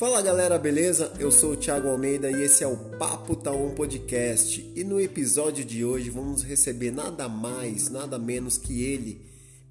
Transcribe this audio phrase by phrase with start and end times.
[0.00, 1.12] Fala galera, beleza?
[1.18, 4.72] Eu sou o Thiago Almeida e esse é o Papo Taon Podcast.
[4.74, 9.20] E no episódio de hoje vamos receber nada mais, nada menos que ele,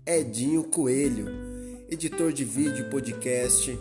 [0.06, 1.26] Edinho Coelho,
[1.89, 3.76] editor de vídeo podcast.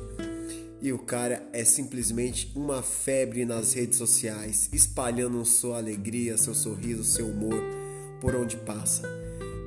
[0.80, 7.04] E o cara é simplesmente uma febre nas redes sociais, espalhando sua alegria, seu sorriso,
[7.04, 7.62] seu humor
[8.22, 9.07] por onde passa.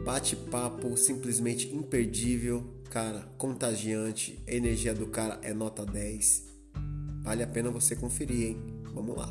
[0.04, 4.40] Bate-papo simplesmente imperdível, cara, contagiante.
[4.48, 6.50] A energia do cara é nota 10.
[7.24, 8.58] Vale a pena você conferir, hein?
[8.94, 9.30] Vamos lá.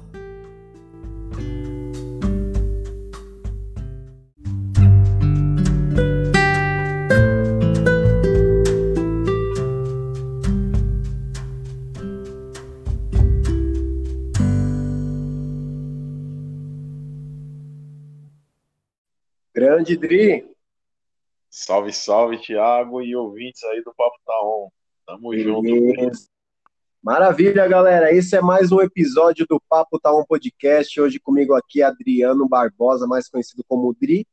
[19.52, 20.48] Grande Dri.
[21.50, 24.70] Salve, salve, Thiago e ouvintes aí do Papo Tá On.
[25.04, 25.50] Tamo Beleza.
[25.50, 26.39] junto.
[27.02, 28.12] Maravilha, galera.
[28.12, 31.00] Esse é mais um episódio do Papo Tá On Podcast.
[31.00, 34.26] Hoje comigo aqui Adriano Barbosa, mais conhecido como Dri.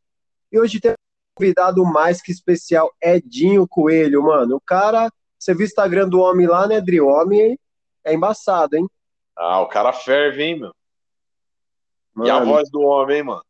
[0.52, 0.96] E hoje tem um
[1.34, 4.58] convidado mais que especial, Edinho Coelho, mano.
[4.58, 7.00] O cara, você viu o Instagram do homem lá, né, Dri?
[7.00, 7.58] O homem
[8.04, 8.86] é embaçado, hein?
[9.34, 10.76] Ah, o cara ferve, hein, meu?
[12.26, 13.46] E a Mano, voz do homem, hein, mano?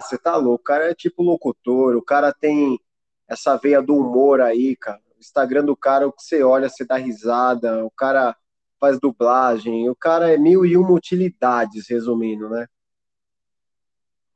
[0.00, 2.80] Você tá louco, o cara é tipo locutor, o cara tem
[3.28, 5.00] essa veia do humor aí, cara.
[5.16, 8.34] O Instagram do cara, o que você olha, você dá risada, o cara
[8.78, 12.66] faz dublagem, o cara é mil e uma utilidades, resumindo, né?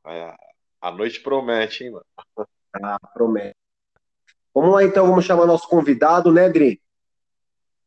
[0.07, 0.35] É,
[0.81, 2.07] A noite promete, hein, mano?
[2.83, 3.57] Ah, promete.
[4.55, 6.81] Vamos lá então, vamos chamar nosso convidado, né, Dri?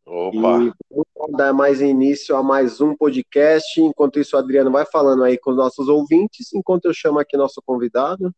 [0.05, 3.79] E Opa, vamos dar mais início a mais um podcast.
[3.81, 7.37] Enquanto isso, o Adriano vai falando aí com os nossos ouvintes, enquanto eu chamo aqui
[7.37, 8.33] nosso convidado.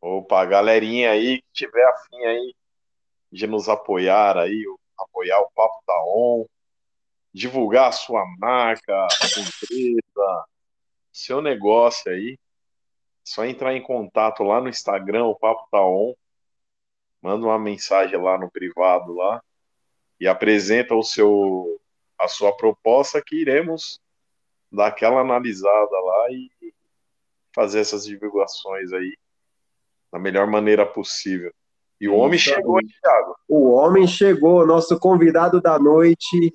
[0.00, 2.54] opa, galerinha aí que tiver afim aí
[3.32, 6.46] de nos apoiar aí, o- apoiar o Papo Tá On,
[7.32, 10.46] divulgar a sua marca, a sua empresa,
[11.12, 12.38] seu negócio aí,
[13.24, 16.14] só entrar em contato lá no Instagram, o Papo Tá On,
[17.20, 19.42] manda uma mensagem lá no privado lá
[20.20, 21.80] e apresenta o seu
[22.18, 24.00] a sua proposta que iremos
[24.72, 26.50] dar aquela analisada lá e
[27.54, 29.16] fazer essas divulgações aí
[30.12, 31.54] da melhor maneira possível.
[32.00, 33.36] E o homem Isso chegou, hein, Thiago?
[33.48, 36.52] O homem chegou, nosso convidado da noite,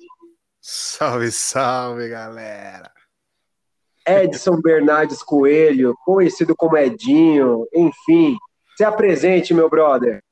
[0.66, 2.90] Salve, salve, galera.
[4.06, 8.38] Edson Bernardes Coelho, conhecido como Edinho, enfim.
[8.74, 10.22] Se apresente, meu brother.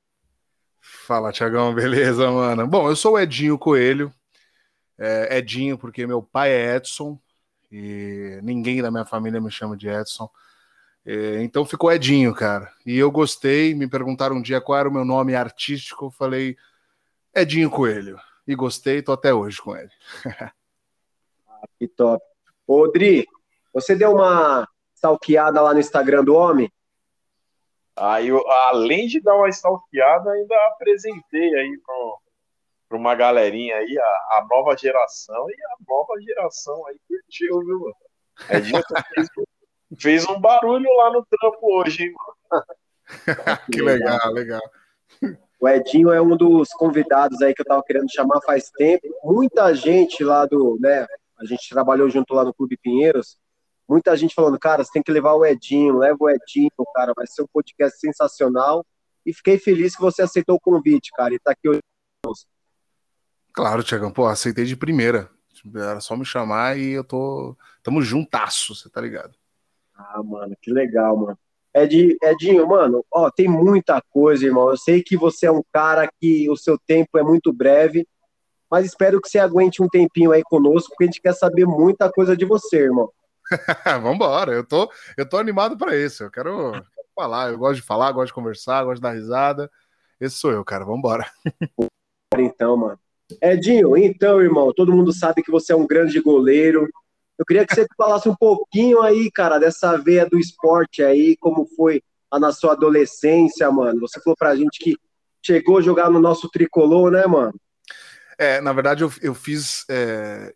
[0.81, 2.67] Fala, Tiagão, beleza, mano?
[2.67, 4.11] Bom, eu sou o Edinho Coelho.
[4.99, 7.21] É, Edinho, porque meu pai é Edson
[7.71, 10.31] e ninguém da minha família me chama de Edson.
[11.05, 12.73] É, então ficou Edinho, cara.
[12.87, 13.75] E eu gostei.
[13.75, 16.07] Me perguntaram um dia qual era o meu nome artístico.
[16.07, 16.57] Eu falei
[17.35, 18.19] Edinho Coelho.
[18.47, 19.91] E gostei, tô até hoje com ele.
[21.79, 22.25] Que top.
[22.67, 23.27] Ô, Dri,
[23.73, 26.73] você deu uma stalkeada lá no Instagram do homem?
[27.97, 31.81] Aí, eu, além de dar uma stalkeada, ainda apresentei aí
[32.89, 34.03] para uma galerinha aí, a,
[34.39, 37.97] a nova geração, e a nova geração aí curtiu, viu, mano?
[38.51, 38.83] Edinho
[39.15, 39.29] fez,
[39.99, 42.13] fez um barulho lá no trampo hoje, hein,
[42.51, 42.65] mano?
[43.73, 44.63] que legal, legal.
[45.61, 49.07] O Edinho é um dos convidados aí que eu tava querendo chamar faz tempo.
[49.23, 51.07] Muita gente lá do, né?
[51.39, 53.37] A gente trabalhou junto lá no Clube Pinheiros.
[53.89, 57.27] Muita gente falando, cara, você tem que levar o Edinho, leva o Edinho, cara, vai
[57.27, 58.85] ser um podcast sensacional.
[59.25, 61.81] E fiquei feliz que você aceitou o convite, cara, e tá aqui hoje.
[63.53, 65.31] Claro, Tiagão, pô, aceitei de primeira.
[65.77, 67.57] Era só me chamar e eu tô.
[67.83, 69.37] Tamo juntasso, você tá ligado?
[70.11, 71.39] Ah, mano, que legal, mano.
[71.75, 74.71] Ed, Edinho, mano, ó, tem muita coisa, irmão.
[74.71, 78.07] Eu sei que você é um cara que o seu tempo é muito breve,
[78.71, 82.11] mas espero que você aguente um tempinho aí conosco, porque a gente quer saber muita
[82.11, 83.11] coisa de você, irmão.
[84.03, 86.25] Vambora, eu tô, eu tô animado pra isso.
[86.25, 89.71] Eu quero, quero falar, eu gosto de falar, gosto de conversar, gosto de dar risada.
[90.21, 90.85] Esse sou eu, cara.
[90.85, 91.27] Vambora.
[92.37, 92.99] Então, mano.
[93.41, 96.89] Edinho, então, irmão, todo mundo sabe que você é um grande goleiro.
[97.43, 101.67] Eu queria que você falasse um pouquinho aí, cara, dessa veia do esporte aí, como
[101.77, 102.01] foi
[102.33, 103.99] na sua adolescência, mano.
[103.99, 104.95] Você falou pra gente que
[105.45, 107.53] chegou a jogar no nosso tricolor, né, mano?
[108.39, 110.55] É, na verdade, eu, eu fiz é,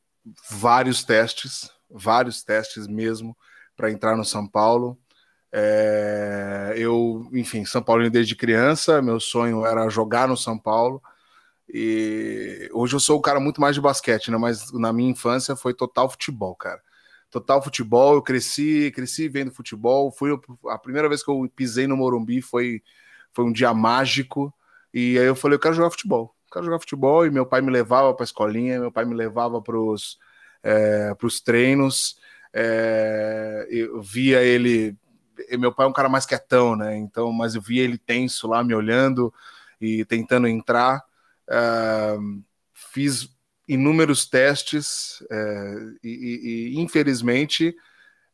[0.48, 3.36] vários testes, vários testes mesmo,
[3.76, 4.96] para entrar no São Paulo.
[5.52, 11.02] É, eu, enfim, São Paulo desde criança, meu sonho era jogar no São Paulo.
[11.68, 14.36] E hoje eu sou um cara muito mais de basquete, né?
[14.36, 16.80] Mas na minha infância foi total futebol, cara.
[17.30, 20.12] Total futebol, eu cresci, cresci vendo futebol.
[20.12, 20.30] Fui
[20.68, 22.82] a primeira vez que eu pisei no Morumbi foi
[23.32, 24.54] foi um dia mágico.
[24.94, 27.70] E aí eu falei, eu quero jogar futebol quero jogar futebol, e meu pai me
[27.70, 30.18] levava para escolinha, meu pai me levava para os
[30.62, 31.12] é,
[31.44, 32.18] treinos,
[32.52, 34.96] é, eu via ele,
[35.58, 38.64] meu pai é um cara mais quietão, né, então, mas eu via ele tenso lá,
[38.64, 39.32] me olhando
[39.80, 41.02] e tentando entrar,
[41.50, 42.16] é,
[42.93, 43.28] fiz
[43.69, 47.75] inúmeros testes é, e, e, infelizmente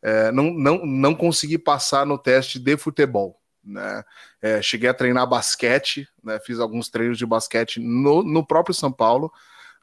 [0.02, 3.40] é, não, não, não consegui passar no teste de futebol.
[3.64, 4.02] Né?
[4.40, 6.40] É, cheguei a treinar basquete, né?
[6.44, 9.32] fiz alguns treinos de basquete no, no próprio São Paulo,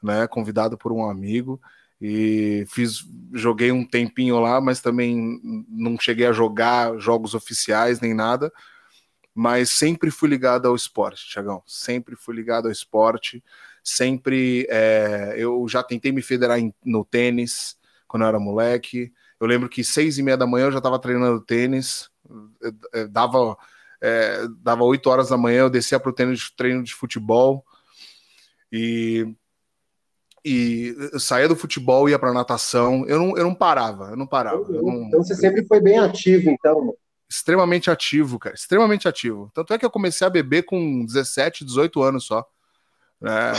[0.04, 0.28] né?
[0.28, 1.60] convidado por um amigo,
[2.02, 8.14] e fiz, joguei um tempinho lá, mas também não cheguei a jogar jogos oficiais nem
[8.14, 8.52] nada,
[9.40, 13.42] mas sempre fui ligado ao esporte, Tiagão, sempre fui ligado ao esporte,
[13.82, 19.48] sempre é, eu já tentei me federar em, no tênis quando eu era moleque, eu
[19.48, 22.10] lembro que seis e meia da manhã eu já estava treinando tênis,
[23.12, 23.56] dava
[24.02, 27.64] é, dava 8 horas da manhã, eu descia para o treino de, treino de futebol
[28.70, 29.26] e,
[30.44, 33.06] e saía do futebol ia para natação.
[33.08, 34.66] Eu não, eu não parava, eu não parava.
[34.70, 36.94] Eu não, então você sempre foi bem ativo, então.
[37.30, 39.52] Extremamente ativo, cara, extremamente ativo.
[39.54, 42.46] Tanto é que eu comecei a beber com 17, 18 anos só.
[43.22, 43.52] É,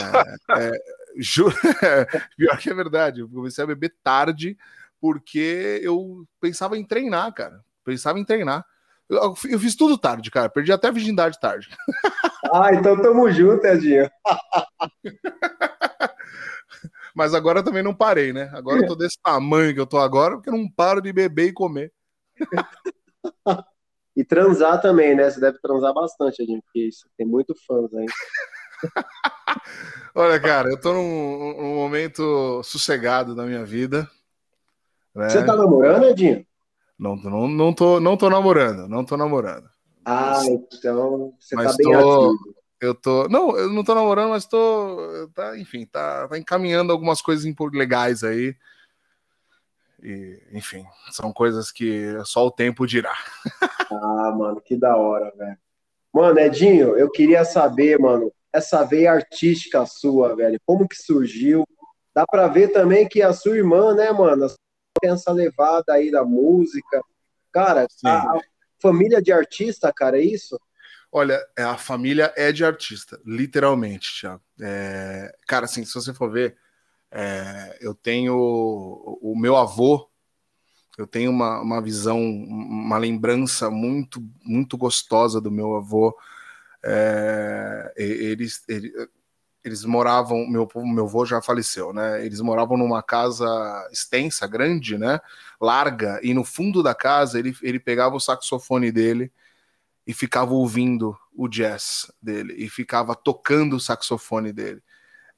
[0.59, 0.73] é,
[1.17, 1.55] juro,
[2.37, 4.57] pior que é verdade, eu comecei a beber tarde
[5.01, 7.65] porque eu pensava em treinar, cara.
[7.85, 8.65] Pensava em treinar.
[9.09, 10.49] Eu, eu, fiz tudo tarde, cara.
[10.49, 11.69] Perdi até a virgindade tarde.
[12.53, 14.11] Ah, então tamo junto, Edinho.
[17.15, 18.51] Mas agora também não parei, né?
[18.55, 21.49] Agora eu tô desse tamanho que eu tô agora, porque eu não paro de beber
[21.49, 21.93] e comer.
[24.17, 25.31] E transar também, né?
[25.31, 28.07] Você deve transar bastante, Edinho, porque isso tem muito fãs aí.
[30.15, 34.11] Olha, cara, eu tô num, num momento sossegado da minha vida.
[35.15, 35.29] Né?
[35.29, 36.45] Você tá namorando, Edinho?
[36.99, 39.69] Não, não, não, tô, não tô namorando, não tô namorando.
[40.05, 42.55] Ah, então você tá mas tá bem tô, ativo.
[42.81, 43.29] Eu tô.
[43.29, 45.29] Não, eu não tô namorando, mas tô.
[45.35, 48.55] Tá, enfim, tá, tá encaminhando algumas coisas legais aí.
[50.03, 53.15] E, enfim, são coisas que só o tempo dirá.
[53.91, 55.59] ah, mano, que da hora, velho.
[56.13, 61.65] Mano, Edinho, eu queria saber, mano, essa veia artística sua, velho, como que surgiu?
[62.15, 64.49] Dá pra ver também que a sua irmã, né, mano,
[65.01, 67.01] tem essa levada aí da música.
[67.53, 68.41] Cara, a, a,
[68.81, 70.59] família de artista, cara, é isso?
[71.13, 74.43] Olha, é, a família é de artista, literalmente, Thiago.
[74.61, 76.57] É, cara, assim, se você for ver,
[77.11, 80.09] é, eu tenho o, meu avô,
[80.97, 86.17] eu tenho uma, uma visão, uma lembrança muito, muito gostosa do meu avô.
[86.85, 88.93] É, eles, ele,
[89.65, 92.25] eles moravam, meu meu avô já faleceu, né?
[92.25, 93.47] Eles moravam numa casa
[93.93, 95.21] extensa, grande, né?
[95.61, 99.33] Larga, e no fundo da casa ele, ele pegava o saxofone dele
[100.07, 104.83] e ficava ouvindo o jazz dele e ficava tocando o saxofone dele.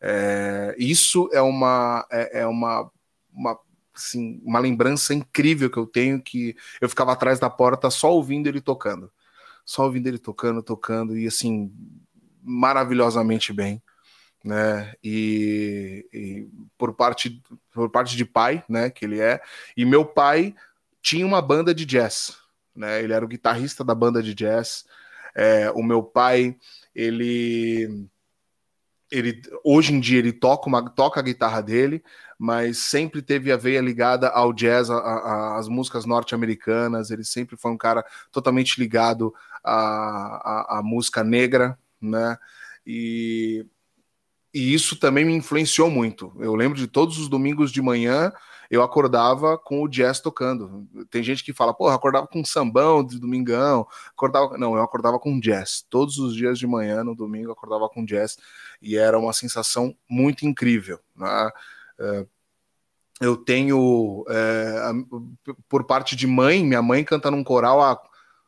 [0.02, 2.90] É, isso é uma é, é uma,
[3.32, 3.58] uma
[3.94, 8.48] assim, uma lembrança incrível que eu tenho que eu ficava atrás da porta só ouvindo
[8.48, 9.12] ele tocando,
[9.64, 11.72] só ouvindo ele tocando, tocando e assim
[12.42, 13.80] maravilhosamente bem
[14.44, 14.92] né?
[15.02, 18.90] E, e, por parte por parte de pai, né?
[18.90, 19.40] Que ele é.
[19.76, 20.54] E meu pai
[21.00, 22.36] tinha uma banda de jazz,
[22.74, 23.02] né?
[23.02, 24.84] Ele era o guitarrista da banda de jazz.
[25.34, 26.56] É, o meu pai,
[26.94, 28.08] ele
[29.12, 32.02] ele hoje em dia ele toca uma, toca a guitarra dele,
[32.38, 37.10] mas sempre teve a veia ligada ao jazz, às músicas norte-americanas.
[37.10, 42.36] Ele sempre foi um cara totalmente ligado à, à, à música negra, né?
[42.86, 43.66] E
[44.54, 46.32] e isso também me influenciou muito.
[46.38, 48.30] Eu lembro de todos os domingos de manhã
[48.70, 50.86] eu acordava com o jazz tocando.
[51.10, 54.56] Tem gente que fala, porra, acordava com sambão de domingão, acordava.
[54.58, 55.84] Não, eu acordava com jazz.
[55.88, 58.38] Todos os dias de manhã, no domingo, eu acordava com jazz.
[58.80, 60.98] E era uma sensação muito incrível.
[61.16, 61.50] Né?
[61.98, 62.26] É,
[63.20, 64.92] eu tenho, é,
[65.68, 68.00] por parte de mãe, minha mãe canta num coral há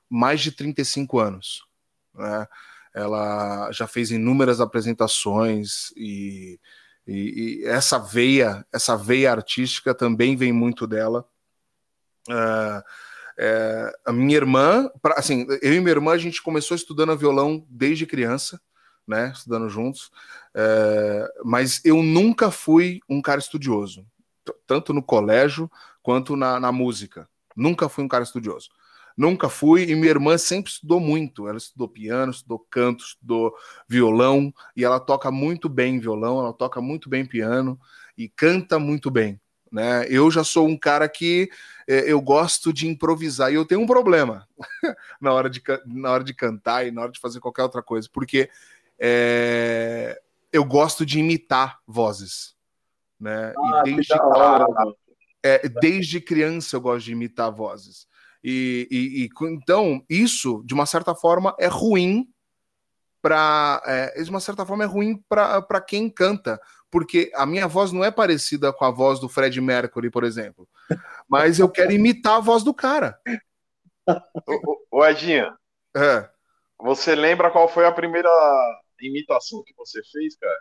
[0.09, 1.67] mais de 35 anos.
[2.15, 2.47] Né?
[2.95, 6.61] ela já fez inúmeras apresentações e,
[7.07, 11.27] e, e essa veia, essa veia artística também vem muito dela.
[12.29, 12.83] Uh,
[13.39, 17.67] é, a minha irmã, pra, assim, eu e minha irmã a gente começou estudando violão
[17.69, 18.61] desde criança,
[19.07, 20.11] né, estudando juntos,
[20.55, 24.07] é, mas eu nunca fui um cara estudioso,
[24.67, 25.71] tanto no colégio
[26.03, 27.29] quanto na, na música.
[27.57, 28.71] Nunca fui um cara estudioso.
[29.17, 31.47] Nunca fui, e minha irmã sempre estudou muito.
[31.49, 33.55] Ela estudou piano, estudou canto, estudou
[33.89, 37.79] violão, e ela toca muito bem violão, ela toca muito bem piano
[38.19, 39.41] e canta muito bem.
[39.71, 40.07] Né?
[40.09, 41.51] Eu já sou um cara que
[41.89, 44.47] é, eu gosto de improvisar e eu tenho um problema
[45.21, 48.09] na, hora de, na hora de cantar e na hora de fazer qualquer outra coisa,
[48.13, 48.49] porque
[48.99, 50.21] é,
[50.53, 52.55] eu gosto de imitar vozes.
[53.19, 53.53] Né?
[53.57, 54.67] Ah, e desde, hora,
[55.43, 58.07] é, desde criança eu gosto de imitar vozes.
[58.45, 62.29] E, e, e então, isso, de uma certa forma, é ruim
[63.23, 63.83] para.
[63.87, 66.61] É, de uma certa forma, é ruim para quem canta,
[66.91, 70.69] porque a minha voz não é parecida com a voz do Fred Mercury, por exemplo.
[71.27, 73.19] Mas eu quero imitar a voz do cara.
[74.47, 75.51] Ô, ô Edinho,
[75.97, 76.29] é.
[76.79, 78.29] você lembra qual foi a primeira
[79.01, 80.55] imitação que você fez, cara?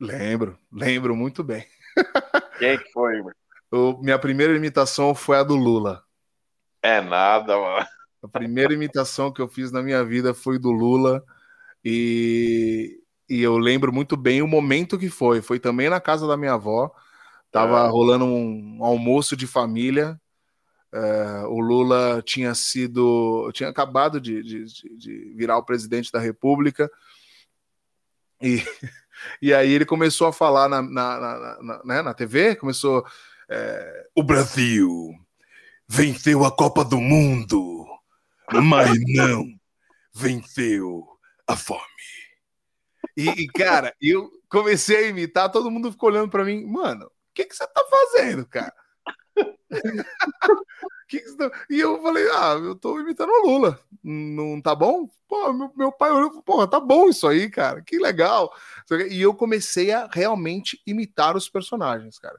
[0.00, 1.66] Lembro, lembro muito bem.
[2.60, 3.20] Quem que foi,
[3.72, 6.04] O, minha primeira imitação foi a do Lula.
[6.88, 7.86] É nada, mano.
[8.22, 11.22] A primeira imitação que eu fiz na minha vida foi do Lula.
[11.84, 15.42] E, e eu lembro muito bem o momento que foi.
[15.42, 16.90] Foi também na casa da minha avó.
[17.52, 17.90] Tava é.
[17.90, 20.18] rolando um almoço de família.
[20.90, 23.50] É, o Lula tinha sido.
[23.52, 24.64] tinha acabado de, de,
[24.96, 26.90] de, virar o presidente da República.
[28.40, 28.62] E,
[29.42, 33.04] e aí ele começou a falar na, na, na, na, né, na TV, começou.
[33.50, 35.14] É, o Brasil
[35.88, 37.86] venceu a Copa do Mundo,
[38.52, 39.46] mas não
[40.14, 41.06] venceu
[41.46, 41.80] a fome.
[43.16, 47.10] E, e, cara, eu comecei a imitar, todo mundo ficou olhando para mim, mano, o
[47.34, 48.72] que, que você tá fazendo, cara?
[51.38, 51.50] tá...
[51.70, 55.08] E eu falei, ah, eu tô imitando o Lula, não tá bom?
[55.26, 58.52] Pô, meu, meu pai olhou, porra, tá bom isso aí, cara, que legal.
[59.10, 62.38] E eu comecei a realmente imitar os personagens, cara.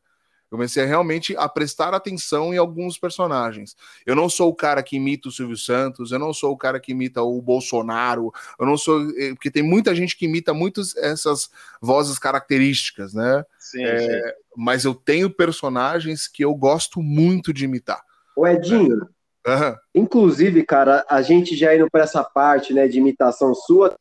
[0.51, 3.75] Eu comecei a realmente a prestar atenção em alguns personagens.
[4.05, 6.79] Eu não sou o cara que imita o Silvio Santos, eu não sou o cara
[6.79, 9.09] que imita o Bolsonaro, eu não sou.
[9.15, 13.45] Eh, porque tem muita gente que imita muitas essas vozes características, né?
[13.59, 14.33] Sim, é, sim.
[14.57, 18.01] Mas eu tenho personagens que eu gosto muito de imitar.
[18.35, 19.07] O Edinho.
[19.47, 19.75] Uhum.
[19.95, 23.95] Inclusive, cara, a gente já indo para essa parte, né, de imitação sua,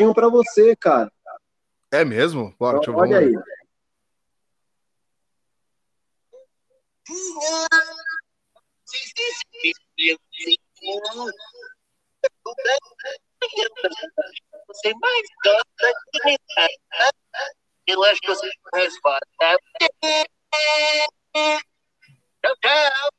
[0.00, 1.10] um para você, cara.
[1.90, 2.54] É mesmo?
[2.58, 3.34] Bora, então, Olha aí.
[14.68, 15.92] Você mais gosta
[16.24, 16.38] de.
[17.86, 19.26] Eu acho que você não resposta.
[22.42, 23.10] Tchau, tchau.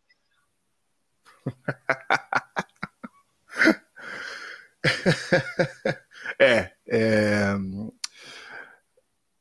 [6.40, 7.56] é, é,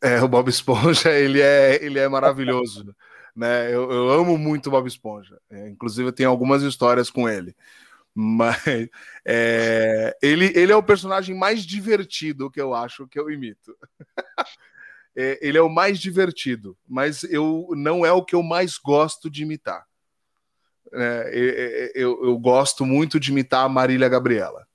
[0.03, 2.95] é, o Bob Esponja ele é, ele é maravilhoso,
[3.37, 3.73] né?
[3.73, 5.39] Eu, eu amo muito o Bob Esponja.
[5.51, 7.55] É, inclusive eu tenho algumas histórias com ele,
[8.15, 8.57] mas
[9.27, 13.77] é, ele, ele é o personagem mais divertido que eu acho que eu imito.
[15.15, 19.29] é, ele é o mais divertido, mas eu não é o que eu mais gosto
[19.29, 19.85] de imitar.
[20.93, 24.67] É, eu, eu, gosto muito de imitar a Marília Gabriela.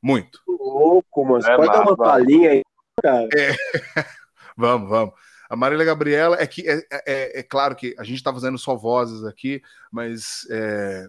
[0.00, 0.40] Muito.
[0.46, 2.62] Louco, mas é pode dar uma palhinha aí,
[3.02, 3.28] cara.
[3.36, 3.52] É.
[4.56, 5.14] vamos, vamos.
[5.48, 8.74] A Marília Gabriela é que é, é, é claro que a gente está fazendo só
[8.74, 11.06] vozes aqui, mas é,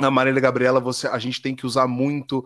[0.00, 2.44] a Marília Gabriela você, a gente tem que usar muito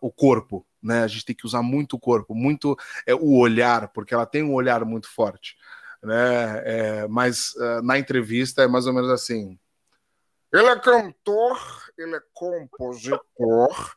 [0.00, 1.02] o corpo, né?
[1.02, 4.42] A gente tem que usar muito o corpo, muito é, o olhar, porque ela tem
[4.42, 5.56] um olhar muito forte,
[6.02, 6.62] né?
[6.64, 9.58] É, mas uh, na entrevista é mais ou menos assim.
[10.52, 11.60] Ele é cantor,
[11.98, 13.94] ele é compositor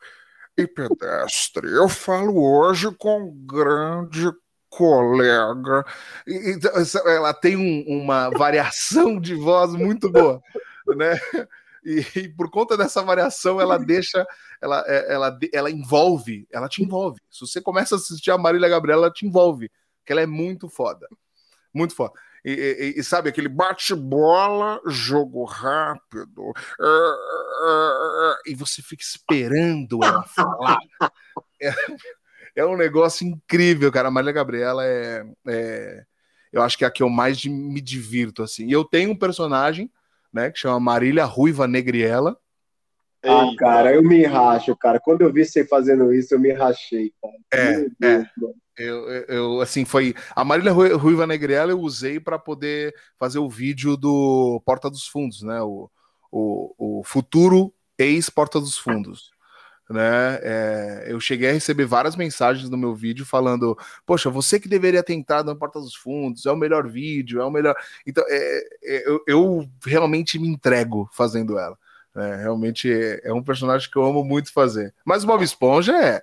[0.56, 1.68] e pedestre.
[1.68, 4.30] Eu falo hoje com grande
[4.76, 5.84] colega.
[6.26, 6.58] E,
[7.06, 10.40] ela tem um, uma variação de voz muito boa,
[10.96, 11.18] né?
[11.84, 14.26] E, e, por conta dessa variação, ela deixa,
[14.60, 17.20] ela, é, ela, ela envolve, ela te envolve.
[17.30, 19.70] Se você começa a assistir a Marília Gabriela, ela te envolve,
[20.04, 21.06] que ela é muito foda,
[21.74, 22.14] muito foda
[22.44, 30.22] e, e, e sabe, aquele bate-bola, jogo rápido, é, é, e você fica esperando ela
[30.24, 30.78] falar.
[32.56, 34.08] É, um negócio incrível, cara.
[34.08, 36.04] A Maria Gabriela é, é,
[36.52, 38.66] Eu acho que é a que eu mais me divirto, assim.
[38.66, 39.90] E eu tenho um personagem,
[40.32, 42.36] né, que chama Marília Ruiva Negriela.
[43.24, 45.00] Ah, cara, eu me racho, cara.
[45.00, 47.34] Quando eu vi você fazendo isso, eu me rachei, cara.
[47.52, 48.26] É, é.
[48.76, 50.14] Eu, eu, assim, foi.
[50.34, 55.42] A Marília Ruiva Negriela eu usei para poder fazer o vídeo do Porta dos Fundos,
[55.42, 55.62] né?
[55.62, 55.88] O,
[56.30, 59.33] o, o futuro ex-Porta dos Fundos.
[59.88, 60.38] Né?
[60.42, 63.76] É, eu cheguei a receber várias mensagens no meu vídeo falando:
[64.06, 67.44] Poxa, você que deveria ter entrado na Porta dos Fundos, é o melhor vídeo, é
[67.44, 67.76] o melhor.
[68.06, 71.76] Então, é, é, eu, eu, realmente me entrego fazendo ela.
[72.14, 72.36] Né?
[72.36, 74.94] Realmente é, é um personagem que eu amo muito fazer.
[75.04, 76.22] Mas o Bob Esponja é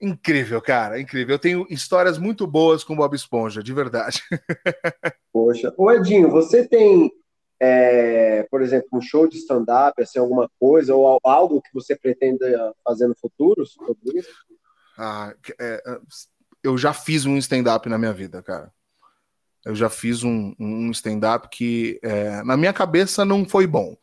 [0.00, 1.34] Incrível, cara, incrível.
[1.34, 4.22] Eu tenho histórias muito boas com Bob Esponja, de verdade.
[5.32, 7.10] Poxa, ô Edinho, você tem,
[7.60, 12.74] é, por exemplo, um show de stand-up, assim, alguma coisa, ou algo que você pretenda
[12.84, 14.46] fazer no futuro sobre isso?
[14.98, 16.00] Ah, é,
[16.62, 18.72] eu já fiz um stand-up na minha vida, cara.
[19.64, 23.96] Eu já fiz um, um stand-up que é, na minha cabeça não foi bom.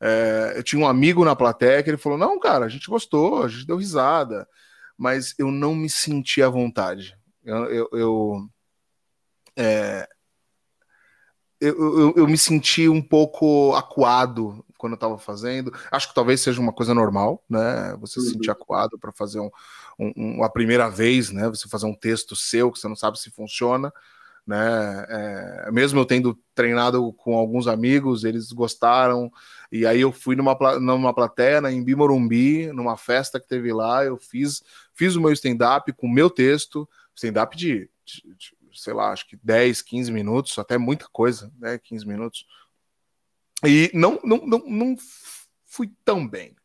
[0.00, 3.42] É, eu tinha um amigo na plateia que ele falou: Não, cara, a gente gostou,
[3.42, 4.46] a gente deu risada,
[4.96, 7.16] mas eu não me senti à vontade.
[7.44, 8.48] Eu, eu, eu,
[9.56, 10.08] é,
[11.60, 15.72] eu, eu, eu, me senti um pouco acuado quando eu estava fazendo.
[15.90, 17.96] Acho que talvez seja uma coisa normal, né?
[18.00, 18.26] Você uhum.
[18.26, 19.50] se sentir acuado para fazer um,
[19.98, 21.48] um, a primeira vez, né?
[21.48, 23.92] Você fazer um texto seu que você não sabe se funciona
[24.48, 25.06] né?
[25.10, 29.30] É, mesmo eu tendo treinado com alguns amigos, eles gostaram.
[29.70, 34.06] E aí eu fui numa, numa plateia na Embi Morumbi, numa festa que teve lá,
[34.06, 34.62] eu fiz,
[34.94, 39.26] fiz o meu stand-up com o meu texto, stand-up de, de, de, sei lá, acho
[39.28, 41.78] que 10, 15 minutos, até muita coisa, né?
[41.78, 42.46] 15 minutos.
[43.64, 44.96] E não, não, não, não
[45.66, 46.56] fui tão bem.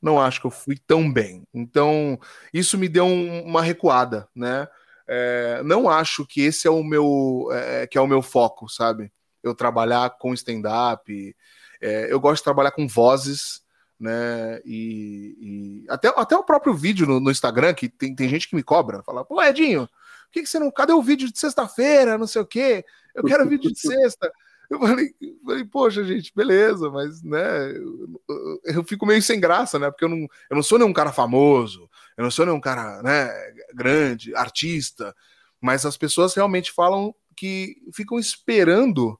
[0.00, 1.44] Não acho que eu fui tão bem.
[1.52, 2.18] Então,
[2.52, 4.68] isso me deu um, uma recuada, né?
[5.08, 9.12] É, não acho que esse é o meu é, que é o meu foco, sabe?
[9.42, 11.36] Eu trabalhar com stand-up.
[11.80, 13.62] É, eu gosto de trabalhar com vozes,
[13.98, 14.60] né?
[14.64, 18.56] E, e até, até o próprio vídeo no, no, Instagram, que tem, tem gente que
[18.56, 19.88] me cobra, fala, pô, Edinho,
[20.36, 20.70] que, que você não.
[20.70, 22.18] Cadê o vídeo de sexta-feira?
[22.18, 22.84] Não sei o quê.
[23.14, 24.30] Eu quero vídeo de sexta.
[24.68, 25.14] Eu falei,
[25.44, 29.90] falei, poxa, gente, beleza, mas né, eu, eu, fico meio sem graça, né?
[29.90, 33.30] Porque eu não, eu não sou nenhum cara famoso, eu não sou nenhum cara né,
[33.72, 35.14] grande, artista,
[35.60, 39.16] mas as pessoas realmente falam que ficam esperando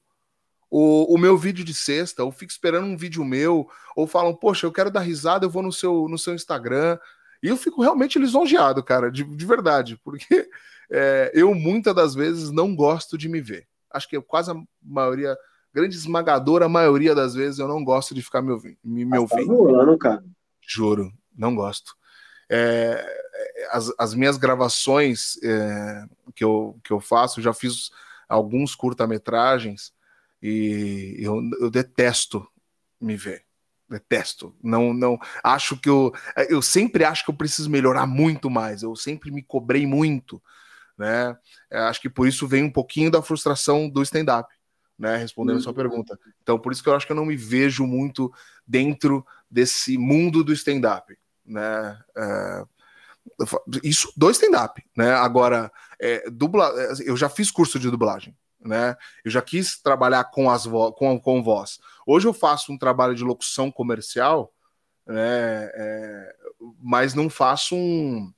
[0.69, 4.67] o, o meu vídeo de sexta, ou ficam esperando um vídeo meu, ou falam, poxa,
[4.67, 6.99] eu quero dar risada, eu vou no seu, no seu Instagram.
[7.41, 10.49] E eu fico realmente lisonjeado, cara, de, de verdade, porque
[10.91, 13.67] é, eu muitas das vezes não gosto de me ver
[13.97, 15.37] acho que quase a maioria,
[15.73, 18.77] grande esmagadora maioria das vezes eu não gosto de ficar me ouvindo.
[18.85, 19.47] Me, me ouvindo.
[19.47, 20.25] Tá voando, cara.
[20.61, 21.97] Juro, não gosto.
[22.49, 23.05] É,
[23.71, 27.91] as, as, minhas gravações é, que, eu, que eu faço, já fiz
[28.29, 29.93] alguns curta-metragens
[30.41, 32.47] e eu, eu detesto
[33.01, 33.45] me ver
[33.89, 34.53] detesto.
[34.61, 35.17] Não, não.
[35.45, 36.13] Acho que eu,
[36.49, 38.83] eu sempre acho que eu preciso melhorar muito mais.
[38.83, 40.43] Eu sempre me cobrei muito
[40.97, 41.37] né?
[41.71, 44.53] É, acho que por isso vem um pouquinho da frustração do stand-up,
[44.99, 45.17] né?
[45.17, 45.77] Respondendo a sua uhum.
[45.77, 46.19] pergunta.
[46.43, 48.33] Então, por isso que eu acho que eu não me vejo muito
[48.67, 51.99] dentro desse mundo do stand-up, né?
[52.17, 52.65] É,
[53.83, 55.13] isso do stand-up, né?
[55.13, 58.97] Agora, é, dubla, é, eu já fiz curso de dublagem, né?
[59.25, 61.79] Eu já quis trabalhar com as vo com, com voz.
[62.07, 64.53] Hoje eu faço um trabalho de locução comercial,
[65.07, 65.71] né?
[65.75, 66.37] É,
[66.81, 68.33] mas não faço um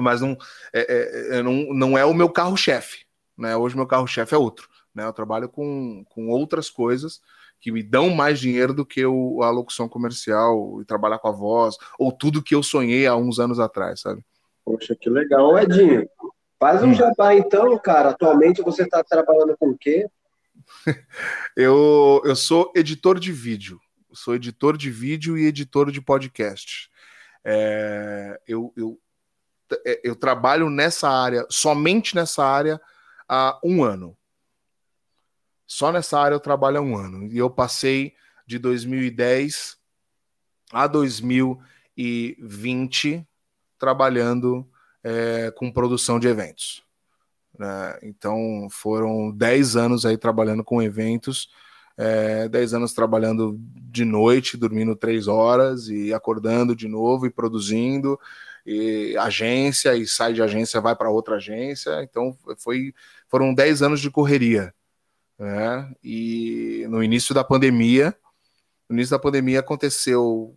[0.00, 0.36] mas não
[0.72, 3.04] é, é, é, não, não é o meu carro-chefe.
[3.36, 3.56] Né?
[3.56, 4.68] Hoje meu carro-chefe é outro.
[4.94, 5.04] Né?
[5.04, 7.20] Eu trabalho com, com outras coisas
[7.60, 11.32] que me dão mais dinheiro do que o, a locução comercial e trabalhar com a
[11.32, 14.22] voz, ou tudo que eu sonhei há uns anos atrás, sabe?
[14.64, 15.56] Poxa, que legal.
[15.58, 16.06] Edinho,
[16.58, 16.94] faz um hum.
[16.94, 18.10] jabá então, cara.
[18.10, 20.06] Atualmente você está trabalhando com o quê?
[21.56, 23.80] eu, eu sou editor de vídeo.
[24.12, 26.90] sou editor de vídeo e editor de podcast.
[27.44, 28.98] É, eu, eu
[30.02, 32.80] eu trabalho nessa área, somente nessa área,
[33.28, 34.16] há um ano.
[35.66, 37.26] Só nessa área eu trabalho há um ano.
[37.26, 38.14] E eu passei
[38.46, 39.76] de 2010
[40.72, 43.26] a 2020
[43.78, 44.68] trabalhando
[45.02, 46.82] é, com produção de eventos.
[47.58, 47.98] Né?
[48.02, 51.48] Então foram 10 anos aí trabalhando com eventos,
[51.96, 58.18] é, 10 anos trabalhando de noite, dormindo 3 horas e acordando de novo e produzindo
[58.66, 62.02] e agência e sai de agência, vai para outra agência.
[62.02, 62.94] Então foi,
[63.28, 64.74] foram 10 anos de correria.
[65.38, 65.92] Né?
[66.02, 68.16] E no início da pandemia,
[68.88, 70.56] no início da pandemia aconteceu,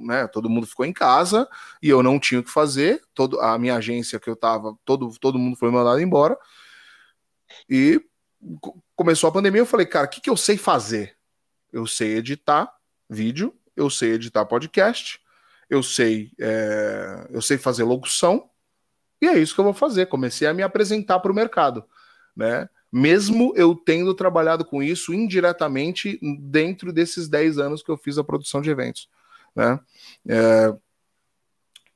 [0.00, 1.48] né, todo mundo ficou em casa
[1.82, 3.02] e eu não tinha o que fazer.
[3.14, 6.36] Todo, a minha agência que eu estava, todo, todo mundo foi mandado embora.
[7.68, 8.00] E
[8.96, 11.16] começou a pandemia, eu falei, cara, o que, que eu sei fazer?
[11.72, 12.72] Eu sei editar
[13.08, 15.20] vídeo, eu sei editar podcast,
[15.70, 18.50] eu sei, é, eu sei fazer locução,
[19.22, 20.06] e é isso que eu vou fazer.
[20.06, 21.84] Comecei a me apresentar para o mercado,
[22.34, 22.68] né?
[22.92, 28.24] Mesmo eu tendo trabalhado com isso indiretamente dentro desses 10 anos que eu fiz a
[28.24, 29.08] produção de eventos,
[29.54, 29.78] né?
[30.28, 30.74] É,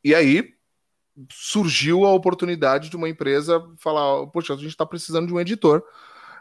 [0.05, 0.55] e aí
[1.31, 5.83] surgiu a oportunidade de uma empresa falar: Poxa, a gente está precisando de um editor.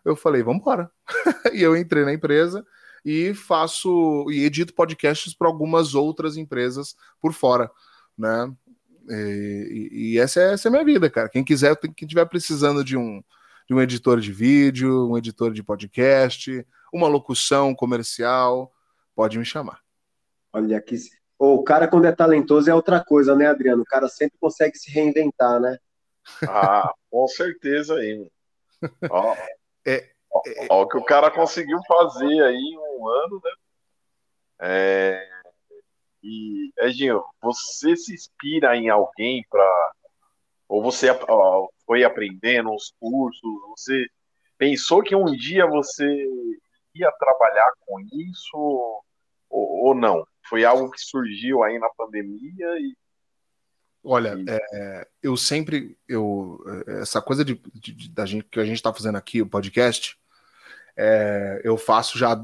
[0.05, 0.91] Eu falei: Vamos embora.
[1.51, 2.63] e eu entrei na empresa
[3.03, 7.69] e faço e edito podcasts para algumas outras empresas por fora,
[8.17, 8.51] né?
[9.09, 11.29] E, e, essa, é, essa é a minha vida, cara.
[11.29, 13.21] Quem quiser, quem estiver precisando de um,
[13.67, 18.71] de um editor de vídeo, um editor de podcast, uma locução comercial,
[19.15, 19.79] pode me chamar.
[20.53, 20.95] Olha que
[21.37, 23.81] o cara quando é talentoso é outra coisa, né, Adriano?
[23.81, 25.77] O cara sempre consegue se reinventar, né?
[26.47, 28.29] Ah, com certeza aí.
[29.09, 29.35] Ó,
[29.85, 33.51] É, ó, ó o que o cara conseguiu fazer aí em um ano, né?
[34.61, 35.29] É,
[36.23, 39.91] e, Edinho, você se inspira em alguém para.
[40.67, 43.41] Ou você ó, foi aprendendo uns cursos,
[43.77, 44.07] você
[44.57, 46.05] pensou que um dia você
[46.95, 49.03] ia trabalhar com isso
[49.49, 50.25] ou, ou não?
[50.47, 52.95] Foi algo que surgiu aí na pandemia e
[54.05, 54.35] Olha,
[54.73, 56.61] é, eu sempre, eu,
[57.01, 60.19] essa coisa de, de- de- da gente, que a gente está fazendo aqui, o podcast,
[60.97, 62.37] é, eu faço já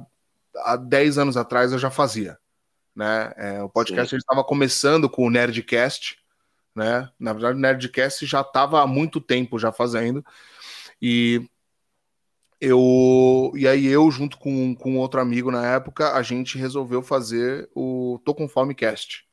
[0.57, 2.37] há 10 anos atrás eu já fazia,
[2.95, 3.33] né?
[3.37, 6.17] É, o podcast estava começando com o Nerdcast,
[6.75, 7.09] né?
[7.19, 10.23] Na verdade, o Nerdcast já estava há muito tempo já fazendo
[11.01, 11.47] e
[12.61, 17.69] eu e aí eu junto com, com outro amigo na época a gente resolveu fazer
[17.73, 19.25] o Tô com Fome Cast.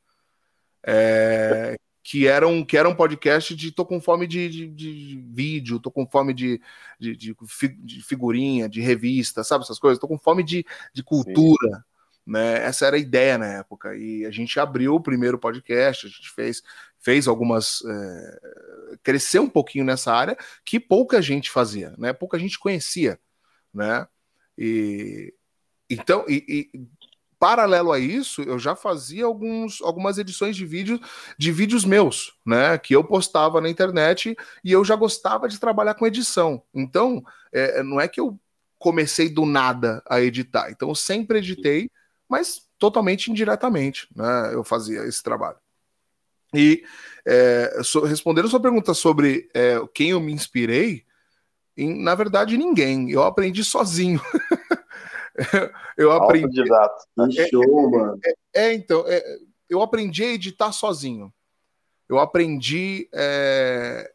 [0.85, 1.75] É,
[2.09, 5.77] que era um, que era um podcast de tô com fome de, de, de vídeo,
[5.77, 6.61] tô com fome de,
[6.97, 9.99] de, de fi- de figurinha, de revista, sabe essas coisas?
[9.99, 11.83] Tô com fome de, de cultura,
[12.25, 12.63] né?
[12.63, 13.93] Essa era a ideia na época.
[13.97, 16.63] E a gente abriu o primeiro podcast, a gente fez,
[16.97, 17.83] fez algumas.
[17.85, 18.39] é,
[19.03, 22.13] cresceu um pouquinho nessa área que pouca gente fazia, né?
[22.13, 23.19] Pouca gente conhecia,
[23.73, 24.07] né?
[24.57, 25.33] E
[25.89, 26.87] então, e- e
[27.39, 30.99] paralelo a isso, eu já fazia alguns, algumas edições de vídeo
[31.37, 32.77] de vídeos meus, né?
[32.77, 36.61] Que eu postava na internet e eu já gostava de trabalhar com edição.
[36.73, 38.39] Então, é, não é que eu
[38.79, 40.69] comecei do nada a editar.
[40.71, 41.89] Então, eu sempre editei,
[42.29, 44.51] mas totalmente indiretamente, né?
[44.53, 45.57] Eu fazia esse trabalho.
[46.53, 46.83] E
[47.25, 51.03] é, so- respondendo sua pergunta sobre é, quem eu me inspirei,
[51.75, 53.11] em- na verdade, ninguém.
[53.11, 54.21] Eu aprendi sozinho.
[55.97, 56.59] eu aprendi.
[56.61, 57.05] autodidata.
[57.31, 58.19] Que show, mano.
[58.53, 59.23] É, então, é,
[59.69, 61.31] eu aprendi a editar sozinho.
[62.09, 64.11] Eu aprendi é,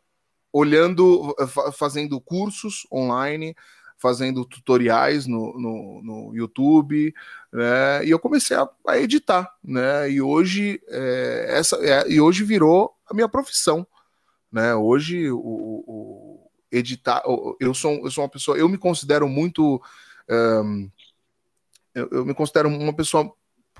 [0.53, 3.55] olhando, fa- fazendo cursos online,
[3.99, 7.15] fazendo tutoriais no, no, no YouTube,
[7.53, 8.05] né?
[8.05, 10.11] E eu comecei a, a editar, né?
[10.11, 13.87] E hoje é, essa é, e hoje virou a minha profissão,
[14.51, 14.75] né?
[14.75, 17.23] Hoje o, o- editar,
[17.61, 19.81] eu sou eu sou uma pessoa, eu me considero muito
[20.29, 20.89] ahn,
[21.95, 23.33] eu, eu me considero uma pessoa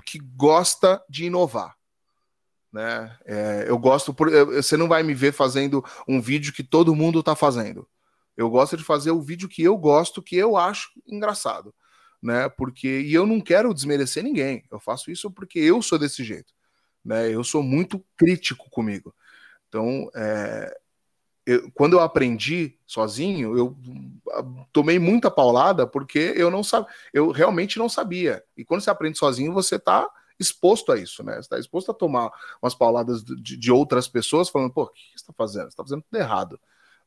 [0.05, 1.75] que gosta de inovar.
[2.71, 3.15] Né?
[3.25, 6.95] É, eu gosto, por, eu- você não vai me ver fazendo um vídeo que todo
[6.95, 7.87] mundo está fazendo.
[8.35, 11.73] Eu gosto de fazer o vídeo que eu gosto, que eu acho engraçado,
[12.21, 12.49] né?
[12.49, 14.63] Porque e eu não quero desmerecer ninguém.
[14.71, 16.51] Eu faço isso porque eu sou desse jeito,
[17.05, 17.29] né?
[17.29, 19.13] Eu sou muito crítico comigo.
[19.69, 20.75] Então, é,
[21.45, 23.75] eu- quando eu aprendi sozinho, eu
[24.31, 28.43] ah, tomei muita paulada porque eu não sabia, eu realmente não sabia.
[28.55, 31.33] E quando você aprende sozinho, você está exposto a isso, né?
[31.35, 35.01] Você está exposto a tomar umas pauladas de, de outras pessoas falando, pô, o que
[35.11, 35.63] você está fazendo?
[35.63, 36.59] Você está fazendo tudo errado,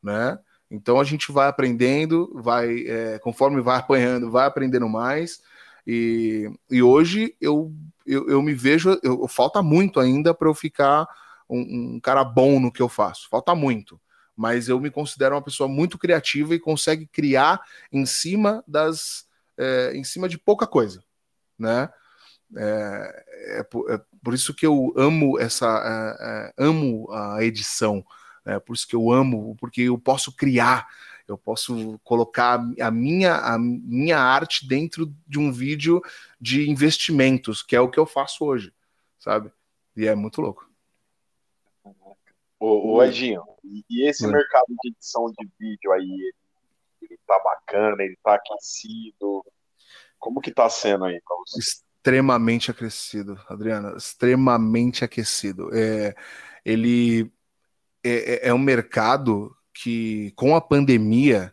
[0.03, 0.39] né?
[0.71, 5.41] Então a gente vai aprendendo, vai é, conforme vai apanhando, vai aprendendo mais.
[5.87, 7.73] E, e hoje eu,
[8.07, 11.07] eu, eu me vejo, eu, falta muito ainda para eu ficar
[11.49, 13.29] um, um cara bom no que eu faço.
[13.31, 14.01] Falta muito
[14.37, 19.27] mas eu me considero uma pessoa muito criativa e consegue criar em cima das
[19.59, 21.03] é, em cima de pouca coisa,
[21.59, 21.89] né?
[22.55, 23.25] É,
[23.59, 25.67] é, por, é por isso que eu amo essa
[26.21, 28.05] é, amo a edição,
[28.45, 30.87] é por isso que eu amo porque eu posso criar,
[31.27, 36.03] eu posso colocar a minha a minha arte dentro de um vídeo
[36.41, 38.73] de investimentos, que é o que eu faço hoje,
[39.19, 39.51] sabe?
[39.97, 40.71] E é muito louco.
[42.59, 44.33] Ô, ô Edinho, e, e esse Oi.
[44.33, 46.35] mercado de edição de vídeo aí, ele,
[47.03, 49.45] ele tá bacana, ele tá aquecido.
[50.19, 51.59] Como que tá sendo aí pra você?
[51.59, 55.71] extremamente aquecido, Adriana, extremamente aquecido.
[55.75, 56.15] É,
[56.65, 57.33] ele
[58.05, 61.53] é, é um mercado que, com a pandemia,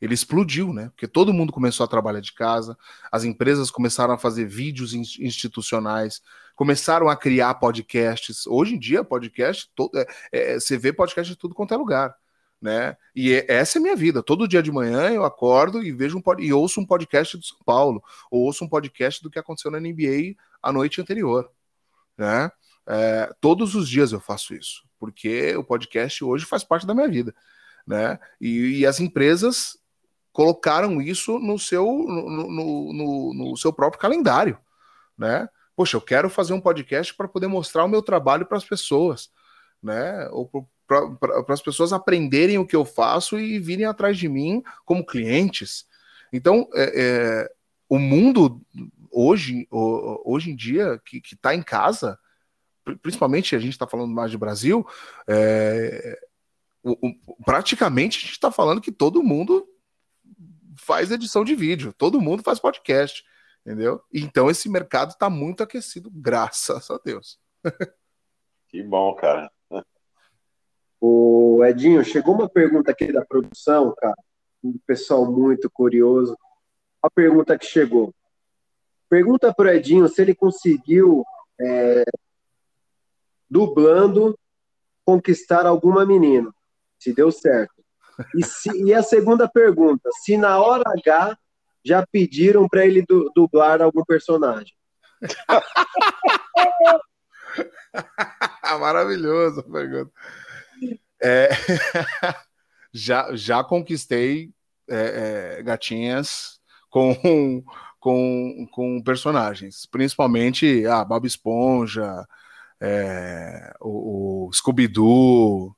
[0.00, 0.88] ele explodiu, né?
[0.88, 2.76] Porque todo mundo começou a trabalhar de casa,
[3.12, 6.20] as empresas começaram a fazer vídeos in- institucionais,
[6.54, 8.46] começaram a criar podcasts.
[8.46, 12.14] Hoje em dia, podcast, todo, é, é, você vê podcast em tudo quanto é lugar.
[12.60, 12.96] Né?
[13.14, 14.22] E é- essa é a minha vida.
[14.22, 17.58] Todo dia de manhã eu acordo e vejo um e ouço um podcast do São
[17.64, 21.50] Paulo, ou ouço um podcast do que aconteceu na NBA a noite anterior.
[22.16, 22.50] Né?
[22.86, 27.08] É, todos os dias eu faço isso, porque o podcast hoje faz parte da minha
[27.08, 27.34] vida.
[27.84, 28.16] Né?
[28.40, 29.76] E, e as empresas
[30.32, 34.56] colocaram isso no seu, no, no- no- no seu próprio calendário.
[35.18, 35.48] Né?
[35.74, 39.30] Poxa, eu quero fazer um podcast para poder mostrar o meu trabalho para as pessoas.
[39.82, 40.28] Né?
[40.30, 45.04] Ou para as pessoas aprenderem o que eu faço e virem atrás de mim como
[45.04, 45.86] clientes.
[46.32, 47.52] Então, é, é,
[47.88, 48.60] o mundo
[49.10, 52.18] hoje, hoje em dia, que está em casa,
[52.84, 54.86] pri- principalmente a gente está falando mais de Brasil,
[55.26, 56.18] é,
[56.82, 56.92] o,
[57.26, 59.66] o, praticamente a gente está falando que todo mundo
[60.76, 63.24] faz edição de vídeo, todo mundo faz podcast,
[63.64, 64.02] entendeu?
[64.12, 67.38] Então esse mercado está muito aquecido, graças a Deus.
[68.68, 69.50] Que bom, cara.
[71.00, 74.14] O Edinho, chegou uma pergunta aqui da produção, cara,
[74.62, 76.36] um pessoal muito curioso.
[77.02, 78.14] A pergunta que chegou.
[79.08, 81.24] Pergunta para o Edinho se ele conseguiu,
[81.60, 82.04] é,
[83.50, 84.38] dublando,
[85.04, 86.50] conquistar alguma menina.
[86.98, 87.74] Se deu certo.
[88.36, 91.36] E, se, e a segunda pergunta, se na hora H
[91.84, 94.72] já pediram para ele du, dublar algum personagem.
[98.80, 100.12] Maravilhoso pergunta.
[101.22, 101.50] É,
[102.92, 104.50] já, já conquistei
[104.88, 107.62] é, é, gatinhas com,
[108.00, 112.26] com, com personagens, principalmente a ah, Bob Esponja,
[112.80, 115.74] é, o, o Scooby-Doo,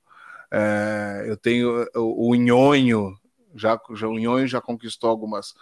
[0.51, 3.15] é, eu tenho o, o Nhonho,
[3.55, 5.55] já, já, o Nhonho já conquistou algumas,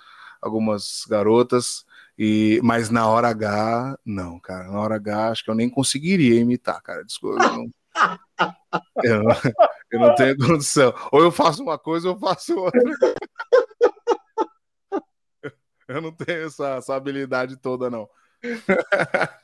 [0.43, 1.85] algumas garotas,
[2.19, 4.69] e, mas na hora H, não, cara.
[4.69, 7.05] Na hora H, acho que eu nem conseguiria imitar, cara.
[7.05, 7.43] Desculpa.
[7.43, 7.71] Eu não,
[9.03, 9.23] eu,
[9.93, 10.93] eu não tenho condição.
[11.11, 12.83] Ou eu faço uma coisa ou eu faço outra.
[15.89, 18.09] Eu não tenho essa, essa habilidade toda, não.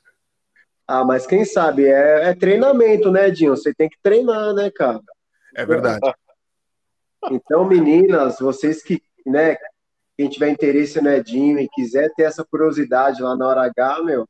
[0.91, 1.87] Ah, mas quem sabe?
[1.87, 3.55] É, é, treinamento, né, Dinho?
[3.55, 5.03] Você tem que treinar, né, cara?
[5.55, 6.01] É verdade.
[7.31, 9.59] Então, meninas, vocês que, né,
[10.18, 14.28] quem tiver interesse no Edinho e quiser ter essa curiosidade lá na hora H, meu,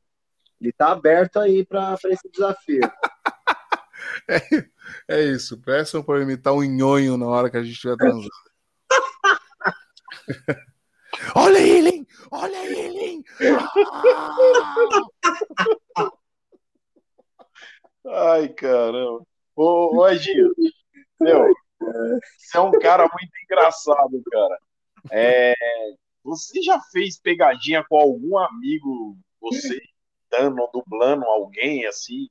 [0.61, 2.81] ele tá aberto aí para esse desafio.
[4.27, 4.41] É,
[5.07, 5.59] é isso.
[5.61, 8.29] Peçam para imitar um nhonho na hora que a gente estiver transando.
[11.35, 12.07] Olha ele, hein?
[12.31, 13.23] Olha ele, hein?
[14.05, 14.75] Ah!
[18.33, 19.23] Ai, caramba.
[19.55, 20.53] Ô, ô Edinho,
[21.19, 21.53] meu,
[22.37, 24.57] você é um cara muito engraçado, cara.
[25.11, 25.53] É,
[26.23, 29.79] você já fez pegadinha com algum amigo, você
[30.29, 32.27] dando, dublando alguém assim?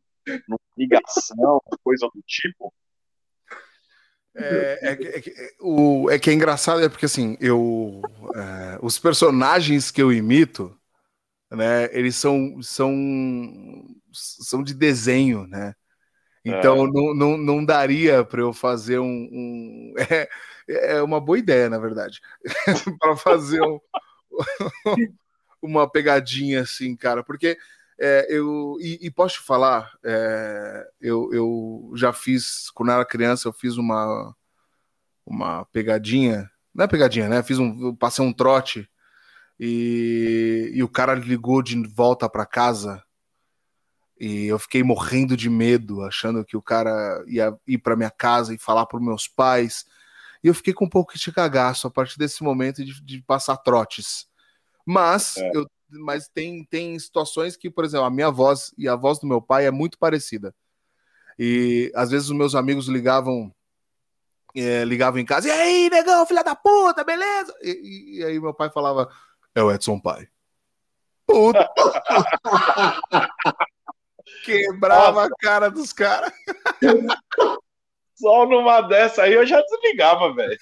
[0.76, 2.72] ligação, coisa do tipo?
[4.35, 8.00] É, é, é, o, é que é engraçado, é porque assim, eu.
[8.35, 10.78] É, os personagens que eu imito,
[11.50, 12.92] né, eles são, são,
[14.12, 15.74] são de desenho, né?
[16.44, 16.90] Então é.
[16.90, 19.29] não, não, não daria para eu fazer um.
[19.31, 20.29] um é,
[20.68, 22.20] é uma boa ideia, na verdade,
[23.01, 23.81] para fazer um,
[25.62, 27.59] uma pegadinha assim, cara, porque
[27.98, 33.48] é, eu e, e, posso te falar, é, eu, eu já fiz quando era criança,
[33.48, 34.35] eu fiz uma
[35.27, 37.42] uma pegadinha, não é pegadinha, né?
[37.42, 38.88] Fiz um, passei um trote
[39.61, 43.03] e, e o cara ligou de volta para casa
[44.20, 48.54] e eu fiquei morrendo de medo, achando que o cara ia ir para minha casa
[48.54, 49.85] e falar para meus pais.
[50.42, 53.57] E eu fiquei com um pouco de cagaço a partir desse momento de, de passar
[53.59, 54.26] trotes.
[54.85, 55.50] Mas é.
[55.54, 59.26] eu mas tem, tem situações que, por exemplo, a minha voz e a voz do
[59.26, 60.54] meu pai é muito parecida.
[61.38, 63.54] E às vezes os meus amigos ligavam
[64.54, 67.54] é, ligavam em casa, e aí, negão, filha da puta, beleza?
[67.62, 69.09] E, e, aí meu pai falava,
[69.54, 70.28] é o Edson Pai.
[71.26, 71.68] Puta!
[74.44, 75.34] Quebrava Nossa.
[75.34, 76.32] a cara dos caras.
[78.16, 80.58] Só numa dessa aí eu já desligava, velho.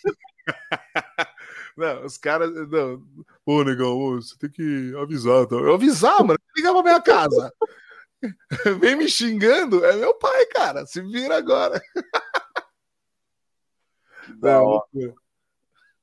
[1.76, 2.50] Não, os caras.
[2.68, 3.02] Não.
[3.44, 5.42] Ô, negão, você tem que avisar.
[5.42, 5.60] Então.
[5.60, 6.38] Eu avisar, mano.
[6.56, 7.52] Ligar pra minha casa.
[8.80, 9.84] Vem me xingando.
[9.84, 10.86] É meu pai, cara.
[10.86, 11.80] Se vira agora.
[14.40, 14.82] Não.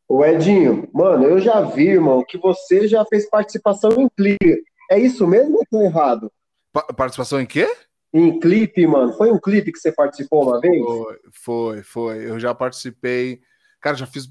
[0.08, 4.64] O Edinho, mano, eu já vi, irmão, que você já fez participação em clipe.
[4.92, 6.32] É isso mesmo ou tô errado?
[6.74, 7.72] Pa participação em quê?
[8.12, 9.14] Em clipe, mano.
[9.14, 10.84] Foi um clipe que você participou uma vez?
[10.84, 12.30] Foi, foi, foi.
[12.30, 13.42] Eu já participei.
[13.80, 14.30] Cara, já fiz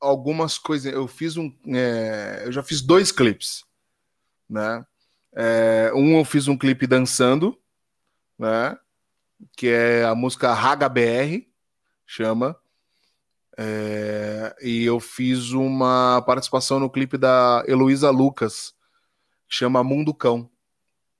[0.00, 0.92] algumas coisas.
[0.92, 1.50] Eu fiz um.
[1.68, 3.64] É, eu já fiz dois clipes,
[4.50, 4.84] né?
[5.32, 7.56] É, um eu fiz um clipe dançando,
[8.38, 8.76] né?
[9.56, 11.46] Que é a música Raga BR,
[12.04, 12.58] chama.
[13.58, 18.74] É, e eu fiz uma participação no clipe da Heloísa Lucas,
[19.48, 20.50] que chama Mundo Cão.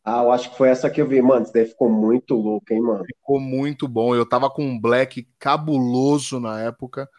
[0.07, 1.42] Ah, eu acho que foi essa que eu vi, mano.
[1.42, 3.05] Isso daí ficou muito louco, hein, mano?
[3.05, 4.14] Ficou muito bom.
[4.14, 7.11] Eu tava com um black cabuloso na época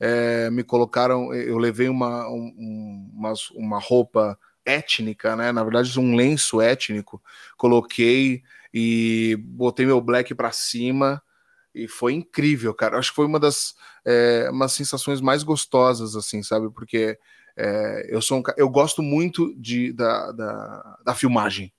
[0.00, 5.52] é, me colocaram, eu levei uma, um, uma, uma roupa étnica, né?
[5.52, 7.22] Na verdade, um lenço étnico,
[7.56, 8.42] coloquei
[8.72, 11.22] e botei meu black para cima
[11.74, 12.98] e foi incrível, cara.
[12.98, 16.70] Acho que foi uma das é, umas sensações mais gostosas, assim, sabe?
[16.70, 17.18] Porque
[17.56, 21.72] é, eu sou um, eu gosto muito de, da, da, da, filmagem,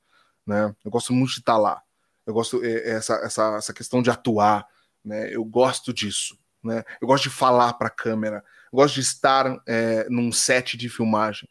[0.46, 0.76] né?
[0.84, 1.82] Eu gosto muito de estar tá lá.
[2.26, 4.68] Eu gosto é, essa, essa, essa questão de atuar,
[5.04, 5.34] né?
[5.34, 6.84] Eu gosto disso né?
[7.00, 10.90] Eu gosto de falar para a câmera, eu gosto de estar é, num set de
[10.90, 11.48] filmagem,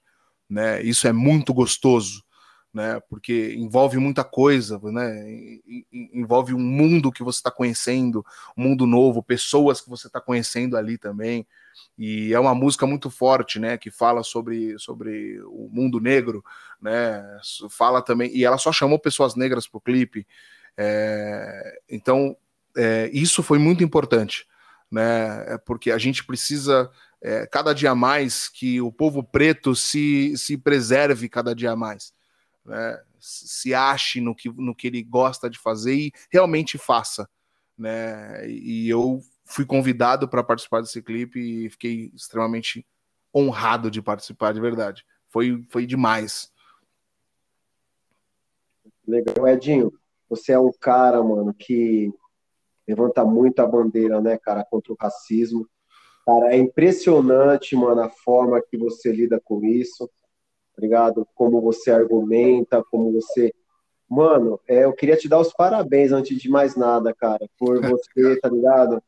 [0.51, 0.83] né?
[0.83, 2.25] Isso é muito gostoso,
[2.73, 3.01] né?
[3.09, 5.59] Porque envolve muita coisa, né?
[5.93, 8.27] Envolve um mundo que você está conhecendo,
[8.57, 11.47] um mundo novo, pessoas que você está conhecendo ali também.
[11.99, 13.77] E é uma música muito forte, né?
[13.77, 16.45] Que fala sobre, sobre o mundo negro,
[16.81, 17.25] né?
[17.71, 20.27] Fala também e ela só chamou pessoas negras para o clipe.
[20.77, 22.37] É, então
[22.77, 24.47] é, isso foi muito importante,
[24.91, 25.55] né?
[25.55, 26.91] É porque a gente precisa
[27.23, 32.13] é, cada dia mais que o povo preto se, se preserve cada dia mais
[32.65, 37.29] né, se ache no que, no que ele gosta de fazer e realmente faça.
[37.77, 38.49] Né?
[38.49, 42.87] E eu fui convidado para participar desse clipe e fiquei extremamente
[43.35, 45.05] honrado de participar, de verdade.
[45.29, 46.53] Foi, foi demais.
[49.07, 49.93] Legal, Edinho.
[50.29, 52.13] Você é um cara, mano, que
[52.89, 55.69] levanta muito a bandeira, né, cara, contra o racismo.
[56.25, 60.11] Cara, é impressionante, mano, a forma que você lida com isso
[60.75, 61.27] tá ligado?
[61.35, 63.55] Como você argumenta, como você.
[64.09, 68.39] Mano, é, eu queria te dar os parabéns antes de mais nada, cara, por você,
[68.41, 69.03] tá ligado?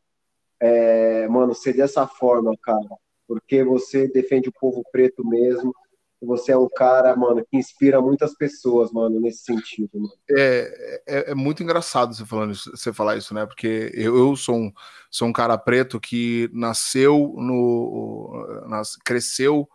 [0.60, 2.88] É, mano, ser dessa forma, cara,
[3.26, 5.74] porque você defende o povo preto mesmo.
[6.22, 9.90] Você é um cara, mano, que inspira muitas pessoas, mano, nesse sentido.
[9.94, 10.12] Mano.
[10.30, 13.44] É, é, é, muito engraçado você, falando você falar isso, né?
[13.44, 14.72] Porque eu, eu sou, um,
[15.10, 18.64] sou um cara preto que nasceu no.
[18.66, 19.68] Nas, cresceu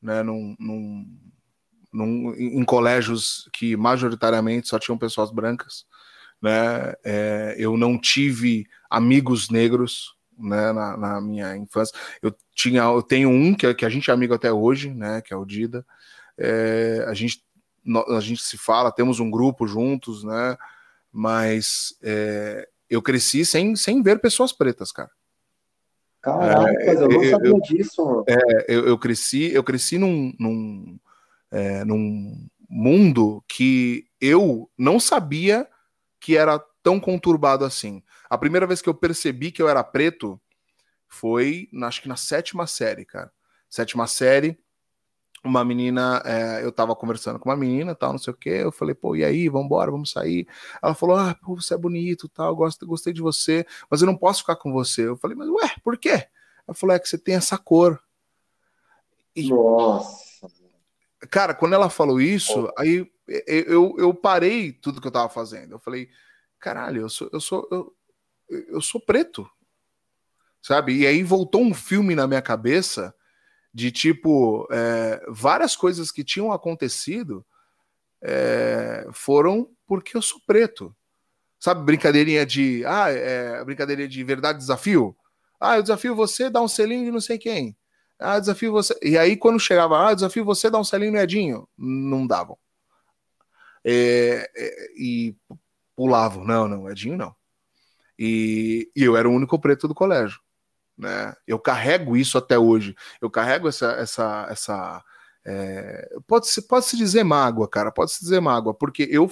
[0.00, 1.06] né, num, num
[1.92, 5.86] num, em colégios que majoritariamente só tinham pessoas brancas.
[6.40, 6.94] Né?
[7.04, 11.96] É, eu não tive amigos negros né, na, na, minha infância.
[12.22, 15.32] Eu tinha, eu tenho um que, que a gente é amigo até hoje, né, que
[15.32, 15.84] é o Dida.
[16.36, 17.42] É, a gente
[18.14, 20.58] a gente se fala, temos um grupo juntos, né?
[21.10, 25.10] Mas é, eu cresci sem, sem ver pessoas pretas, cara.
[26.20, 28.24] Caraca, é, eu não sabia eu, disso.
[28.28, 30.98] É, eu, eu cresci, eu cresci num, num,
[31.50, 35.66] é, num mundo que eu não sabia
[36.20, 38.02] que era tão conturbado assim.
[38.28, 40.40] A primeira vez que eu percebi que eu era preto
[41.06, 43.32] foi, acho que na sétima série, cara.
[43.68, 44.58] Sétima série,
[45.44, 48.72] uma menina, é, eu tava conversando com uma menina, tal, não sei o que, eu
[48.72, 50.46] falei, pô, e aí, vambora, vamos sair.
[50.82, 54.16] Ela falou, ah, pô, você é bonito, tal, gosto, gostei de você, mas eu não
[54.16, 55.06] posso ficar com você.
[55.06, 56.26] Eu falei, mas ué, por quê?
[56.66, 58.00] Ela falou, é que você tem essa cor.
[59.34, 60.28] E, Nossa
[61.30, 63.10] Cara, quando ela falou isso, aí
[63.46, 65.72] eu, eu parei tudo que eu tava fazendo.
[65.72, 66.08] Eu falei,
[66.60, 67.92] caralho, eu sou, eu sou, eu,
[68.48, 69.48] eu sou preto.
[70.62, 70.94] Sabe?
[70.94, 73.14] E aí voltou um filme na minha cabeça
[73.72, 77.44] de tipo, é, várias coisas que tinham acontecido
[78.22, 80.94] é, foram porque eu sou preto.
[81.60, 82.84] Sabe, brincadeirinha de.
[82.86, 85.16] Ah, é, brincadeirinha de verdade desafio.
[85.60, 87.76] Ah, eu desafio você, dá um selinho de não sei quem.
[88.18, 88.96] Ah, desafio você.
[89.02, 92.56] E aí, quando chegava, ah, desafio você dar um selinho no Edinho, não davam.
[93.84, 95.36] É, é, e
[95.96, 96.44] pulavam.
[96.44, 97.34] Não, não, Edinho não.
[98.18, 100.40] E, e, eu era o único preto do colégio.
[100.96, 101.34] Né?
[101.46, 102.96] Eu carrego isso até hoje.
[103.20, 103.92] Eu carrego essa.
[103.92, 105.04] essa, essa
[105.44, 107.92] é, pode, se, pode se dizer mágoa, cara.
[107.92, 109.30] Pode se dizer mágoa, porque eu.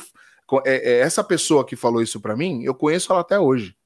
[0.64, 3.77] É, é, essa pessoa que falou isso para mim, eu conheço ela até hoje.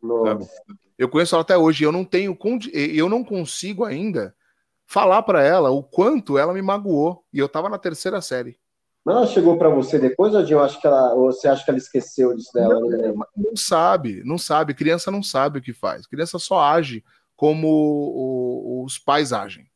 [0.00, 0.48] Nossa.
[0.96, 1.82] Eu conheço ela até hoje.
[1.82, 2.38] Eu não tenho,
[2.72, 4.34] eu não consigo ainda
[4.86, 7.24] falar para ela o quanto ela me magoou.
[7.32, 8.56] E eu tava na terceira série.
[9.04, 11.78] Mas ela chegou para você depois, ou acho que ela, ou você acha que ela
[11.78, 12.80] esqueceu disso dela?
[12.80, 14.72] Não, não, não, sabe, não sabe.
[14.72, 16.06] Criança não sabe o que faz.
[16.06, 17.04] Criança só age
[17.36, 19.68] como o, os pais agem.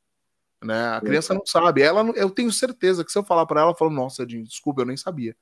[0.64, 0.88] Né?
[0.88, 1.82] A criança não sabe.
[1.82, 4.80] Ela, eu tenho certeza que se eu falar para ela, ela fala: Nossa, Edinho, desculpa,
[4.80, 5.36] eu nem sabia.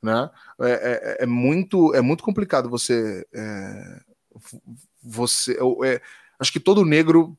[0.00, 0.30] Né?
[0.60, 0.70] É,
[1.20, 4.00] é, é muito, é muito complicado você é,
[5.02, 5.58] você.
[5.84, 6.00] É,
[6.38, 7.36] acho que todo negro,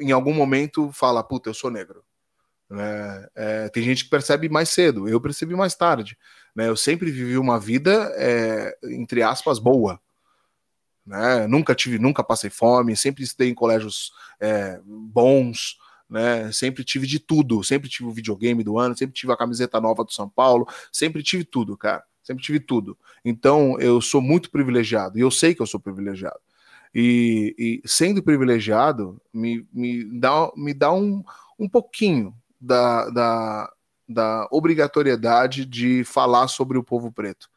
[0.00, 2.02] em algum momento, fala: Puta, eu sou negro.
[2.70, 3.26] Né?
[3.34, 6.18] É, tem gente que percebe mais cedo, eu percebi mais tarde.
[6.54, 6.68] Né?
[6.68, 10.00] Eu sempre vivi uma vida, é, entre aspas, boa.
[11.06, 11.46] Né?
[11.46, 15.78] Nunca tive, nunca passei fome, sempre estudei em colégios é, bons.
[16.08, 16.50] Né?
[16.52, 20.04] Sempre tive de tudo, sempre tive o videogame do ano, sempre tive a camiseta nova
[20.04, 22.04] do São Paulo, sempre tive tudo, cara.
[22.22, 22.98] Sempre tive tudo.
[23.24, 26.38] Então eu sou muito privilegiado e eu sei que eu sou privilegiado.
[26.94, 31.22] E, e sendo privilegiado, me, me dá, me dá um,
[31.58, 33.72] um pouquinho da, da,
[34.08, 37.48] da obrigatoriedade de falar sobre o povo preto.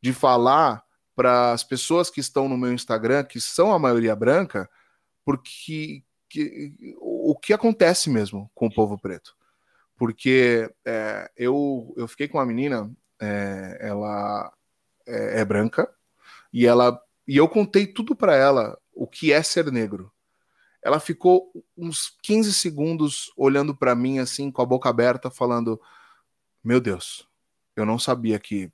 [0.00, 0.84] De falar
[1.14, 4.68] para as pessoas que estão no meu Instagram, que são a maioria branca,
[5.24, 9.34] porque que, o que acontece mesmo com o povo preto.
[9.96, 14.52] Porque é, eu, eu fiquei com uma menina, é, ela
[15.06, 15.90] é, é branca,
[16.52, 20.12] e ela e eu contei tudo para ela o que é ser negro.
[20.86, 25.80] Ela ficou uns 15 segundos olhando para mim assim, com a boca aberta, falando:
[26.62, 27.26] Meu Deus,
[27.74, 28.70] eu não sabia que,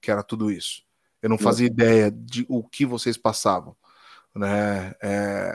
[0.00, 0.82] que era tudo isso.
[1.20, 3.76] Eu não fazia ideia de o que vocês passavam.
[4.34, 4.94] Né?
[5.02, 5.54] É,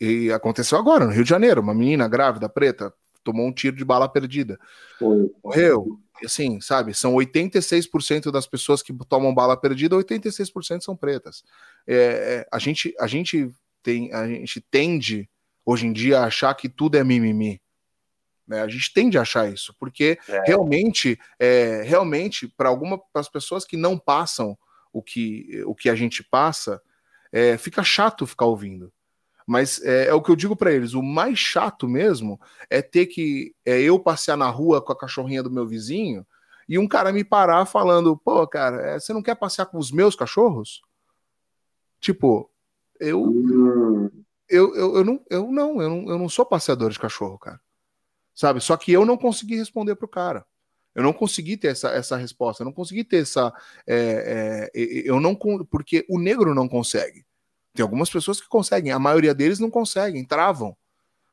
[0.00, 2.92] e aconteceu agora, no Rio de Janeiro, uma menina grávida, preta,
[3.22, 4.58] tomou um tiro de bala perdida.
[4.98, 5.30] Foi.
[5.44, 6.00] Morreu.
[6.24, 11.44] Assim, sabe, são 86% das pessoas que tomam bala perdida, 86% são pretas.
[11.86, 13.48] É, é, a, gente, a, gente
[13.82, 15.28] tem, a gente tende,
[15.66, 17.60] hoje em dia, achar que tudo é mimimi.
[18.46, 18.62] Né?
[18.62, 20.42] A gente tende a achar isso, porque é.
[20.46, 24.56] realmente, é, realmente, para algumas pessoas que não passam
[24.92, 26.80] o que, o que a gente passa,
[27.32, 28.92] é, fica chato ficar ouvindo.
[29.46, 32.40] Mas é, é o que eu digo para eles: o mais chato mesmo
[32.70, 36.26] é ter que é, eu passear na rua com a cachorrinha do meu vizinho
[36.68, 39.92] e um cara me parar falando, pô, cara, é, você não quer passear com os
[39.92, 40.82] meus cachorros?
[42.00, 42.50] Tipo,
[42.98, 44.10] eu.
[44.48, 47.60] Eu, eu, eu, não, eu, não, eu não, eu não sou passeador de cachorro, cara.
[48.34, 48.60] Sabe?
[48.60, 50.46] Só que eu não consegui responder pro cara.
[50.94, 53.52] Eu não consegui ter essa, essa resposta, eu não consegui ter essa.
[53.86, 55.34] É, é, eu não.
[55.70, 57.26] Porque o negro não consegue.
[57.74, 60.74] Tem algumas pessoas que conseguem, a maioria deles não conseguem, travam.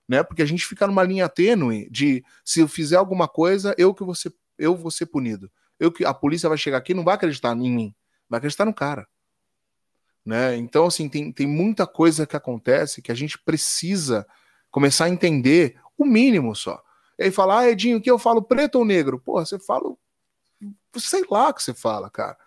[0.05, 0.21] Né?
[0.21, 4.03] Porque a gente fica numa linha tênue de se eu fizer alguma coisa, eu que
[4.03, 5.49] vou ser, eu vou ser punido.
[5.79, 7.95] Eu que a polícia vai chegar aqui não vai acreditar em mim,
[8.29, 9.07] vai acreditar no cara.
[10.25, 10.55] Né?
[10.55, 14.25] Então, assim, tem, tem muita coisa que acontece que a gente precisa
[14.71, 16.81] começar a entender o mínimo só.
[17.19, 19.19] E aí fala, ah, Edinho, que eu falo preto ou negro?
[19.19, 19.93] Porra, você fala.
[20.95, 22.37] Sei lá o que você fala, cara.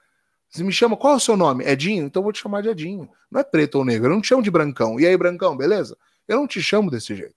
[0.49, 1.65] Você me chama, qual é o seu nome?
[1.65, 2.07] Edinho?
[2.07, 3.11] Então eu vou te chamar de Edinho.
[3.31, 4.99] Não é preto ou negro, eu não te chamo de brancão.
[4.99, 5.97] E aí, brancão, beleza?
[6.27, 7.35] Eu não te chamo desse jeito.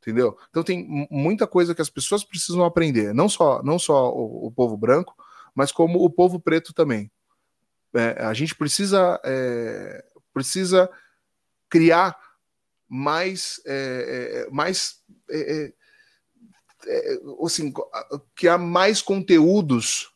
[0.00, 0.38] Entendeu?
[0.50, 3.12] Então tem muita coisa que as pessoas precisam aprender.
[3.12, 5.14] Não só, não só o, o povo branco,
[5.54, 7.10] mas como o povo preto também.
[7.96, 10.90] É, a gente precisa, é, precisa
[11.68, 12.16] criar
[12.88, 15.72] mais, é, é mais é,
[16.86, 17.72] é, assim,
[18.34, 20.12] criar mais conteúdos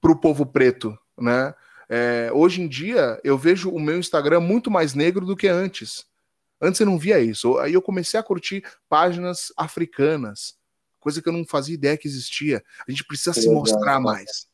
[0.00, 1.54] para o povo preto, né?
[1.88, 6.06] É, hoje em dia eu vejo o meu Instagram muito mais negro do que antes.
[6.60, 7.58] Antes eu não via isso.
[7.58, 10.56] Aí eu comecei a curtir páginas africanas,
[11.00, 12.64] coisa que eu não fazia ideia que existia.
[12.86, 14.46] A gente precisa se mostrar mais,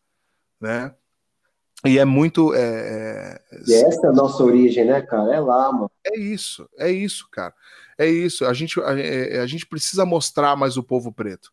[0.60, 0.94] né?
[1.86, 2.54] E é muito.
[2.54, 3.60] É, é...
[3.66, 5.34] E essa é a nossa origem, né, cara?
[5.34, 5.90] É lá, mano.
[6.04, 7.54] É isso, é isso, cara.
[7.96, 8.44] É isso.
[8.44, 11.52] A gente, a, é, a gente precisa mostrar mais o povo preto,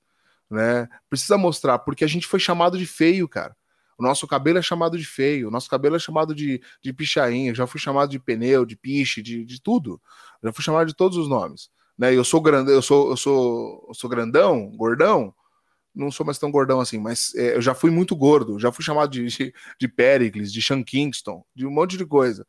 [0.49, 0.88] né?
[1.09, 3.55] Precisa mostrar, porque a gente foi chamado de feio, cara.
[3.97, 7.47] O nosso cabelo é chamado de feio, o nosso cabelo é chamado de, de pichain,
[7.47, 10.01] eu já fui chamado de pneu, de piche, de, de tudo.
[10.43, 11.69] Já fui chamado de todos os nomes.
[11.97, 12.13] Né?
[12.13, 15.34] Eu sou grandão, eu sou, eu sou, eu sou grandão, gordão,
[15.95, 18.83] não sou mais tão gordão assim, mas é, eu já fui muito gordo, já fui
[18.83, 22.45] chamado de, de, de Pericles, de Sean Kingston, de um monte de coisa.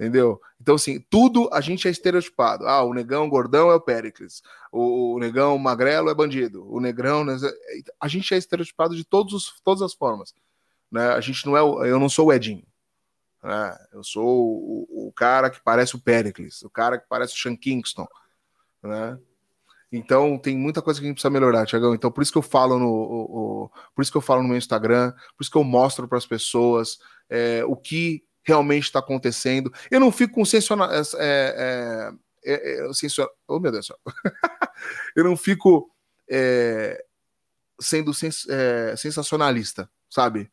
[0.00, 0.40] Entendeu?
[0.58, 2.66] Então, assim, tudo a gente é estereotipado.
[2.66, 4.42] Ah, o negão gordão é o Pericles,
[4.72, 7.22] o, negão magrelo é bandido, o negrão.
[7.22, 7.36] Né?
[8.00, 10.34] A gente é estereotipado de todos os, todas as formas.
[10.90, 11.06] Né?
[11.08, 12.66] A gente não é, eu não sou o Edinho.
[13.44, 13.78] Né?
[13.92, 17.54] Eu sou o, o, cara que parece o Pericles, o cara que parece o Sean
[17.54, 18.08] Kingston.
[18.82, 19.18] Né?
[19.92, 21.94] Então tem muita coisa que a gente precisa melhorar, Tiagão.
[21.94, 24.48] Então por isso que eu falo no, o, o, por isso que eu falo no
[24.48, 29.00] meu Instagram, por isso que eu mostro para as pessoas é, o que realmente está
[29.00, 29.72] acontecendo.
[29.90, 32.12] Eu não fico com sensacional, é,
[32.44, 32.88] é, é, é
[33.48, 33.92] oh meu Deus,
[35.16, 35.90] eu não fico
[36.30, 37.04] é,
[37.80, 40.50] sendo sens, é, sensacionalista, sabe?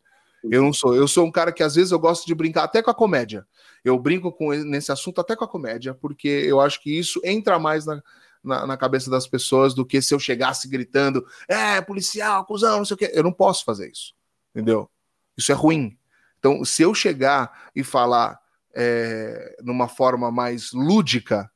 [0.49, 0.95] Eu não sou.
[0.95, 3.45] Eu sou um cara que às vezes eu gosto de brincar até com a comédia.
[3.83, 7.59] Eu brinco com nesse assunto até com a comédia, porque eu acho que isso entra
[7.59, 8.01] mais na,
[8.47, 12.85] na, na, cabeça das pessoas do que se eu chegasse gritando, é, policial, cuzão, não
[12.85, 13.11] sei o quê.
[13.13, 14.13] Eu não posso fazer isso.
[14.55, 14.89] Entendeu?
[15.37, 15.97] Isso é ruim.
[16.39, 18.39] Então, se eu chegar e falar
[18.73, 21.51] é, numa forma mais lúdica,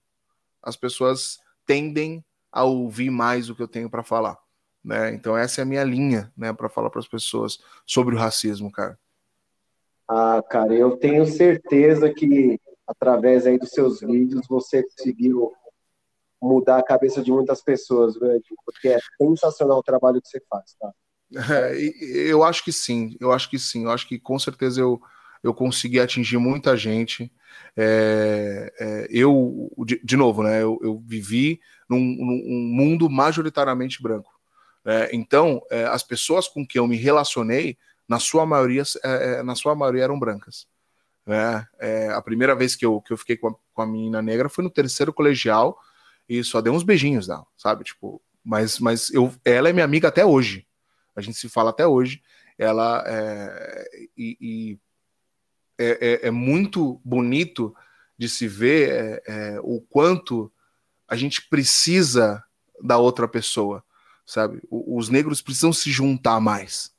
[0.61, 4.37] as pessoas tendem a ouvir mais o que eu tenho para falar.
[4.83, 5.13] Né?
[5.13, 8.71] Então essa é a minha linha, né, para falar para as pessoas sobre o racismo,
[8.71, 8.97] cara.
[10.07, 15.53] Ah, cara, eu tenho certeza que através aí dos seus vídeos você conseguiu
[16.41, 18.15] mudar a cabeça de muitas pessoas,
[18.65, 20.91] porque é sensacional o trabalho que você faz, tá?
[21.33, 25.01] É, eu acho que sim, eu acho que sim, eu acho que com certeza eu,
[25.41, 27.31] eu consegui atingir muita gente.
[27.77, 34.31] É, é, eu, de, de, novo, né, eu, eu vivi num, num mundo majoritariamente branco.
[34.83, 37.77] É, então, é, as pessoas com que eu me relacionei,
[38.09, 40.67] na sua maioria, é, na sua maioria eram brancas.
[41.25, 41.65] Né?
[42.13, 44.63] A primeira vez que eu, que eu fiquei com a, com a menina negra foi
[44.63, 45.77] no terceiro colegial
[46.31, 47.83] e só dei uns beijinhos dela, sabe?
[47.83, 50.65] Tipo, mas, mas eu, ela é minha amiga até hoje.
[51.13, 52.23] A gente se fala até hoje.
[52.57, 54.79] Ela é, e, e
[55.77, 57.75] é, é, muito bonito
[58.17, 60.49] de se ver é, é, o quanto
[61.05, 62.41] a gente precisa
[62.81, 63.83] da outra pessoa,
[64.25, 64.61] sabe?
[64.71, 66.93] Os negros precisam se juntar mais.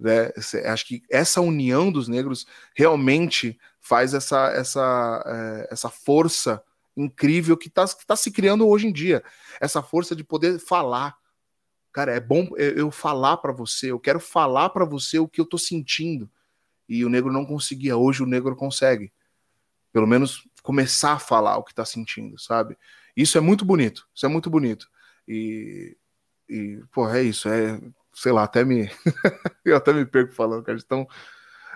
[0.00, 0.32] Né?
[0.64, 6.62] Acho que essa união dos negros realmente faz essa, essa, é, essa força
[6.96, 9.22] incrível que está tá se criando hoje em dia.
[9.60, 11.16] Essa força de poder falar.
[11.92, 15.44] Cara, é bom eu falar para você, eu quero falar para você o que eu
[15.44, 16.30] estou sentindo.
[16.88, 19.12] E o negro não conseguia, hoje o negro consegue.
[19.92, 22.76] Pelo menos começar a falar o que está sentindo, sabe?
[23.16, 24.88] Isso é muito bonito, isso é muito bonito.
[25.26, 25.96] E,
[26.48, 27.80] e pô, é isso, é,
[28.12, 28.90] sei lá, até me.
[29.64, 31.08] eu até me perco falando, cara, de tão,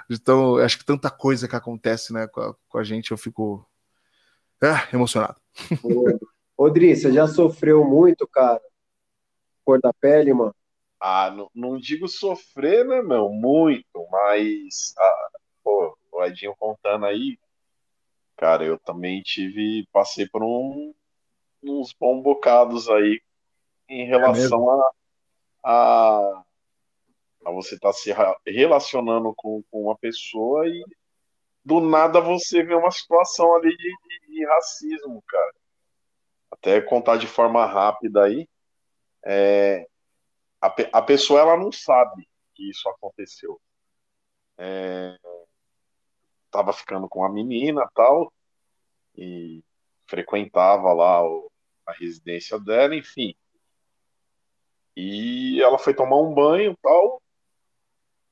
[0.09, 0.59] de tão.
[0.59, 3.67] Acho que tanta coisa que acontece, né, com a, com a gente, eu fico
[4.63, 5.41] ah, emocionado.
[6.59, 8.61] Rodri, você já sofreu muito, cara?
[9.65, 10.55] Cor da pele, mano?
[11.01, 13.31] Ah, não, não digo sofrer, né, meu?
[13.31, 14.95] Muito, mas.
[14.99, 15.29] Ah,
[15.65, 17.39] pô, o Edinho contando aí,
[18.37, 19.89] cara, eu também tive.
[19.93, 20.93] Passei por um,
[21.63, 23.23] uns bons bocados aí
[23.89, 24.85] em relação é
[25.65, 26.45] a, a,
[27.47, 28.13] a, você estar tá se
[28.47, 30.85] relacionando com, com uma pessoa e
[31.65, 35.55] do nada você vê uma situação ali de, de, de racismo, cara.
[36.51, 38.49] Até contar de forma rápida aí.
[39.25, 39.87] É,
[40.61, 43.61] a, a pessoa ela não sabe que isso aconteceu.
[44.59, 45.17] É,
[46.51, 48.33] tava ficando com a menina tal
[49.17, 49.63] e
[50.07, 51.51] frequentava lá o,
[51.87, 53.35] a residência dela, enfim.
[54.97, 57.23] E ela foi tomar um banho tal.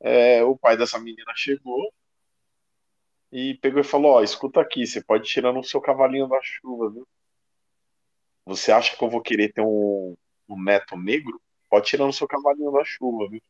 [0.00, 1.92] É, o pai dessa menina chegou
[3.30, 6.90] e pegou e falou: Ó, escuta aqui, você pode tirar no seu cavalinho da chuva,
[6.90, 7.06] viu?
[8.46, 10.16] Você acha que eu vou querer ter um,
[10.48, 11.40] um neto negro?
[11.68, 13.42] Pode tirar no seu cavalinho da chuva, viu?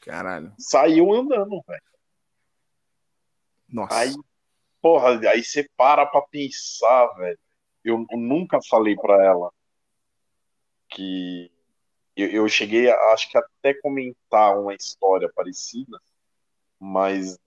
[0.00, 0.54] Caralho.
[0.58, 1.82] Saiu andando, velho.
[3.68, 3.98] Nossa.
[3.98, 4.14] Aí,
[4.80, 7.38] porra, aí você para pra pensar, velho.
[7.84, 9.52] Eu nunca falei pra ela
[10.88, 11.52] que.
[12.16, 16.00] Eu, eu cheguei, a, acho que até comentar uma história parecida,
[16.80, 17.38] mas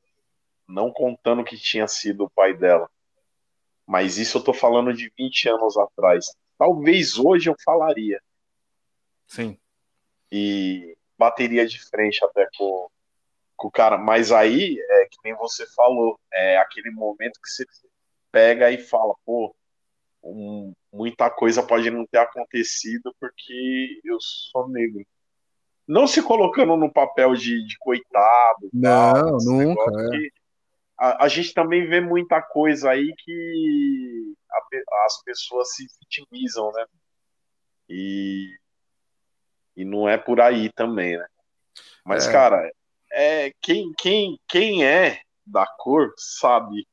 [0.70, 2.90] não contando que tinha sido o pai dela.
[3.86, 6.28] Mas isso eu tô falando de 20 anos atrás.
[6.58, 8.22] Talvez hoje eu falaria.
[9.28, 9.58] Sim
[10.32, 12.88] e bateria de frente até com,
[13.56, 13.98] com o cara.
[13.98, 17.66] Mas aí, é que nem você falou, é aquele momento que você
[18.32, 19.56] pega e fala, pô,
[20.24, 25.06] um, muita coisa pode não ter acontecido porque eu sou negro.
[25.88, 28.70] Não se colocando no papel de, de coitado.
[28.72, 30.16] Não, tal, nunca.
[30.16, 30.39] É.
[31.00, 36.86] A, a, gente também vê muita coisa aí que a, as pessoas se vitimizam, né?
[37.88, 38.60] E
[39.80, 41.26] e não é por aí também, né?
[42.06, 42.32] Mas, é.
[42.34, 42.72] cara,
[43.14, 46.86] é, quem, quem, quem é da cor sabe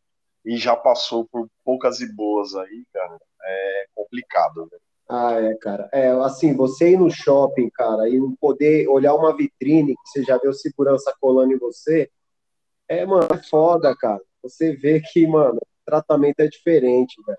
[0.45, 4.79] e já passou por poucas e boas aí, cara, é complicado, né?
[5.09, 5.89] Ah, é, cara.
[5.93, 10.39] É, assim, você ir no shopping, cara, e poder olhar uma vitrine que você já
[10.39, 12.09] vê o segurança colando em você,
[12.89, 14.21] é, mano, é foda, cara.
[14.43, 17.39] Você vê que, mano, o tratamento é diferente, velho.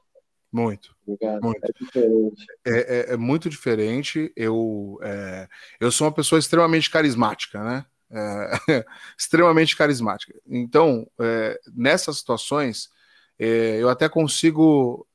[0.51, 0.95] Muito.
[1.05, 1.63] muito.
[1.63, 2.45] É, diferente.
[2.65, 4.31] É, é, é, muito diferente.
[4.35, 5.47] Eu, é,
[5.79, 7.85] eu sou uma pessoa extremamente carismática, né?
[8.09, 8.85] É,
[9.17, 10.33] extremamente carismática.
[10.47, 12.89] Então, é, nessas situações,
[13.37, 15.07] eu até consigo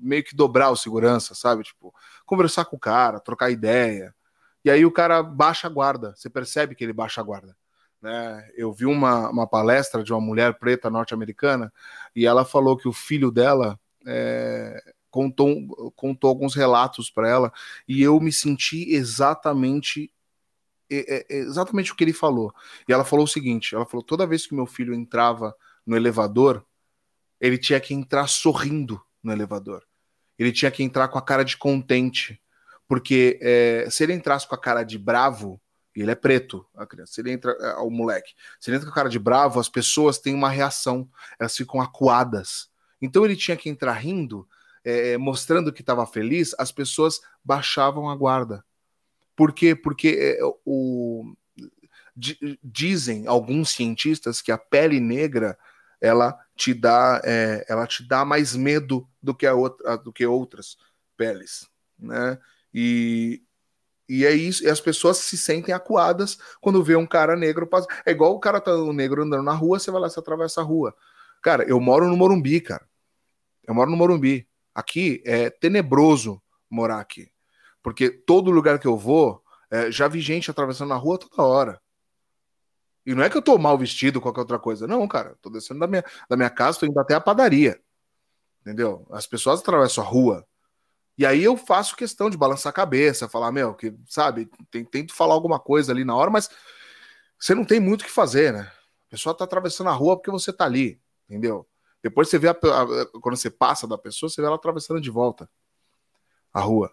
[0.00, 1.62] meio que dobrar o segurança, sabe?
[1.62, 1.94] Tipo,
[2.26, 4.12] conversar com o cara, trocar ideia.
[4.64, 6.14] E aí o cara baixa a guarda.
[6.16, 7.56] Você percebe que ele baixa a guarda.
[8.00, 8.50] Né?
[8.56, 11.72] Eu vi uma, uma palestra de uma mulher preta norte-americana
[12.14, 14.80] e ela falou que o filho dela é,
[15.10, 17.52] contou, contou alguns relatos para ela
[17.86, 20.12] e eu me senti exatamente
[20.90, 22.50] exatamente o que ele falou.
[22.88, 25.54] E ela falou o seguinte: ela falou, toda vez que meu filho entrava
[25.86, 26.64] no elevador,
[27.38, 29.84] ele tinha que entrar sorrindo no elevador.
[30.38, 32.40] Ele tinha que entrar com a cara de contente.
[32.86, 35.60] Porque é, se ele entrasse com a cara de bravo,
[36.00, 37.14] ele é preto, a criança.
[37.14, 40.18] Se ele entra, é, o moleque, se ele entra com cara de bravo, as pessoas
[40.18, 42.70] têm uma reação, elas ficam acuadas.
[43.00, 44.48] Então ele tinha que entrar rindo,
[44.84, 48.64] é, mostrando que estava feliz, as pessoas baixavam a guarda.
[49.34, 49.74] Por quê?
[49.74, 51.34] Porque é, o,
[52.62, 55.56] dizem alguns cientistas que a pele negra
[56.00, 60.26] ela te dá é, ela te dá mais medo do que a outra, do que
[60.26, 60.76] outras
[61.16, 61.68] peles,
[61.98, 62.38] né?
[62.72, 63.42] E,
[64.08, 67.88] e é isso, e as pessoas se sentem acuadas quando vê um cara negro passar.
[68.06, 70.60] É igual o cara tá o negro andando na rua, você vai lá, você atravessa
[70.60, 70.94] a rua.
[71.42, 72.86] Cara, eu moro no Morumbi, cara.
[73.66, 74.48] Eu moro no Morumbi.
[74.74, 76.40] Aqui é tenebroso
[76.70, 77.30] morar aqui.
[77.82, 81.80] Porque todo lugar que eu vou, é, já vi gente atravessando a rua toda hora.
[83.04, 84.86] E não é que eu tô mal vestido, qualquer outra coisa.
[84.86, 85.36] Não, cara.
[85.42, 87.80] Tô descendo da minha, da minha casa, tô indo até a padaria.
[88.60, 89.06] Entendeu?
[89.10, 90.46] As pessoas atravessam a rua.
[91.18, 95.34] E aí eu faço questão de balançar a cabeça, falar, meu, que, sabe, tento falar
[95.34, 96.48] alguma coisa ali na hora, mas
[97.36, 98.70] você não tem muito o que fazer, né?
[99.08, 101.66] A pessoa tá atravessando a rua porque você tá ali, entendeu?
[102.00, 105.10] Depois você vê, a, a, quando você passa da pessoa, você vê ela atravessando de
[105.10, 105.50] volta
[106.54, 106.92] a rua.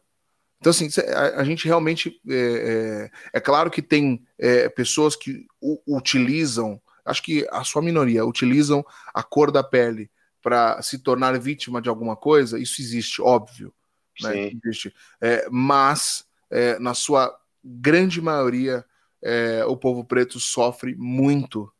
[0.59, 2.19] Então, assim, a, a gente realmente.
[2.27, 7.81] É, é, é, claro que tem é, pessoas que u, utilizam, acho que a sua
[7.83, 10.09] minoria, utilizam a cor da pele
[10.41, 13.73] para se tornar vítima de alguma coisa, isso existe, óbvio.
[14.21, 14.51] Né?
[14.63, 14.93] Existe.
[15.21, 18.85] É, mas, é, na sua grande maioria,
[19.21, 21.71] é, o povo preto sofre muito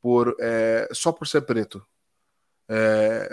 [0.00, 0.36] por
[0.90, 1.86] só por ser preto.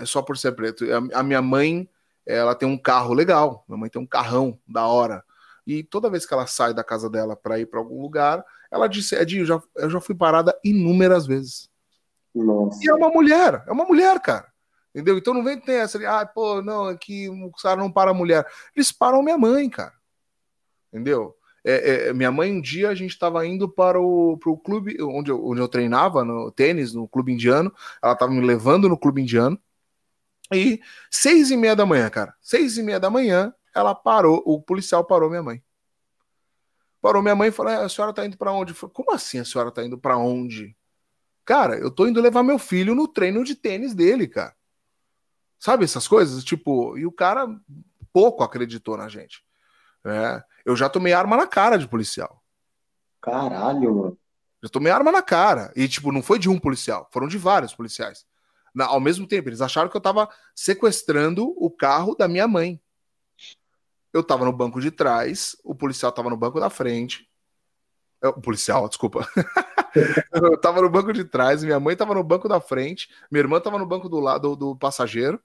[0.05, 0.85] só por ser preto.
[0.85, 1.89] A, a minha mãe
[2.25, 5.23] ela tem um carro legal, minha mãe tem um carrão da hora.
[5.65, 8.87] E toda vez que ela sai da casa dela para ir para algum lugar, ela
[8.87, 11.69] disse: Edinho, já, eu já fui parada inúmeras vezes.
[12.33, 12.79] Nossa.
[12.83, 14.48] E é uma mulher, é uma mulher, cara.
[14.93, 15.17] Entendeu?
[15.17, 18.11] Então não vem ter essa de, ah, pô, não, aqui é o cara não para
[18.11, 18.45] a mulher.
[18.75, 19.93] Eles param minha mãe, cara.
[20.91, 21.35] Entendeu?
[21.63, 25.29] É, é, minha mãe, um dia, a gente estava indo para o pro clube onde
[25.29, 27.73] eu, onde eu treinava, no tênis, no clube indiano.
[28.01, 29.59] Ela estava me levando no clube indiano.
[30.53, 30.81] E
[31.11, 35.05] seis e meia da manhã, cara, seis e meia da manhã, ela parou, o policial
[35.05, 35.63] parou minha mãe.
[37.01, 38.73] Parou minha mãe e falou: é, a senhora tá indo para onde?
[38.73, 40.75] Falei, Como assim a senhora tá indo para onde?
[41.45, 44.55] Cara, eu tô indo levar meu filho no treino de tênis dele, cara.
[45.59, 46.43] Sabe essas coisas?
[46.43, 47.47] Tipo, e o cara
[48.13, 49.43] pouco acreditou na gente.
[50.05, 52.41] É, eu já tomei arma na cara de policial.
[53.21, 54.17] Caralho, mano.
[54.63, 55.71] Já tomei arma na cara.
[55.75, 58.25] E, tipo, não foi de um policial, foram de vários policiais
[58.73, 59.49] na, ao mesmo tempo.
[59.49, 62.81] Eles acharam que eu estava sequestrando o carro da minha mãe.
[64.11, 67.28] Eu estava no banco de trás, o policial estava no banco da frente.
[68.21, 69.27] É, o policial, desculpa.
[70.33, 73.57] eu estava no banco de trás, minha mãe estava no banco da frente, minha irmã
[73.57, 75.39] estava no banco do lado do, passageiro.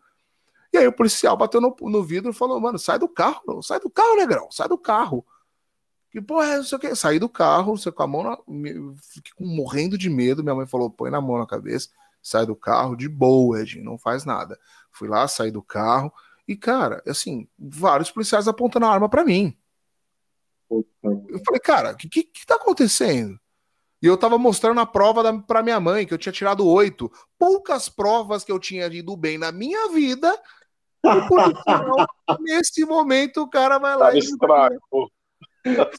[0.72, 3.78] E aí o policial bateu no, no vidro e falou: Mano, sai do carro, sai
[3.80, 5.24] do carro, negrão, sai do carro.
[6.10, 6.94] Que porra é, não sei o que.
[6.94, 8.38] Saí do carro, você com a mão na.
[9.02, 10.42] Fiquei morrendo de medo.
[10.42, 11.90] Minha mãe falou: põe na mão na cabeça
[12.24, 14.58] sai do carro de boa, Ed, não faz nada.
[14.90, 16.10] Fui lá, saí do carro
[16.48, 19.54] e, cara, assim, vários policiais apontando a arma para mim.
[20.70, 23.38] Eu falei, cara, o que, que, que tá acontecendo?
[24.02, 27.10] E eu tava mostrando a prova da, pra minha mãe, que eu tinha tirado oito.
[27.38, 30.30] Poucas provas que eu tinha ido bem na minha vida.
[31.02, 32.06] E por final,
[32.40, 34.10] nesse momento, o cara vai lá.
[34.10, 34.18] Tá e...
[34.18, 35.10] estragou.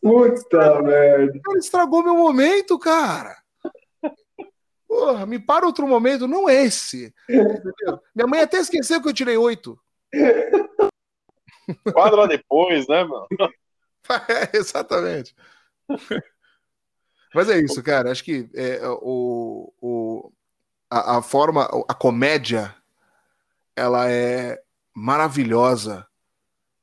[0.01, 1.41] Puta merda.
[1.49, 3.36] Ele estragou meu momento, cara.
[4.88, 7.13] Porra, me para outro momento, não esse.
[7.28, 7.99] Entendeu?
[8.13, 9.80] Minha mãe até esqueceu que eu tirei oito.
[11.91, 13.28] Quadra depois, né, mano?
[14.30, 15.36] É, exatamente.
[17.34, 18.12] Mas é isso, cara.
[18.12, 20.32] Acho que é, o, o,
[20.89, 22.76] a, a, forma, a comédia,
[23.76, 24.62] ela é
[24.93, 26.08] maravilhosa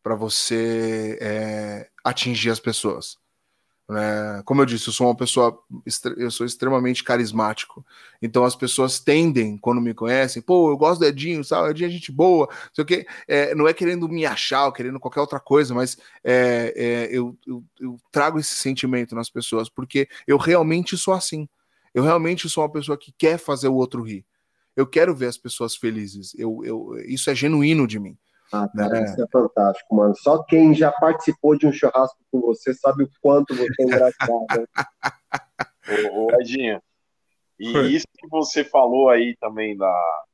[0.02, 3.21] para você é, atingir as pessoas.
[3.92, 4.42] Né?
[4.46, 5.62] Como eu disse, eu sou uma pessoa,
[6.16, 7.84] eu sou extremamente carismático.
[8.22, 11.70] Então as pessoas tendem, quando me conhecem, pô, eu gosto do Edinho, sabe?
[11.70, 13.06] Edinho é gente boa, sei o quê.
[13.28, 17.36] É, não é querendo me achar ou querendo qualquer outra coisa, mas é, é, eu,
[17.46, 21.46] eu, eu trago esse sentimento nas pessoas, porque eu realmente sou assim.
[21.92, 24.24] Eu realmente sou uma pessoa que quer fazer o outro rir.
[24.74, 26.34] Eu quero ver as pessoas felizes.
[26.38, 28.16] Eu, eu, isso é genuíno de mim.
[28.52, 29.04] Ah, cara, é.
[29.04, 30.14] isso é fantástico, mano.
[30.16, 34.68] Só quem já participou de um churrasco com você sabe o quanto você é engraçado.
[36.12, 36.80] ô, ô, Edinho,
[37.58, 40.24] e isso que você falou aí também da.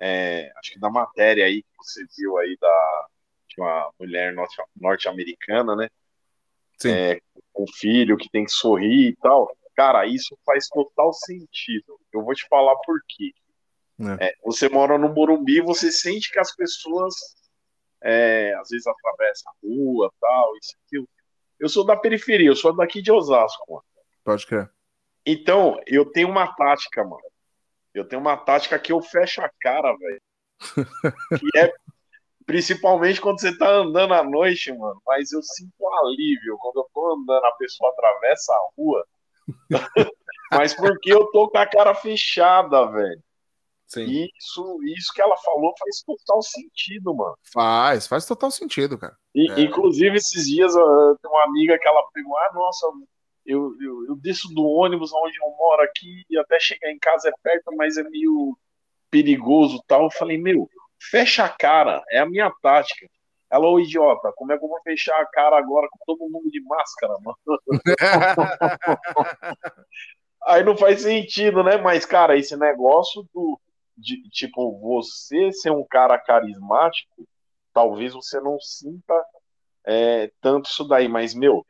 [0.00, 3.08] É, acho que da matéria aí que você viu aí da
[3.48, 4.34] de uma mulher
[4.76, 5.88] norte-americana, né?
[6.78, 6.90] Sim.
[6.90, 7.20] É,
[7.52, 9.50] com filho que tem que sorrir e tal.
[9.74, 11.98] Cara, isso faz total sentido.
[12.12, 13.32] Eu vou te falar por quê.
[14.02, 14.26] É.
[14.26, 17.14] É, você mora no Morumbi, você sente que as pessoas
[18.02, 21.08] é, às vezes atravessam a rua, tal, isso aquilo.
[21.58, 23.84] Eu sou da periferia, eu sou daqui de Osasco, mano.
[24.24, 24.70] Pode crer.
[25.24, 27.22] Então, eu tenho uma tática, mano.
[27.94, 30.22] Eu tenho uma tática que eu fecho a cara, velho.
[31.38, 31.72] que é
[32.44, 35.00] principalmente quando você tá andando à noite, mano.
[35.06, 39.06] Mas eu sinto um alívio quando eu tô andando, a pessoa atravessa a rua.
[40.50, 43.22] mas porque eu tô com a cara fechada, velho.
[43.92, 44.26] Sim.
[44.38, 47.36] Isso, isso que ela falou faz total sentido, mano.
[47.52, 49.14] Faz, faz total sentido, cara.
[49.34, 49.60] E, é.
[49.60, 52.86] Inclusive, esses dias, uh, tem uma amiga que ela pegou, ah, nossa,
[53.44, 57.28] eu, eu, eu desço do ônibus onde eu moro aqui e até chegar em casa
[57.28, 58.56] é perto, mas é meio
[59.10, 60.04] perigoso tal.
[60.04, 60.70] Eu falei, meu,
[61.10, 63.06] fecha a cara, é a minha tática.
[63.50, 66.50] Ela, ô idiota, como é que eu vou fechar a cara agora com todo mundo
[66.50, 67.36] de máscara, mano?
[70.46, 71.76] Aí não faz sentido, né?
[71.76, 73.60] Mas, cara, esse negócio do.
[73.96, 77.28] De, tipo, você ser um cara carismático,
[77.72, 79.14] talvez você não sinta
[79.84, 81.64] é, tanto isso daí, mas, meu,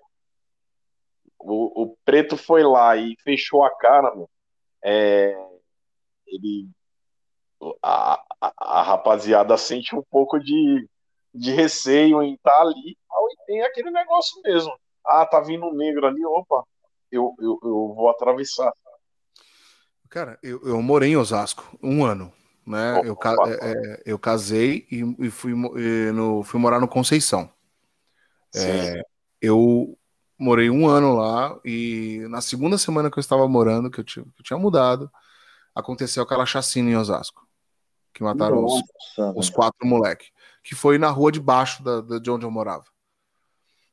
[1.38, 4.28] o, o preto foi lá e fechou a cara, meu.
[4.84, 5.34] É,
[6.26, 6.68] ele.
[7.82, 10.88] A, a, a, rapaziada sente um pouco de,
[11.32, 12.98] de receio em estar tá ali.
[13.46, 14.72] Tem aquele negócio mesmo.
[15.06, 16.64] Ah, tá vindo um negro ali, opa,
[17.10, 18.72] eu, eu, eu vou atravessar.
[20.12, 22.30] Cara, eu, eu morei em Osasco um ano.
[22.66, 23.00] Né?
[23.02, 23.16] Eu.
[23.46, 27.50] É, é, eu casei e, e fui, e no, fui morar no Conceição.
[28.54, 29.02] É,
[29.40, 29.98] eu
[30.38, 34.22] morei um ano lá e na segunda semana que eu estava morando, que eu tinha,
[34.22, 35.10] que eu tinha mudado,
[35.74, 37.48] aconteceu aquela chacina em Osasco.
[38.12, 38.82] Que mataram os,
[39.34, 40.28] os, quatro moleques.
[40.62, 42.84] Que foi na rua de baixo da, da, de onde eu morava.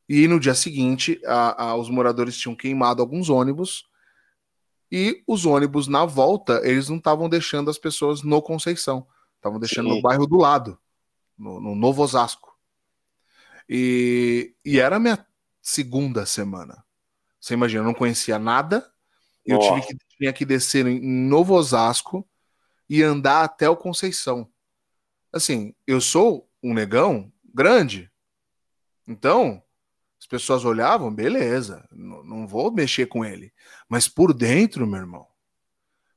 [0.10, 3.89] E no dia seguinte, a, a, os moradores tinham queimado alguns ônibus.
[4.92, 9.08] E os ônibus, na volta, eles não estavam deixando as pessoas no Conceição.
[9.36, 9.96] Estavam deixando Sim.
[9.96, 10.78] no bairro do lado,
[11.38, 12.58] no, no Novo Osasco.
[13.68, 15.26] E, e era a minha
[15.62, 16.84] segunda semana.
[17.40, 18.92] Você imagina, eu não conhecia nada.
[19.46, 22.28] Eu tive que, tinha que descer em Novo Osasco
[22.90, 24.50] e andar até o Conceição.
[25.32, 28.12] Assim, eu sou um negão grande.
[29.08, 29.64] Então,
[30.20, 33.54] as pessoas olhavam, beleza, não vou mexer com ele.
[33.90, 35.28] Mas por dentro, meu irmão,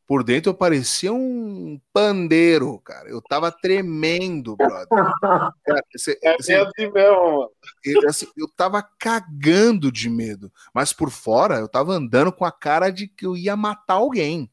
[0.06, 3.08] por dentro eu parecia um pandeiro, cara.
[3.08, 4.86] Eu tava tremendo, brother.
[5.64, 7.50] Cara, cê, é assim, assim mesmo, mano.
[7.82, 10.52] Eu, assim, eu tava cagando de medo.
[10.74, 14.50] Mas por fora, eu tava andando com a cara de que eu ia matar alguém.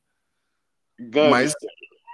[0.97, 1.29] Ganha.
[1.29, 1.53] Mas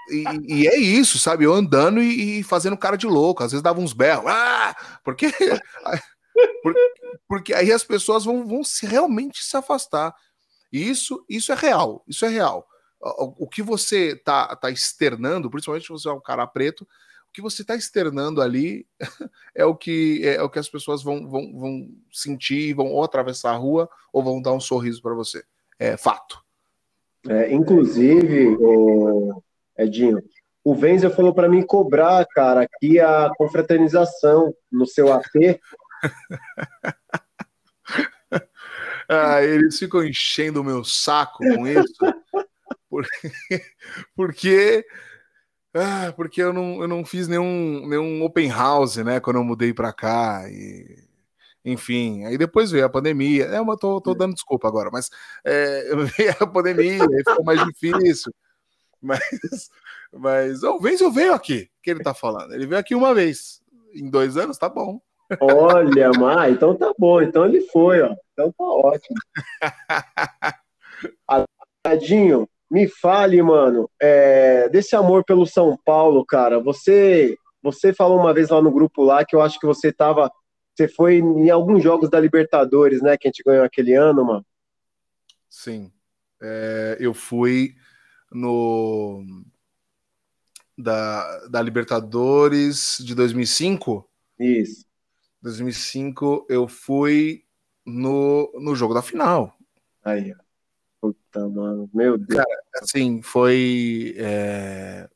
[0.09, 1.45] e, e, é isso, sabe?
[1.45, 3.43] Eu andando e, e, fazendo cara de louco.
[3.43, 4.25] Às vezes dava uns berros.
[4.27, 4.75] Ah!
[5.03, 5.27] Porque,
[6.63, 6.93] porque,
[7.27, 10.15] porque aí as pessoas vão, vão se, realmente se afastar.
[10.75, 12.03] E isso, isso é real.
[12.07, 12.67] Isso é real
[13.37, 16.81] o que você está tá externando, principalmente se você é um cara preto,
[17.29, 18.87] o que você está externando ali
[19.53, 23.51] é o que é, o que as pessoas vão, vão, vão sentir, vão ou atravessar
[23.51, 25.43] a rua ou vão dar um sorriso para você.
[25.77, 26.43] É fato.
[27.27, 29.41] É, inclusive, o
[29.77, 30.23] Edinho,
[30.63, 35.59] o Venzel falou para mim cobrar, cara, aqui a confraternização no seu AP.
[39.09, 41.93] ah, eles ficam enchendo o meu saco com isso.
[42.89, 43.09] Porque,
[44.15, 44.85] porque,
[45.73, 49.73] ah, porque eu, não, eu não fiz nenhum, nenhum open house, né, quando eu mudei
[49.73, 50.49] para cá.
[50.49, 51.03] E,
[51.63, 53.45] enfim, aí depois veio a pandemia.
[53.45, 55.09] É, eu tô, tô dando desculpa agora, mas
[55.43, 58.33] é, veio a pandemia, aí ficou mais difícil.
[59.01, 59.69] Mas,
[60.11, 62.53] mas o Venzel veio aqui, que ele tá falando.
[62.53, 63.61] Ele veio aqui uma vez.
[63.93, 64.99] Em dois anos, tá bom.
[65.39, 67.21] Olha, mas então tá bom.
[67.21, 68.15] Então ele foi, ó.
[68.35, 69.17] Então tá ótimo.
[71.81, 76.59] Tadinho, me fale, mano, é, desse amor pelo São Paulo, cara.
[76.59, 80.29] Você, você falou uma vez lá no grupo lá que eu acho que você tava,
[80.75, 83.17] você foi em alguns jogos da Libertadores, né?
[83.17, 84.45] Que a gente ganhou aquele ano, mano.
[85.49, 85.89] Sim,
[86.41, 87.75] é, eu fui
[88.31, 89.23] no
[90.77, 94.09] da, da Libertadores de 2005.
[94.37, 94.85] Isso.
[95.41, 97.44] 2005 eu fui
[97.85, 99.55] no, no jogo da final.
[100.03, 100.45] Aí, ó.
[100.99, 101.89] Puta, mano.
[101.93, 102.43] Meu Deus.
[102.43, 104.15] Cara, assim, foi.
[104.17, 105.07] É...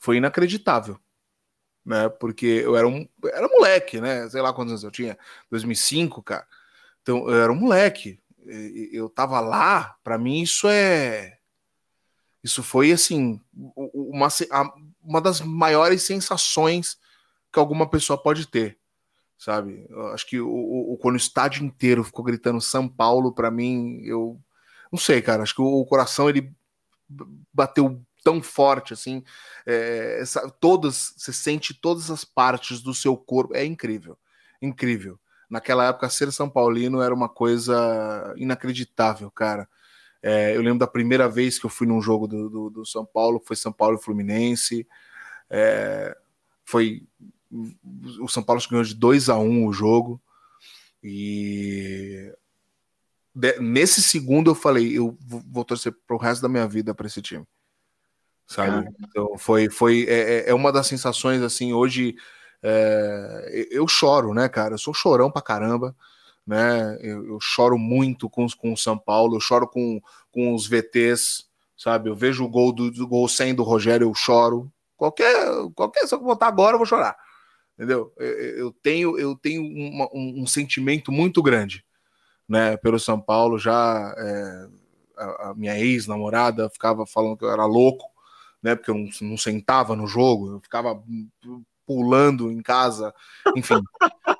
[0.00, 0.98] Foi inacreditável.
[1.84, 2.08] Né?
[2.08, 4.28] Porque eu era um, era moleque, né?
[4.28, 5.18] Sei lá quantos anos eu tinha.
[5.50, 6.46] 2005, cara.
[7.02, 8.20] Então, eu era um moleque.
[8.92, 11.38] Eu tava lá, para mim isso é.
[12.42, 14.28] Isso foi, assim, uma,
[15.02, 16.98] uma das maiores sensações
[17.50, 18.78] que alguma pessoa pode ter
[19.38, 19.86] sabe?
[19.88, 20.48] Eu acho que o,
[20.92, 24.40] o, quando o estádio inteiro ficou gritando São Paulo, para mim, eu
[24.90, 25.42] não sei, cara.
[25.42, 26.52] Acho que o coração ele
[27.52, 29.22] bateu tão forte assim.
[29.66, 33.54] É, essa, todas, você sente todas as partes do seu corpo.
[33.54, 34.18] É incrível,
[34.62, 35.18] incrível.
[35.48, 39.68] Naquela época, ser São Paulino era uma coisa inacreditável, cara.
[40.22, 43.04] É, eu lembro da primeira vez que eu fui num jogo do, do, do São
[43.04, 44.88] Paulo, foi São Paulo e Fluminense.
[45.50, 46.16] É,
[46.64, 47.06] foi
[48.20, 50.20] o São Paulo ganhou de 2 a 1 um o jogo.
[51.02, 52.32] E
[53.60, 57.46] nesse segundo eu falei, eu vou torcer pro resto da minha vida para esse time.
[58.46, 58.88] Sabe?
[59.00, 62.14] Então foi, foi é, é, é uma das sensações assim, hoje
[62.62, 64.74] é, eu choro, né, cara?
[64.74, 65.96] Eu sou chorão pra caramba,
[66.46, 66.98] né?
[67.00, 70.00] Eu, eu choro muito com, com o São Paulo, eu choro com,
[70.30, 71.46] com os VTs,
[71.76, 72.08] sabe?
[72.10, 74.70] Eu vejo o gol do, do gol sem do Rogério, eu choro.
[74.96, 75.34] Qualquer,
[75.74, 77.16] qualquer, se eu botar agora, eu vou chorar.
[77.74, 78.12] Entendeu?
[78.18, 81.84] Eu, tenho, eu tenho uma, um, um sentimento muito grande
[82.48, 84.68] né, pelo São Paulo já é,
[85.16, 88.06] a, a minha ex-namorada ficava falando que eu era louco,
[88.62, 88.74] né?
[88.74, 91.02] Porque eu não, não sentava no jogo, eu ficava
[91.86, 93.14] pulando em casa,
[93.56, 93.80] enfim.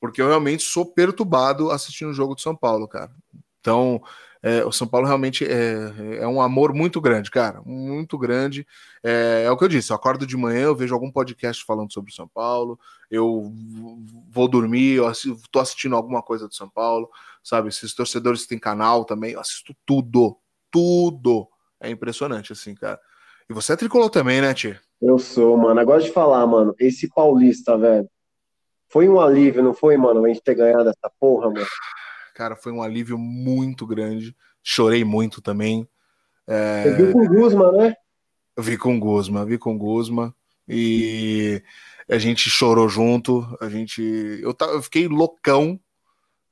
[0.00, 3.10] porque eu realmente sou perturbado assistindo o jogo do São Paulo, cara.
[3.60, 4.02] Então,
[4.42, 8.66] é, o São Paulo realmente é, é, um amor muito grande, cara, muito grande.
[9.02, 11.92] É, é, o que eu disse, eu acordo de manhã, eu vejo algum podcast falando
[11.92, 12.78] sobre o São Paulo,
[13.10, 13.52] eu
[14.30, 17.10] vou dormir, eu assisto, tô assistindo alguma coisa do São Paulo,
[17.42, 17.68] sabe?
[17.68, 20.38] Esses torcedores têm canal também, eu assisto tudo,
[20.70, 21.46] tudo.
[21.78, 23.00] É impressionante, assim, cara.
[23.48, 24.80] E você é tricolor também, né, Tia?
[25.00, 25.80] Eu sou, mano.
[25.80, 28.08] Agora de falar, mano, esse paulista, velho,
[28.88, 31.66] foi um alívio, não foi, mano, a gente ter ganhado essa porra, mano?
[32.40, 34.34] Cara, foi um alívio muito grande.
[34.62, 35.86] Chorei muito também.
[36.46, 36.84] É...
[36.84, 37.94] Você viu com o Guzma, né?
[38.56, 40.34] Eu vi com o Guzma, vi com o Guzma.
[40.66, 41.62] E
[42.08, 43.46] a gente chorou junto.
[43.60, 44.00] A gente.
[44.40, 45.78] Eu, eu fiquei loucão,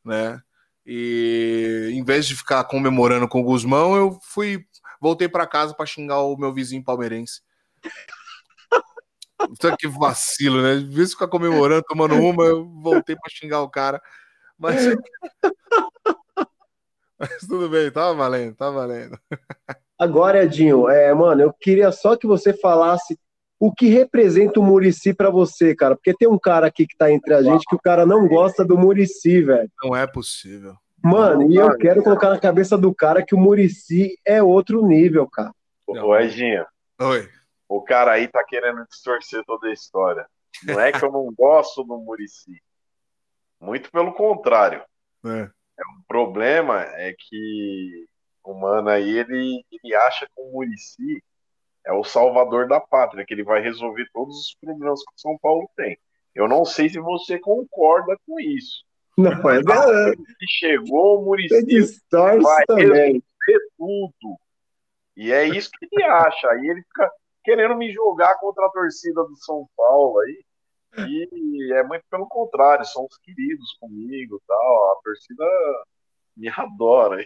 [0.04, 0.38] né?
[0.84, 4.66] E em vez de ficar comemorando com o Guzmão, eu fui.
[5.00, 7.40] Voltei para casa para xingar o meu vizinho palmeirense.
[9.78, 10.74] Que vacilo, né?
[10.74, 14.02] Em vez de ficar comemorando, tomando uma, eu voltei para xingar o cara.
[14.58, 14.84] Mas...
[17.18, 19.18] Mas tudo bem, tá valendo, tá valendo.
[19.98, 23.18] Agora, Edinho, é, mano, eu queria só que você falasse
[23.58, 25.96] o que representa o Murici para você, cara.
[25.96, 28.64] Porque tem um cara aqui que tá entre a gente que o cara não gosta
[28.64, 29.68] do Murici, velho.
[29.82, 30.76] Não é possível.
[31.02, 34.86] Mano, não, e eu quero colocar na cabeça do cara que o Murici é outro
[34.86, 35.52] nível, cara.
[35.86, 36.64] Ô, Edinho.
[37.00, 37.28] Oi.
[37.68, 40.26] O cara aí tá querendo distorcer toda a história.
[40.64, 42.62] Não é que eu não gosto do Murici.
[43.60, 44.82] Muito pelo contrário.
[45.24, 45.40] É.
[45.40, 45.82] é.
[45.98, 48.06] O problema é que
[48.44, 51.22] o Mano aí, ele, ele acha que o Murici
[51.84, 55.38] é o salvador da pátria, que ele vai resolver todos os problemas que o São
[55.38, 55.98] Paulo tem.
[56.34, 58.84] Eu não sei se você concorda com isso.
[59.16, 61.54] Não, é ah, que chegou o Murici
[62.40, 62.86] vai também.
[62.86, 64.38] resolver tudo.
[65.16, 66.48] E é isso que ele acha.
[66.50, 67.10] Aí ele fica
[67.42, 70.44] querendo me jogar contra a torcida do São Paulo aí.
[71.06, 74.92] E é muito pelo contrário, são os queridos comigo tal.
[74.92, 75.44] A torcida
[76.36, 77.24] me adora.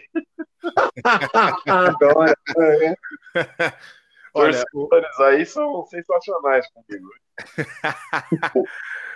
[1.67, 2.35] adora.
[2.57, 2.95] É.
[4.35, 7.07] Olha, Torcedores aí são sensacionais comigo.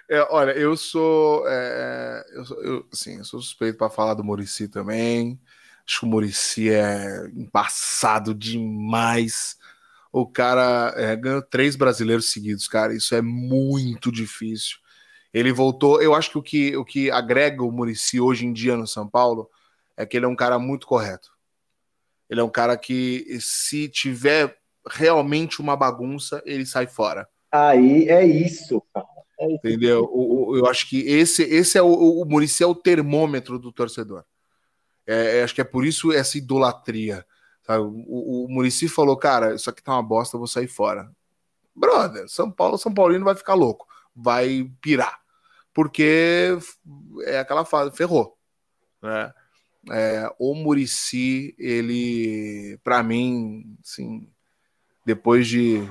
[0.10, 4.24] é, olha, eu sou, é, eu, sou eu, assim, eu sou suspeito para falar do
[4.24, 5.42] Murici também.
[5.88, 9.58] Acho que o Murici é embaçado demais
[10.22, 12.94] o cara é, ganhou três brasileiros seguidos, cara.
[12.94, 14.78] Isso é muito difícil.
[15.34, 16.02] Ele voltou.
[16.02, 19.08] Eu acho que o que, o que agrega o Murici hoje em dia no São
[19.08, 19.50] Paulo
[19.96, 21.30] é que ele é um cara muito correto.
[22.30, 24.58] Ele é um cara que, se tiver
[24.90, 27.28] realmente uma bagunça, ele sai fora.
[27.52, 29.06] Aí é isso, cara.
[29.40, 29.56] É isso.
[29.56, 30.10] Entendeu?
[30.12, 33.72] O, o, eu acho que esse, esse é o, o Murici é o termômetro do
[33.72, 34.24] torcedor.
[35.06, 37.26] É, é, acho que é por isso essa idolatria.
[37.68, 37.84] Sabe?
[37.84, 41.12] O, o Murici falou, cara, isso aqui tá uma bosta, eu vou sair fora.
[41.76, 45.20] Brother, São Paulo, São Paulino vai ficar louco, vai pirar.
[45.74, 46.58] Porque
[47.26, 48.38] é aquela fase, ferrou.
[49.02, 49.34] Né?
[49.92, 54.28] É, o Murici, ele, para mim, assim,
[55.06, 55.88] depois de.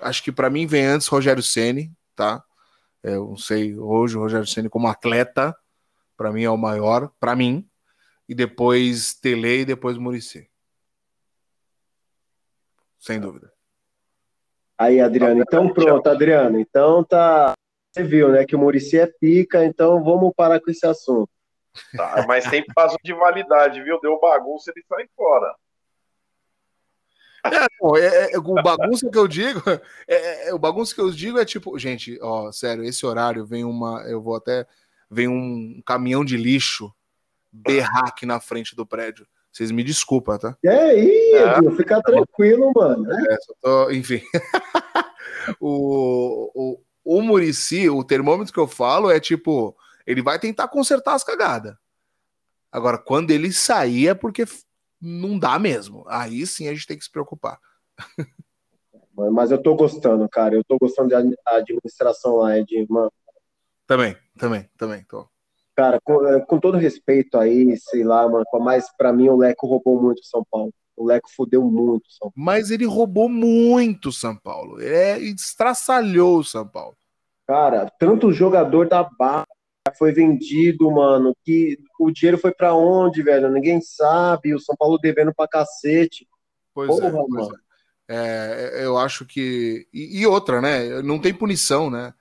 [0.00, 2.44] Acho que para mim vem antes Rogério Ceni, tá?
[3.02, 5.56] É, eu não sei, hoje o Rogério Ceni como atleta,
[6.16, 7.68] para mim é o maior, para mim.
[8.28, 10.49] E depois Tele e depois Murici
[13.00, 13.52] sem dúvida.
[14.78, 16.60] Aí, Adriano, então pronto, Adriano.
[16.60, 17.54] Então tá.
[17.90, 21.28] Você viu, né, que o Murici é pica, então vamos parar com esse assunto.
[21.96, 24.00] Tá, mas tem prazo de validade, viu?
[24.00, 25.52] Deu bagunça, ele sai fora.
[27.44, 29.62] É, pô, é, é, o bagunça que eu digo,
[30.06, 33.46] é, é, é, o bagunça que eu digo é tipo, gente, ó, sério, esse horário
[33.46, 34.66] vem uma, eu vou até,
[35.10, 36.94] vem um caminhão de lixo
[37.50, 39.26] berrar aqui na frente do prédio.
[39.52, 40.56] Vocês me desculpam, tá?
[40.64, 41.76] É aí, é.
[41.76, 43.10] fica tranquilo, mano.
[43.12, 44.22] É, tô, enfim.
[45.60, 49.76] o, o, o Murici, o termômetro que eu falo é tipo,
[50.06, 51.74] ele vai tentar consertar as cagadas.
[52.70, 54.44] Agora, quando ele sair é porque
[55.00, 56.04] não dá mesmo.
[56.08, 57.58] Aí sim a gente tem que se preocupar.
[59.32, 60.54] Mas eu tô gostando, cara.
[60.54, 61.18] Eu tô gostando da
[61.56, 63.12] administração lá, Ed, mano.
[63.86, 65.28] Também, também, também, tô.
[65.76, 69.66] Cara, com, é, com, todo respeito aí, sei lá, mano, mas para mim o Leco
[69.66, 70.72] roubou muito São Paulo.
[70.96, 72.34] O Leco fudeu muito São Paulo.
[72.36, 74.80] Mas ele roubou muito São Paulo.
[74.80, 76.96] É, estraçalhou o São Paulo.
[77.46, 79.46] Cara, tanto jogador da barra
[79.96, 83.50] foi vendido, mano, que o dinheiro foi para onde, velho?
[83.50, 84.54] Ninguém sabe.
[84.54, 86.28] O São Paulo devendo pra cacete.
[86.74, 87.58] Pois Porra, é, pois mano.
[88.08, 88.70] É.
[88.74, 88.84] é.
[88.84, 89.86] eu acho que.
[89.92, 91.02] E, e outra, né?
[91.02, 92.12] Não tem punição, né?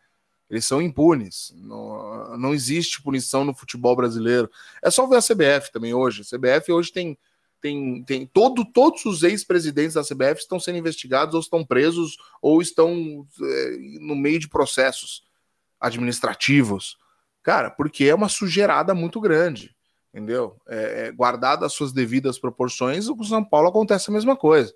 [0.50, 1.54] Eles são impunes.
[1.56, 4.50] Não, não existe punição no futebol brasileiro.
[4.82, 6.22] É só ver a CBF também hoje.
[6.22, 7.18] A CBF hoje tem
[7.62, 12.62] tem, tem todo, todos os ex-presidentes da CBF estão sendo investigados ou estão presos ou
[12.62, 15.28] estão é, no meio de processos
[15.80, 16.98] administrativos.
[17.44, 19.76] Cara, porque é uma sujeirada muito grande,
[20.14, 20.60] entendeu?
[20.68, 24.74] É, é, guardado as suas devidas proporções, o São Paulo acontece a mesma coisa,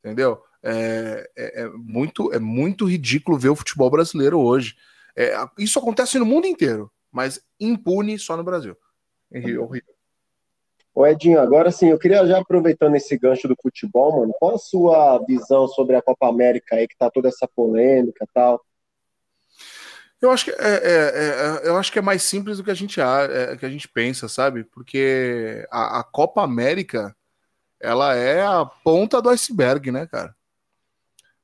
[0.00, 0.42] entendeu?
[0.62, 4.76] É, é, é muito, é muito ridículo ver o futebol brasileiro hoje.
[5.16, 8.76] É, isso acontece no mundo inteiro, mas impune só no Brasil.
[9.30, 9.92] É horrível.
[10.94, 14.58] Ô Edinho, agora sim, eu queria já aproveitando esse gancho do futebol, mano, qual a
[14.58, 18.62] sua visão sobre a Copa América aí, que tá toda essa polêmica e tal?
[20.20, 22.74] Eu acho que é, é, é, eu acho que é mais simples do que a
[22.74, 24.64] gente, é, que a gente pensa, sabe?
[24.64, 27.16] Porque a, a, Copa América
[27.80, 30.36] ela é a ponta do iceberg, né, cara?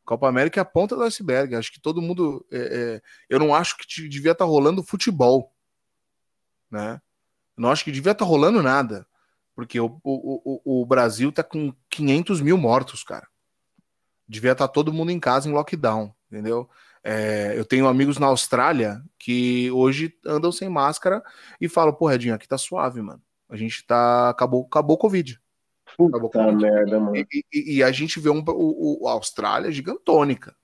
[0.08, 1.54] Copa América é a ponta do iceberg.
[1.54, 2.42] Acho que todo mundo.
[2.50, 5.52] É, é, eu não acho que devia estar tá rolando futebol,
[6.70, 6.98] né?
[7.54, 9.06] Eu não acho que devia estar tá rolando nada
[9.54, 13.28] porque o, o, o, o Brasil tá com 500 mil mortos, cara.
[14.26, 16.70] Devia estar tá todo mundo em casa em lockdown, entendeu?
[17.04, 21.22] É, eu tenho amigos na Austrália que hoje andam sem máscara
[21.60, 23.20] e falam, pô, Redinho, aqui tá suave, mano.
[23.46, 24.30] A gente tá.
[24.30, 25.38] Acabou, acabou o Covid.
[26.06, 27.16] Acabou merda, mano.
[27.16, 30.54] E, e, e, a gente vê um, o, o, a Austrália gigantônica.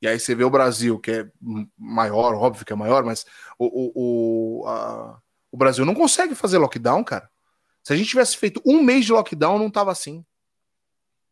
[0.00, 1.30] E aí você vê o Brasil, que é
[1.76, 3.26] maior, óbvio que é maior, mas
[3.58, 7.30] o, o, o, a, o Brasil não consegue fazer lockdown, cara.
[7.82, 10.24] Se a gente tivesse feito um mês de lockdown, não tava assim.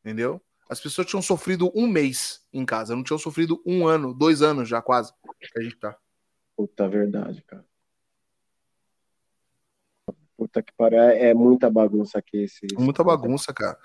[0.00, 0.40] Entendeu?
[0.68, 4.68] As pessoas tinham sofrido um mês em casa, não tinham sofrido um ano, dois anos
[4.68, 5.12] já quase
[5.52, 5.96] que a gente tá.
[6.56, 7.64] Puta verdade, cara.
[10.44, 12.66] Puta que pariu, é, é muita bagunça aqui esse.
[12.76, 13.78] Muita bagunça, cara.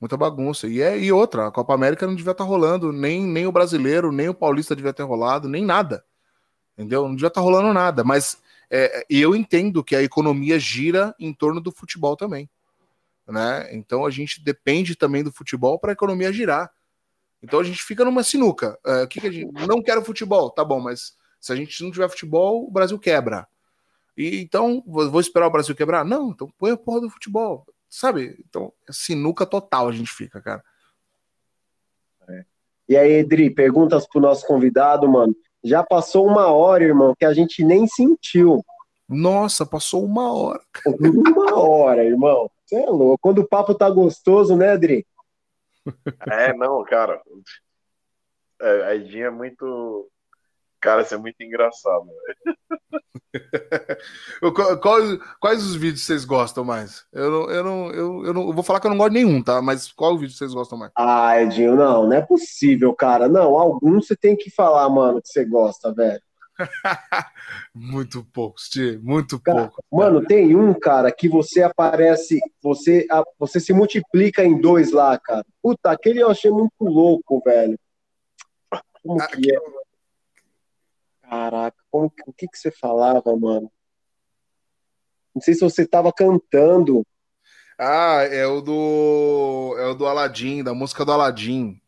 [0.00, 0.66] Muita bagunça.
[0.66, 3.52] E, é, e outra, a Copa América não devia estar tá rolando, nem, nem o
[3.52, 6.02] brasileiro, nem o paulista devia ter rolado, nem nada.
[6.72, 7.02] Entendeu?
[7.02, 8.02] Não devia estar tá rolando nada.
[8.02, 8.40] Mas
[8.70, 12.48] é, eu entendo que a economia gira em torno do futebol também.
[13.28, 13.68] Né?
[13.74, 16.72] Então a gente depende também do futebol para a economia girar.
[17.42, 18.78] Então a gente fica numa sinuca.
[18.86, 21.90] É, que, que a gente não quero futebol, tá bom, mas se a gente não
[21.90, 23.46] tiver futebol, o Brasil quebra.
[24.16, 26.04] E então vou esperar o Brasil quebrar?
[26.04, 28.36] Não, então põe a porra do futebol, sabe?
[28.48, 30.62] Então é sinuca total a gente fica, cara.
[32.28, 32.44] É.
[32.88, 35.34] E aí, Edri, perguntas pro nosso convidado, mano.
[35.62, 38.64] Já passou uma hora, irmão, que a gente nem sentiu.
[39.08, 40.60] Nossa, passou uma hora.
[41.00, 42.50] Uma hora, irmão.
[42.64, 43.18] Você é louco.
[43.20, 45.06] Quando o papo tá gostoso, né, Adri?
[46.26, 47.20] É, não, cara.
[48.60, 50.08] É, a Edinha é muito.
[50.80, 52.06] Cara, isso é muito engraçado.
[54.82, 57.04] quais, quais os vídeos vocês gostam mais?
[57.12, 59.24] Eu não, eu, não, eu, eu não eu vou falar que eu não gosto de
[59.24, 59.60] nenhum, tá?
[59.60, 60.92] Mas qual vídeo vocês gostam mais?
[60.96, 63.28] Ah, Edinho, não, não é possível, cara.
[63.28, 66.22] Não, algum você tem que falar, mano, que você gosta, velho.
[67.74, 69.84] muito pouco, Steve, muito cara, pouco.
[69.92, 73.06] Mano, tem um, cara, que você aparece, você,
[73.38, 75.44] você se multiplica em dois lá, cara.
[75.62, 77.78] Puta, aquele eu achei muito louco, velho.
[79.02, 79.58] Como que é?
[81.28, 83.70] Caraca, como, o que, que você falava, mano?
[85.34, 87.04] Não sei se você tava cantando.
[87.78, 89.76] Ah, é o do.
[89.78, 91.78] É o do Aladim, da música do Aladim.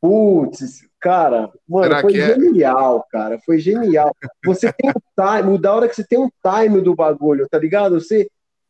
[0.00, 2.34] Putz, cara, mano, Será foi é?
[2.34, 3.10] genial, é?
[3.10, 3.38] cara.
[3.44, 4.14] Foi genial.
[4.44, 4.92] Você tem um
[5.42, 7.98] time, da hora que você tem um time do bagulho, tá ligado?
[7.98, 8.28] Você,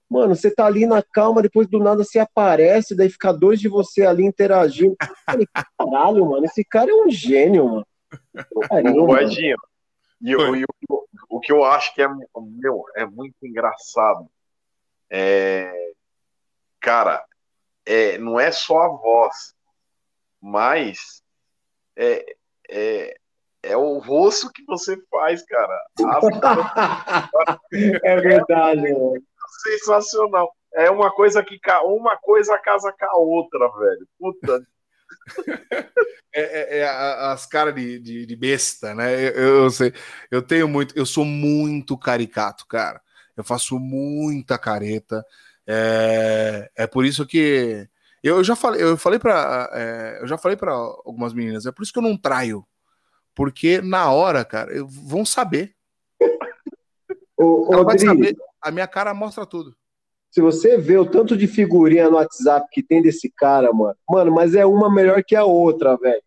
[0.09, 3.69] mano, você tá ali na calma, depois do nada você aparece, daí fica dois de
[3.69, 4.97] você ali interagindo.
[5.79, 7.87] Caralho, mano, esse cara é um gênio, mano.
[8.71, 9.27] Caramba,
[10.23, 14.29] e, o, e o, o, que eu acho que é, meu, é muito engraçado
[15.15, 15.93] é,
[16.81, 17.23] cara,
[17.85, 19.55] é, não é só a voz,
[20.41, 21.23] mas
[21.95, 22.25] é,
[22.71, 23.15] é,
[23.63, 25.79] é o rosto que você faz, cara.
[28.03, 29.23] é verdade, mano.
[29.63, 30.51] Sensacional.
[30.73, 34.09] É uma coisa que uma coisa casa com a outra, velho.
[34.19, 34.67] Puta,
[36.33, 39.29] é, é, é, as caras de, de, de, besta, né?
[39.31, 39.93] Eu, eu, sei,
[40.31, 43.01] eu tenho muito, eu sou muito caricato, cara.
[43.37, 45.25] Eu faço muita careta.
[45.67, 47.89] É, é por isso que
[48.23, 51.67] eu já falei, eu falei para, é, eu já falei para algumas meninas.
[51.67, 52.67] É por isso que eu não traio,
[53.35, 55.75] porque na hora, cara, vão saber.
[57.39, 58.37] Ela vai saber.
[58.61, 59.77] A minha cara mostra tudo.
[60.33, 64.33] Se você vê o tanto de figurinha no WhatsApp que tem desse cara, mano, mano,
[64.33, 66.23] mas é uma melhor que a outra, velho.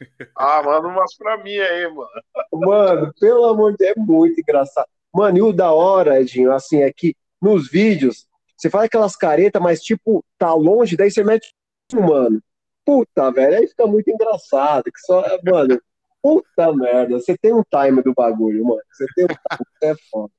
[0.36, 2.08] Ah, manda umas pra mim aí, mano.
[2.52, 4.88] Mano, pelo amor de Deus, é muito engraçado.
[5.14, 8.26] Mano, e o da hora, Edinho, assim, é que nos vídeos,
[8.56, 11.54] você faz aquelas caretas, mas tipo, tá longe, daí você mete,
[11.94, 12.42] mano.
[12.84, 14.84] Puta, velho, aí fica muito engraçado.
[14.84, 15.80] Que só, mano,
[16.20, 18.82] puta merda, você tem um time do bagulho, mano.
[18.92, 19.38] Você tem um time,
[19.82, 20.32] é foda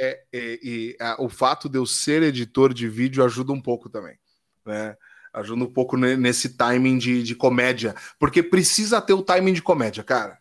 [0.00, 4.16] é, é, e o fato de eu ser editor de vídeo ajuda um pouco também.
[4.64, 4.96] né?
[5.32, 10.02] Ajuda um pouco nesse timing de, de comédia, porque precisa ter o timing de comédia,
[10.02, 10.38] cara.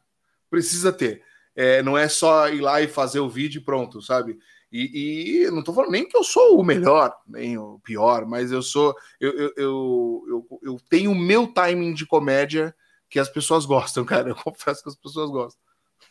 [0.49, 1.22] Precisa ter.
[1.55, 4.39] É, não é só ir lá e fazer o vídeo e pronto, sabe?
[4.72, 8.51] E, e, não tô falando nem que eu sou o melhor, nem o pior, mas
[8.51, 8.95] eu sou.
[9.20, 12.74] Eu, eu, eu, eu, eu tenho o meu timing de comédia
[13.10, 14.30] que as pessoas gostam, cara.
[14.30, 15.62] Eu confesso que as pessoas gostam.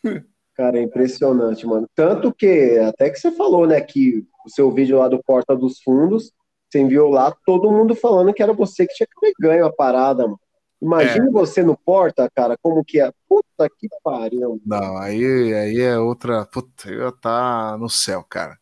[0.59, 1.87] Cara, é impressionante, mano.
[1.95, 5.81] Tanto que, até que você falou, né, que o seu vídeo lá do Porta dos
[5.81, 6.33] Fundos,
[6.69, 9.71] você enviou lá, todo mundo falando que era você que tinha que ter ganho a
[9.71, 10.37] parada, mano.
[10.81, 11.31] Imagina é.
[11.31, 13.09] você no Porta, cara, como que é.
[13.25, 14.61] Puta que pariu.
[14.65, 16.45] Não, aí, aí é outra.
[16.45, 18.59] Puta, eu tá no céu, cara.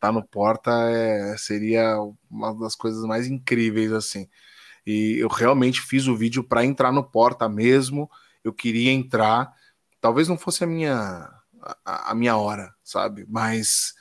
[0.00, 1.96] Tá no Porta é, seria
[2.28, 4.28] uma das coisas mais incríveis, assim.
[4.84, 8.10] E eu realmente fiz o vídeo para entrar no Porta mesmo.
[8.42, 9.56] Eu queria entrar.
[10.00, 11.28] Talvez não fosse a minha,
[11.84, 13.26] a, a minha hora, sabe?
[13.28, 13.94] Mas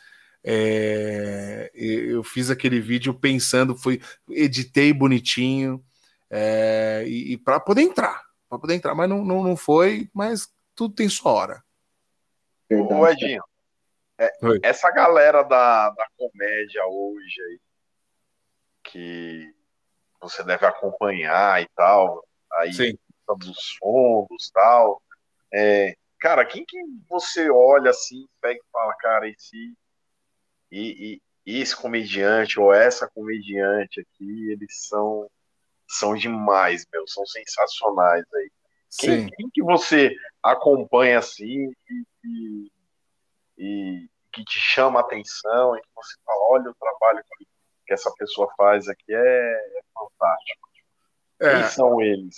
[0.44, 5.84] é, eu fiz aquele vídeo pensando, fui, editei bonitinho
[6.30, 10.50] é, e, e para poder entrar, para poder entrar, mas não, não, não foi, mas
[10.76, 11.64] tudo tem sua hora.
[12.70, 13.44] Ô Edinho,
[14.18, 14.32] é,
[14.64, 17.60] essa galera da, da comédia hoje aí,
[18.84, 19.54] que
[20.20, 22.98] você deve acompanhar e tal, aí Sim.
[23.38, 25.02] dos fundos tal,
[25.54, 26.78] é, cara, quem que
[27.10, 29.74] você olha assim, pega e fala, cara, esse
[30.72, 35.30] e, e, esse comediante ou essa comediante aqui, eles são
[35.90, 38.52] são demais, meu, são sensacionais aí.
[39.00, 42.72] Quem, quem, que você acompanha assim e, e,
[43.58, 47.46] e, que te chama a atenção e que você fala, olha o trabalho que,
[47.86, 50.70] que essa pessoa faz aqui é, é fantástico.
[51.40, 51.52] É.
[51.52, 52.36] Quem são eles?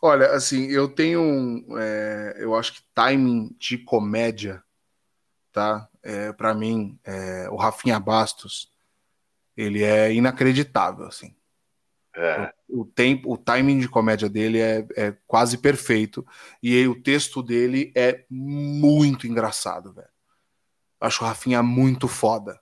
[0.00, 4.62] Olha, assim, eu tenho, é, eu acho que timing de comédia,
[5.52, 5.88] tá?
[6.02, 8.72] É, para mim, é, o Rafinha Bastos,
[9.56, 11.34] ele é inacreditável, assim.
[12.14, 12.52] É.
[12.68, 16.26] O, o, tempo, o timing de comédia dele é, é quase perfeito
[16.62, 20.08] e aí, o texto dele é muito engraçado, velho.
[21.00, 22.60] Acho o Rafinha muito foda,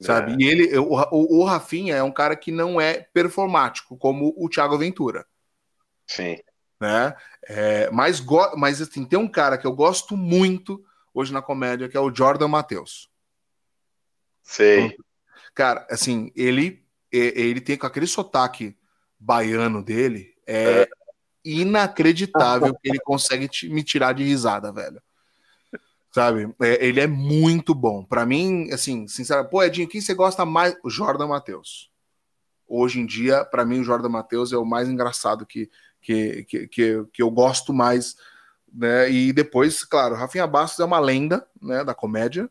[0.00, 0.32] sabe?
[0.32, 0.36] É.
[0.38, 4.48] E ele, o, o, o Rafinha é um cara que não é performático como o
[4.48, 5.26] Thiago Ventura.
[6.06, 6.36] Sim.
[6.80, 7.14] Né?
[7.48, 8.22] É, mas,
[8.56, 12.14] mas assim, tem um cara que eu gosto muito hoje na comédia que é o
[12.14, 13.10] Jordan Matheus.
[14.42, 14.96] Sei.
[15.54, 18.76] Cara, assim, ele ele tem com aquele sotaque
[19.18, 20.88] baiano dele, é, é.
[21.44, 25.00] inacreditável que ele consegue me tirar de risada, velho.
[26.12, 26.54] Sabe?
[26.60, 28.04] É, ele é muito bom.
[28.04, 30.74] Para mim, assim, sinceramente, pô, Edinho, quem você gosta mais?
[30.82, 31.90] O Jordan Matheus.
[32.66, 35.70] Hoje em dia, para mim, o Jordan Matheus é o mais engraçado que,
[36.06, 38.16] que, que, que, que eu gosto mais.
[38.72, 39.10] Né?
[39.10, 42.50] E depois, claro, Rafinha Bastos é uma lenda né, da comédia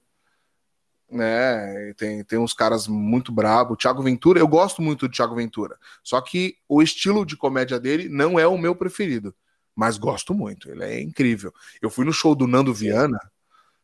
[1.09, 1.93] né?
[1.93, 3.75] Tem, tem uns caras muito brabo.
[3.75, 5.77] Thiago Ventura, eu gosto muito do Thiago Ventura.
[6.03, 9.33] Só que o estilo de comédia dele não é o meu preferido.
[9.75, 11.53] Mas gosto muito, ele é incrível.
[11.81, 13.19] Eu fui no show do Nando Viana,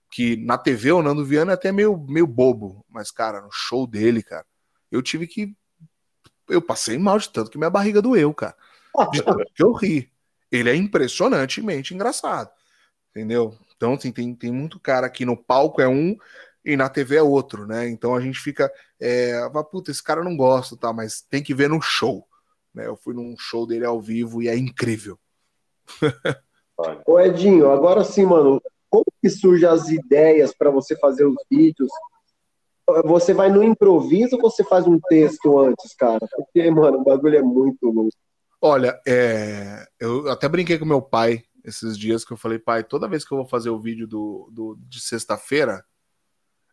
[0.10, 2.86] que na TV o Nando Viana é até meio, meio bobo.
[2.90, 4.46] Mas, cara, no show dele, cara,
[4.90, 5.54] eu tive que.
[6.48, 8.56] Eu passei mal de tanto que minha barriga doeu, cara.
[9.12, 10.12] De tanto que eu ri.
[10.52, 12.52] Ele é impressionantemente engraçado.
[13.10, 13.58] Entendeu?
[13.76, 16.16] Então, assim, tem, tem muito cara aqui no palco é um,
[16.64, 17.90] e na TV é outro, né?
[17.90, 19.34] Então a gente fica, é,
[19.70, 20.94] puta, esse cara não gosta, tá?
[20.94, 22.26] Mas tem que ver no show.
[22.74, 22.86] Né?
[22.88, 25.18] Eu fui num show dele ao vivo e é incrível.
[27.06, 31.90] Ô Edinho, agora sim, mano, como que surgem as ideias para você fazer os vídeos?
[33.06, 36.28] Você vai no improviso ou você faz um texto antes, cara?
[36.36, 38.12] Porque, mano, o bagulho é muito louco.
[38.62, 39.88] Olha, é...
[40.00, 43.34] eu até brinquei com meu pai esses dias que eu falei, pai, toda vez que
[43.34, 45.84] eu vou fazer o vídeo do, do de sexta-feira,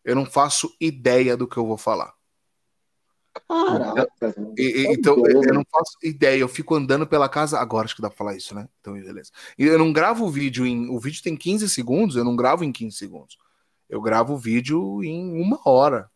[0.05, 2.15] eu não faço ideia do que eu vou falar.
[3.47, 7.59] Caraca, então, e, então eu não faço ideia, eu fico andando pela casa.
[7.59, 8.69] Agora acho que dá pra falar isso, né?
[8.81, 9.31] Então, beleza.
[9.59, 10.89] E eu não gravo o vídeo em.
[10.89, 13.39] O vídeo tem 15 segundos, eu não gravo em 15 segundos.
[13.89, 16.11] Eu gravo o vídeo em uma hora.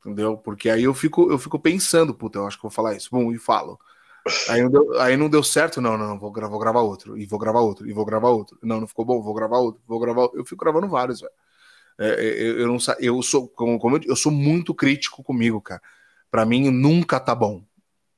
[0.00, 0.36] Entendeu?
[0.36, 3.08] Porque aí eu fico, eu fico pensando, puta, eu acho que vou falar isso.
[3.10, 3.78] Bom, e falo.
[4.48, 7.38] Aí não, deu, aí não deu certo, não, não, vou, vou gravar outro, e vou
[7.38, 8.58] gravar outro, e vou gravar outro.
[8.62, 10.28] Não, não ficou bom, vou gravar outro, vou gravar.
[10.34, 11.32] Eu fico gravando vários, velho.
[11.98, 15.60] É, é, eu, eu, não eu sou como, como eu, eu, sou muito crítico comigo,
[15.60, 15.82] cara.
[16.30, 17.62] Para mim nunca tá bom.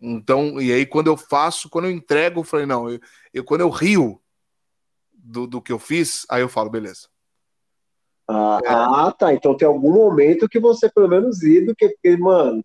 [0.00, 3.00] Então, e aí quando eu faço, quando eu entrego, eu falei, não, eu,
[3.32, 4.20] eu quando eu rio
[5.12, 7.08] do, do que eu fiz, aí eu falo, beleza.
[8.28, 8.68] Ah, é.
[8.68, 9.32] ah, tá.
[9.34, 12.64] Então tem algum momento que você pelo menos ri do que, porque, mano,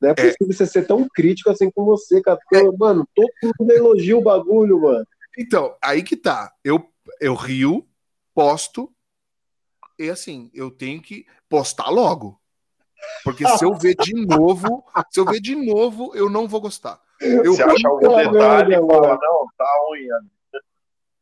[0.00, 0.14] não é, é.
[0.14, 0.52] possível é.
[0.52, 2.38] você ser tão crítico assim com você, cara.
[2.38, 2.70] Porque, é.
[2.76, 5.06] mano, todo mundo elogia o bagulho, mano.
[5.36, 6.52] Então, aí que tá.
[6.64, 6.84] Eu,
[7.20, 7.86] eu rio,
[8.34, 8.92] posto,
[9.98, 12.40] e assim, eu tenho que postar logo.
[13.24, 17.00] Porque se eu ver de novo, se eu ver de novo, eu não vou gostar.
[17.20, 20.06] Eu, Você acha algum detalhe fala, não, tá ruim.
[20.06, 20.20] né?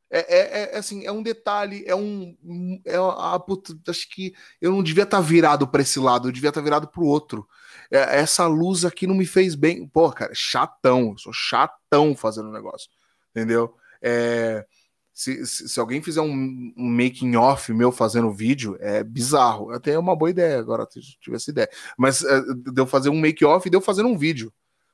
[0.08, 2.36] É, é, é, assim, é um detalhe, é um.
[2.84, 6.50] É, a, puta, acho que eu não devia estar virado para esse lado, eu devia
[6.50, 7.46] estar virado para o outro.
[7.90, 9.86] É, essa luz aqui não me fez bem.
[9.88, 12.88] Pô, cara, chatão, eu sou chatão fazendo o negócio,
[13.30, 13.74] entendeu?
[14.02, 14.64] É,
[15.12, 19.70] se, se, se, alguém fizer um, um making off meu fazendo vídeo, é bizarro.
[19.70, 21.68] Até é uma boa ideia agora, se tivesse ideia.
[21.96, 22.42] Mas é,
[22.72, 24.52] deu fazer um make off e deu fazendo um vídeo.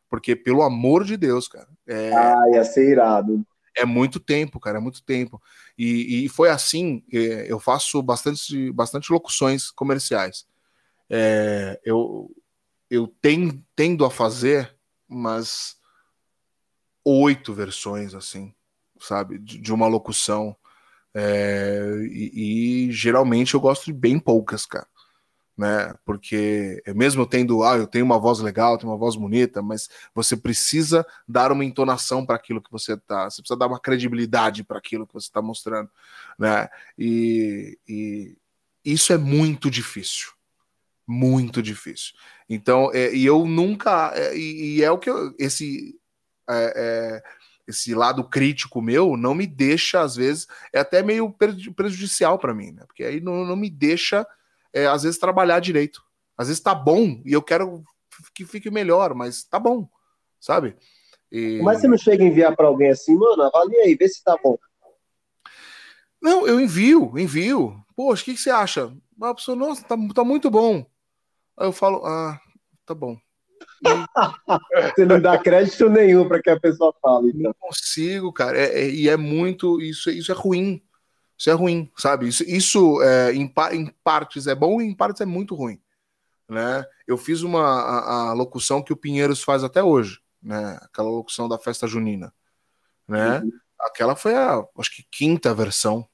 [0.09, 1.69] Porque, pelo amor de Deus, cara.
[1.86, 2.12] É...
[2.14, 3.44] Ah, ia ser irado
[3.74, 5.40] é muito tempo, cara, é muito tempo.
[5.77, 10.47] E, e foi assim, é, eu faço bastante, bastante locuções comerciais.
[11.09, 12.31] É, eu
[12.93, 14.77] eu ten, tendo a fazer
[15.09, 15.77] umas
[17.05, 18.55] oito versões, assim,
[19.01, 20.56] sabe, de, de uma locução.
[21.14, 24.86] É, e, e, geralmente eu gosto de bem poucas, cara
[25.56, 25.94] né?
[26.05, 30.36] Porque mesmo tendo, ah, eu tenho uma voz legal, tenho uma voz bonita, mas você
[30.36, 34.78] precisa dar uma entonação para aquilo que você tá, você precisa dar uma credibilidade para
[34.78, 35.90] aquilo que você está mostrando,
[36.39, 36.69] né?
[36.98, 38.36] E, e,
[38.85, 40.32] isso é muito difícil,
[41.07, 42.15] muito difícil.
[42.49, 45.99] Então, é, e eu nunca, é, e, é o que eu, esse
[46.49, 47.23] é, é,
[47.66, 51.35] esse lado crítico meu não me deixa, às vezes, é até meio
[51.74, 52.85] prejudicial para mim, né?
[52.87, 54.27] Porque aí não, não me deixa
[54.73, 56.03] é, às vezes, trabalhar direito.
[56.37, 57.85] Às vezes tá bom e eu quero
[58.35, 59.89] que fique melhor, mas tá bom,
[60.41, 60.77] sabe?
[61.31, 61.61] E...
[61.62, 64.37] Mas você não chega a enviar para alguém assim, mano, avalia aí, vê se tá
[64.43, 64.59] bom.
[66.20, 67.83] Não, eu envio, envio.
[67.97, 68.95] Poxa, o que, que você acha?
[69.20, 70.87] A pessoa, nossa, tá, tá muito bom.
[71.57, 72.41] Aí eu falo, ah,
[72.85, 73.16] tá bom.
[74.95, 77.29] Você não dá crédito nenhum para que a pessoa fale.
[77.29, 77.43] Então.
[77.43, 78.59] Não consigo, cara.
[78.59, 79.81] É, é, e é muito.
[79.81, 80.83] Isso, isso é ruim.
[81.37, 82.29] Isso é ruim, sabe?
[82.29, 85.81] Isso, isso é, em, em, partes é bom e em partes é muito ruim.
[86.49, 86.85] Né?
[87.07, 90.79] Eu fiz uma a, a, locução que o Pinheiros faz até hoje, né?
[90.83, 92.33] Aquela locução da festa junina,
[93.09, 93.41] né?
[93.41, 93.51] Uhum.
[93.81, 96.07] Aquela foi a, acho que quinta versão,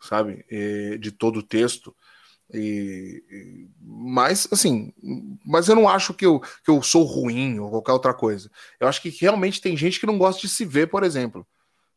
[0.00, 0.44] sabe?
[0.48, 1.96] E, de todo o texto.
[2.54, 4.92] E, e, mas assim,
[5.44, 8.50] mas eu não acho que eu, que eu sou ruim ou qualquer outra coisa.
[8.78, 11.46] Eu acho que realmente tem gente que não gosta de se ver, por exemplo,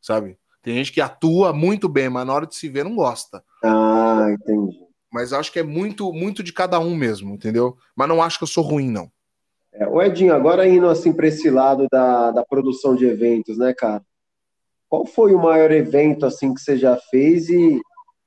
[0.01, 0.37] sabe?
[0.63, 3.43] Tem gente que atua muito bem, mas na hora de se ver não gosta.
[3.63, 4.77] Ah, entendi.
[5.11, 7.77] Mas acho que é muito, muito de cada um mesmo, entendeu?
[7.95, 9.09] Mas não acho que eu sou ruim, não.
[9.71, 13.73] É, o Edinho, agora indo assim para esse lado da, da produção de eventos, né,
[13.73, 14.03] cara?
[14.89, 17.79] Qual foi o maior evento assim que você já fez e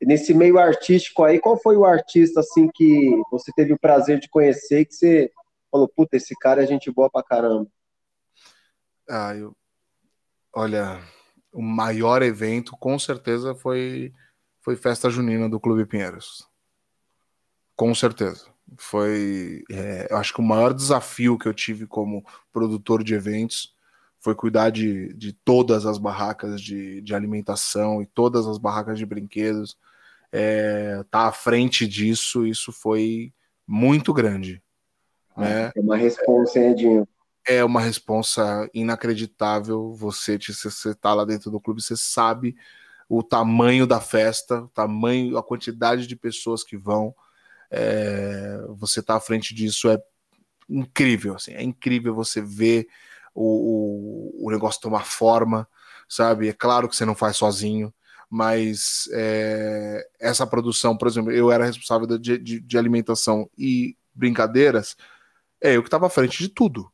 [0.02, 4.28] nesse meio artístico aí, qual foi o artista assim que você teve o prazer de
[4.28, 5.31] conhecer que você
[5.70, 7.68] falou, puta, esse cara é gente boa pra caramba?
[9.09, 9.55] Ah, eu
[10.52, 11.01] olha,
[11.52, 14.12] o maior evento, com certeza, foi,
[14.60, 16.48] foi Festa Junina do Clube Pinheiros.
[17.77, 18.47] Com certeza.
[18.78, 23.74] Foi, é, acho que o maior desafio que eu tive como produtor de eventos
[24.20, 29.06] foi cuidar de, de todas as barracas de, de alimentação e todas as barracas de
[29.06, 29.77] brinquedos.
[30.32, 33.32] É, tá à frente disso, isso foi
[33.66, 34.62] muito grande.
[35.36, 35.73] né?
[35.74, 37.09] É uma responsa, hein, Edinho?
[37.47, 39.93] é uma responsa inacreditável.
[39.94, 42.57] Você, você tá lá dentro do clube, você sabe
[43.09, 47.15] o tamanho da festa, o tamanho, a quantidade de pessoas que vão.
[47.70, 49.98] É, você tá à frente disso é
[50.69, 52.86] incrível, assim, é incrível você ver
[53.35, 55.69] o, o, o, negócio tomar forma,
[56.09, 56.48] sabe?
[56.48, 57.93] É claro que você não faz sozinho,
[58.31, 64.97] mas é, essa produção, por exemplo, eu era responsável de, de, de alimentação e brincadeiras,
[65.61, 66.90] é eu que estava à frente de tudo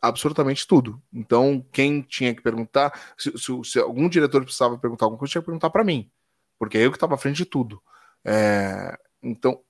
[0.00, 1.02] absolutamente tudo.
[1.12, 5.42] Então, quem tinha que perguntar, se, se, se algum diretor precisava perguntar alguma coisa, tinha
[5.42, 6.10] que perguntar para mim,
[6.58, 7.82] porque é eu que estava à frente de tudo.
[8.24, 9.60] É, então,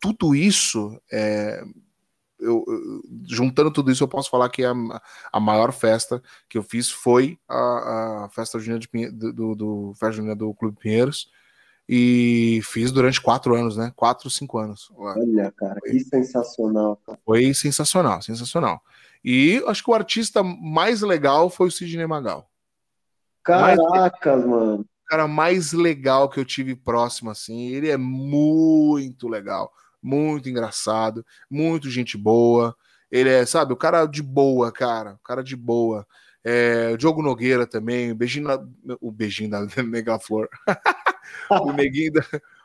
[0.00, 1.62] tudo isso, é,
[2.38, 4.72] eu, eu, juntando tudo isso, eu posso falar que a,
[5.32, 10.12] a maior festa que eu fiz foi a, a festa junina de, do, do, festa
[10.12, 11.30] junina do Clube Pinheiros.
[11.88, 13.92] E fiz durante quatro anos, né?
[13.94, 14.90] Quatro, cinco anos.
[14.96, 16.96] Olha, cara, que sensacional.
[17.06, 17.18] Cara.
[17.24, 18.82] Foi sensacional, sensacional.
[19.24, 22.50] E acho que o artista mais legal foi o Sidney Magal.
[23.42, 24.80] Caraca, mais, mano.
[24.80, 27.68] O cara mais legal que eu tive próximo, assim.
[27.68, 29.72] Ele é muito legal,
[30.06, 32.76] muito engraçado, muito gente boa.
[33.10, 35.14] Ele é, sabe, o cara de boa, cara.
[35.14, 36.06] O cara de boa.
[36.44, 38.64] É, o Diogo Nogueira também, o beijinho, da,
[39.00, 40.48] o beijinho da Megaflor.
[41.50, 42.22] o neguinho da,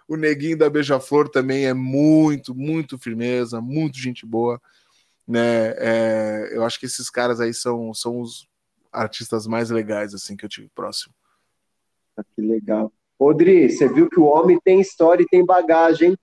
[0.07, 4.61] o neguinho da Beija-Flor também é muito, muito firmeza, muito gente boa
[5.31, 5.73] né?
[5.77, 8.47] É, eu acho que esses caras aí são, são os
[8.91, 11.13] artistas mais legais assim que eu tive próximo.
[12.17, 12.91] Ah, que legal.
[13.19, 16.17] Rodri, você viu que o homem tem história e tem bagagem.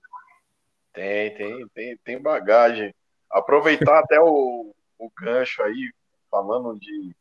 [0.99, 2.93] Tem, tem, tem, tem bagagem.
[3.31, 5.93] Aproveitar até o, o gancho aí,
[6.29, 7.15] falando de,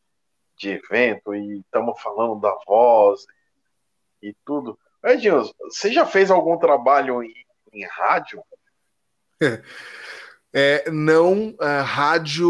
[0.58, 3.24] de evento, e estamos falando da voz
[4.20, 4.80] e tudo.
[5.04, 7.32] Edinho, você já fez algum trabalho em,
[7.72, 8.44] em rádio?
[10.54, 12.50] É, não é, rádio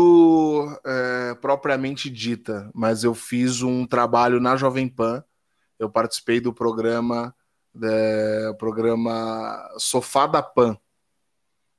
[0.86, 5.26] é, propriamente dita, mas eu fiz um trabalho na Jovem Pan.
[5.80, 7.36] Eu participei do programa,
[7.84, 10.78] é, programa Sofá da Pan,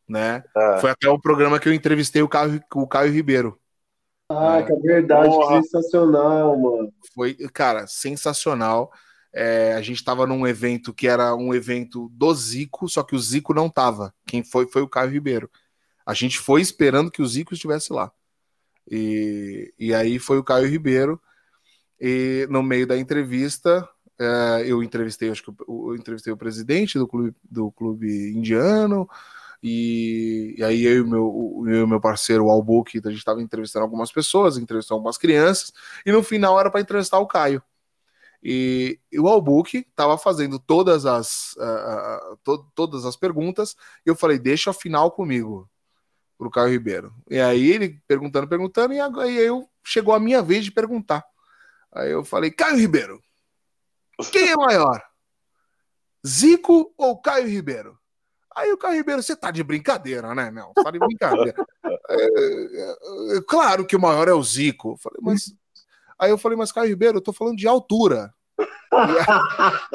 [0.09, 0.43] né?
[0.57, 0.79] Ah.
[0.81, 3.61] Foi até o programa que eu entrevistei o Caio, o Caio Ribeiro.
[4.31, 5.63] Ah, que é verdade, Porra.
[5.63, 6.93] sensacional, mano.
[7.15, 8.93] Foi, cara, sensacional.
[9.33, 13.19] É, a gente estava num evento que era um evento do Zico, só que o
[13.19, 14.15] Zico não tava.
[14.27, 15.51] Quem foi foi o Caio Ribeiro.
[16.05, 18.11] A gente foi esperando que o Zico estivesse lá.
[18.91, 21.21] E, e aí foi o Caio Ribeiro.
[22.01, 26.99] E no meio da entrevista, é, eu entrevistei, acho que eu, eu, entrevistei o presidente
[26.99, 29.09] do clube, do clube indiano.
[29.63, 33.19] E, e aí eu e meu, o, eu e meu parceiro, o Albuque, a gente
[33.19, 35.73] estava entrevistando algumas pessoas, entrevistando algumas crianças,
[36.07, 37.63] e no final era para entrevistar o Caio.
[38.43, 43.77] E, e o Albuque estava fazendo todas as, uh, to, todas as perguntas,
[44.07, 45.69] e eu falei, deixa a final comigo
[46.37, 47.13] pro Caio Ribeiro.
[47.29, 51.25] E aí ele perguntando, perguntando, e aí eu chegou a minha vez de perguntar.
[51.91, 53.21] Aí eu falei, Caio Ribeiro,
[54.31, 55.03] quem é maior?
[56.25, 57.99] Zico ou Caio Ribeiro?
[58.59, 60.73] Aí o Caio Ribeiro, você tá de brincadeira, né, meu?
[60.75, 61.55] Tá de brincadeira.
[62.11, 64.97] é, é, é, claro que o maior é o Zico.
[64.97, 65.55] Falei, mas.
[66.19, 68.35] Aí eu falei, mas Caio Ribeiro, eu tô falando de altura.
[68.59, 68.67] e,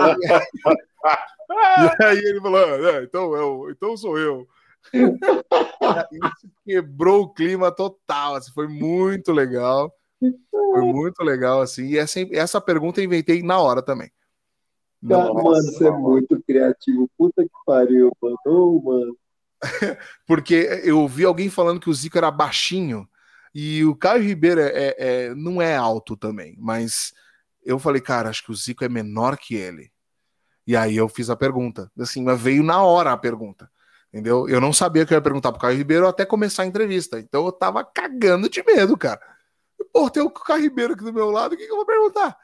[0.02, 0.16] aí,
[2.00, 4.48] e aí ele falou, ah, então, eu, então sou eu.
[6.66, 9.94] Quebrou o clima total, assim, foi muito legal.
[10.50, 11.88] Foi muito legal, assim.
[11.88, 14.10] E essa, essa pergunta eu inventei na hora também.
[15.08, 17.10] Cara, mano, você é muito criativo.
[17.18, 18.38] Puta que pariu, mano.
[18.46, 19.18] Oh, mano.
[20.26, 23.08] Porque eu ouvi alguém falando que o Zico era baixinho
[23.54, 27.14] e o Caio Ribeiro é, é, é, não é alto também, mas
[27.64, 29.92] eu falei, cara, acho que o Zico é menor que ele.
[30.66, 31.92] E aí eu fiz a pergunta.
[32.00, 33.70] Assim, mas veio na hora a pergunta.
[34.12, 34.48] Entendeu?
[34.48, 37.20] Eu não sabia que eu ia perguntar pro Caio Ribeiro até começar a entrevista.
[37.20, 39.22] Então eu tava cagando de medo, cara.
[39.92, 42.38] Pô, tem o Caio Ribeiro aqui do meu lado, o que, que eu vou perguntar?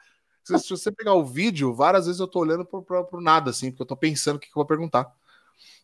[0.58, 3.50] Se, se, você pegar o vídeo, várias vezes eu tô olhando pro, pro, pro nada,
[3.50, 5.12] assim, porque eu tô pensando o que, que eu vou perguntar.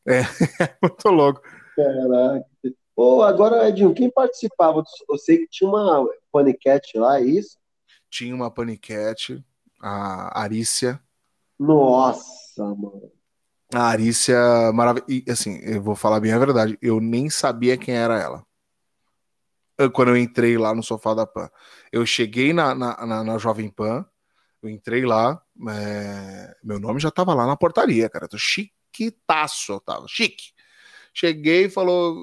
[0.06, 0.20] É,
[0.62, 1.42] é muito louco.
[1.74, 2.46] Caraca.
[2.94, 4.82] Pô, agora, Edinho, quem participava?
[5.08, 7.58] Eu sei que tinha uma paniquete lá, é isso?
[8.08, 9.44] Tinha uma paniquete,
[9.78, 10.98] a Arícia.
[11.58, 13.12] Nossa, mano.
[13.74, 14.38] A Arícia,
[14.72, 15.12] maravilhosa.
[15.12, 18.46] E assim, eu vou falar bem a verdade, eu nem sabia quem era ela.
[19.92, 21.50] Quando eu entrei lá no sofá da Pan.
[21.92, 24.06] Eu cheguei na, na, na, na Jovem Pan,
[24.66, 26.54] eu entrei lá, é...
[26.62, 28.28] meu nome já tava lá na portaria, cara.
[28.28, 30.52] tô chiquitaço, eu tava, chique.
[31.14, 32.14] Cheguei e falou: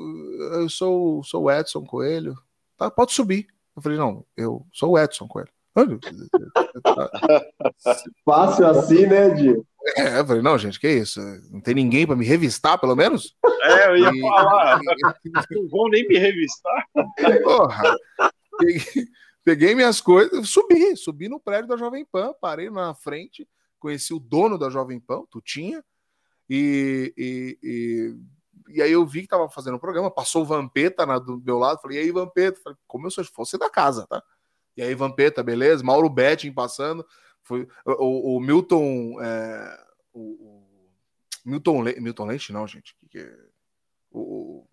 [0.54, 2.36] Eu sou, sou o Edson Coelho.
[2.78, 3.48] Tá, pode subir.
[3.76, 5.50] Eu falei: Não, eu sou o Edson Coelho.
[8.24, 9.66] Fácil assim, né, Dio?
[9.98, 11.20] É, eu falei, não, gente, que isso?
[11.52, 13.36] Não tem ninguém para me revistar, pelo menos?
[13.64, 14.22] É, eu ia e...
[14.22, 14.80] falar.
[15.52, 16.86] não vão nem me revistar.
[17.44, 17.96] Porra.
[19.44, 23.48] Peguei, minhas coisas, subi, subi no prédio da Jovem Pan, parei na frente,
[23.80, 25.84] conheci o dono da Jovem Pan, Tutinha,
[26.50, 31.06] e, e, e, e aí eu vi que tava fazendo o programa, passou o Vampeta
[31.06, 32.60] na, do meu lado, falei, e aí, Vampeta?
[32.62, 34.24] Falei, como eu sou fosse da casa, tá?
[34.76, 35.84] E aí, Vampeta, beleza?
[35.84, 37.06] Mauro Betting passando.
[37.42, 39.22] Foi, o, o Milton.
[39.22, 40.64] É, o, o,
[41.46, 42.96] Milton, Le, Milton Leite, não, gente.
[42.96, 43.38] Que, que é,
[44.12, 44.66] o,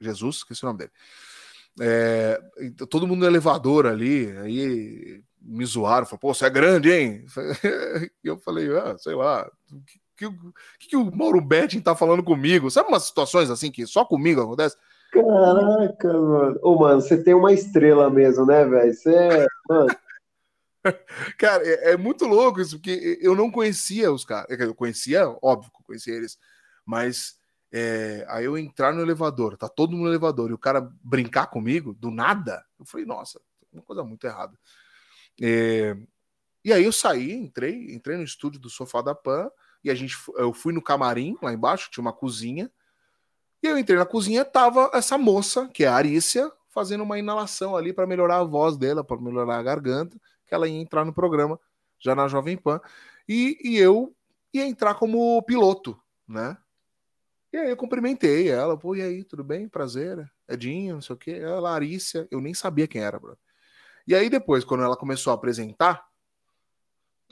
[0.00, 0.92] Jesus, esqueci o nome dele.
[1.80, 2.40] É,
[2.88, 7.24] todo mundo no elevador ali, aí me zoaram, falaram, pô, você é grande, hein?
[8.24, 10.00] E eu falei, ah, sei lá, o que,
[10.78, 12.70] que, que, o Mauro Betting tá falando comigo?
[12.70, 14.76] Sabe umas situações assim que só comigo acontece?
[15.12, 16.58] Caraca, mano.
[16.62, 18.92] Ô, mano, você tem uma estrela mesmo, né, velho?
[18.92, 19.46] Você é.
[19.68, 19.96] Mano.
[21.38, 24.46] Cara, é, é, muito louco isso, porque eu não conhecia os caras.
[24.58, 26.38] Eu conhecia, óbvio, conhecia eles,
[26.84, 27.36] mas
[27.72, 31.46] é, aí eu entrar no elevador, tá todo mundo no elevador, e o cara brincar
[31.48, 33.40] comigo, do nada, eu falei, nossa,
[33.72, 34.58] uma coisa muito errada.
[35.40, 35.96] É,
[36.64, 39.50] e aí eu saí, entrei, entrei no estúdio do Sofá da Pan,
[39.84, 42.70] e a gente, eu fui no camarim, lá embaixo, tinha uma cozinha,
[43.62, 47.74] e eu entrei na cozinha, tava essa moça, que é a Arícia, fazendo uma inalação
[47.76, 51.12] ali para melhorar a voz dela, para melhorar a garganta, que ela ia entrar no
[51.12, 51.58] programa
[51.98, 52.80] já na Jovem Pan.
[53.28, 54.14] E, e eu
[54.52, 55.98] ia entrar como piloto,
[56.28, 56.56] né?
[57.52, 59.68] E aí eu cumprimentei ela, pô, e aí, tudo bem?
[59.68, 61.32] Prazer, Edinho, não sei o quê.
[61.32, 63.38] Ela, Arícia, eu nem sabia quem era, bro.
[64.06, 66.06] E aí depois, quando ela começou a apresentar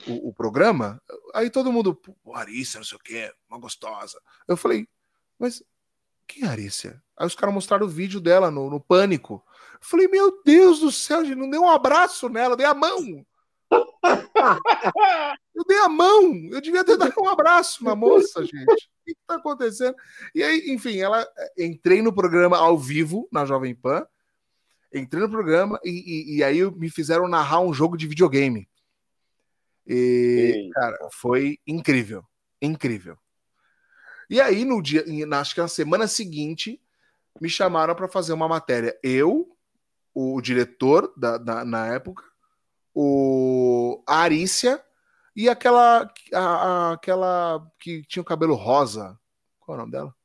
[0.07, 1.01] o, o programa,
[1.33, 1.99] aí todo mundo,
[2.33, 4.21] Arícia, não sei o quê, uma gostosa.
[4.47, 4.87] Eu falei,
[5.39, 5.63] mas
[6.27, 7.01] quem é a Arícia?
[7.17, 9.43] Aí os caras mostraram o vídeo dela no, no Pânico.
[9.73, 12.73] Eu falei, meu Deus do céu, gente, não deu um abraço nela, eu dei a
[12.73, 13.25] mão.
[15.55, 18.89] eu dei a mão, eu devia ter dado um abraço na moça, gente.
[19.05, 19.95] O que, que tá acontecendo?
[20.33, 24.03] E aí, enfim, ela entrei no programa ao vivo na Jovem Pan.
[24.91, 28.67] Entrei no programa e, e, e aí me fizeram narrar um jogo de videogame.
[29.85, 32.25] E, cara, foi incrível.
[32.59, 33.15] Incrível.
[34.27, 36.81] E aí, no dia, acho que na semana seguinte,
[37.39, 38.97] me chamaram para fazer uma matéria.
[39.03, 39.55] Eu,
[40.15, 42.23] o diretor da, da, na época,
[42.91, 44.83] o a Arícia
[45.35, 49.19] e aquela a, a, aquela que tinha o cabelo rosa.
[49.59, 50.15] Qual é o nome dela?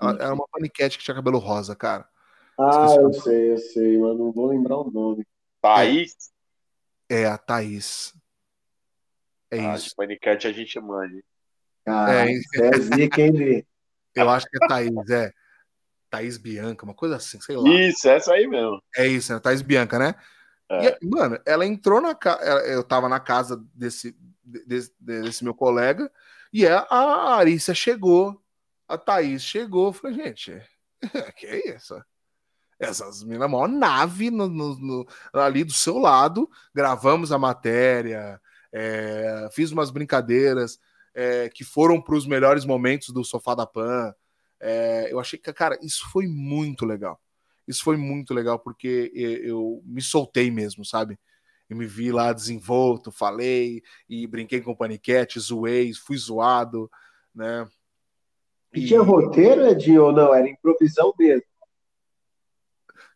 [0.00, 2.06] Ela, era uma paniquete que tinha cabelo rosa, cara.
[2.58, 5.26] Ah, eu sei, eu sei, mas não vou lembrar o nome.
[5.60, 6.14] Thaís?
[7.08, 8.14] É, a Thaís.
[9.50, 9.90] É ah, isso.
[9.90, 11.22] De paniquete a gente manda.
[11.84, 13.66] Cara, é, é zica, hein,
[14.14, 15.32] Eu acho que é Thaís, é.
[16.10, 17.68] Thaís Bianca, uma coisa assim, sei lá.
[17.70, 18.82] Isso, essa aí mesmo.
[18.94, 19.40] É isso, né?
[19.40, 20.14] Thaís Bianca, né?
[20.72, 20.98] É.
[21.00, 22.42] E, mano, ela entrou na casa.
[22.66, 26.10] Eu tava na casa desse, desse, desse meu colega,
[26.52, 28.40] e a, a Arícia chegou,
[28.86, 29.88] a Thaís chegou.
[29.88, 30.62] Eu falei, gente,
[31.36, 32.00] que é isso?
[32.78, 38.40] Essas meninas, maior nave no, no, no, ali do seu lado, gravamos a matéria,
[38.72, 40.80] é, fiz umas brincadeiras
[41.14, 44.12] é, que foram para os melhores momentos do Sofá da Pan.
[44.58, 47.20] É, eu achei que, cara, isso foi muito legal.
[47.66, 51.18] Isso foi muito legal porque eu me soltei mesmo, sabe?
[51.68, 56.90] Eu me vi lá desenvolto, falei e brinquei com paniquete, zoei, fui zoado,
[57.34, 57.66] né?
[58.74, 60.34] E, e tinha roteiro, Edinho, ou não?
[60.34, 61.44] Era improvisão mesmo?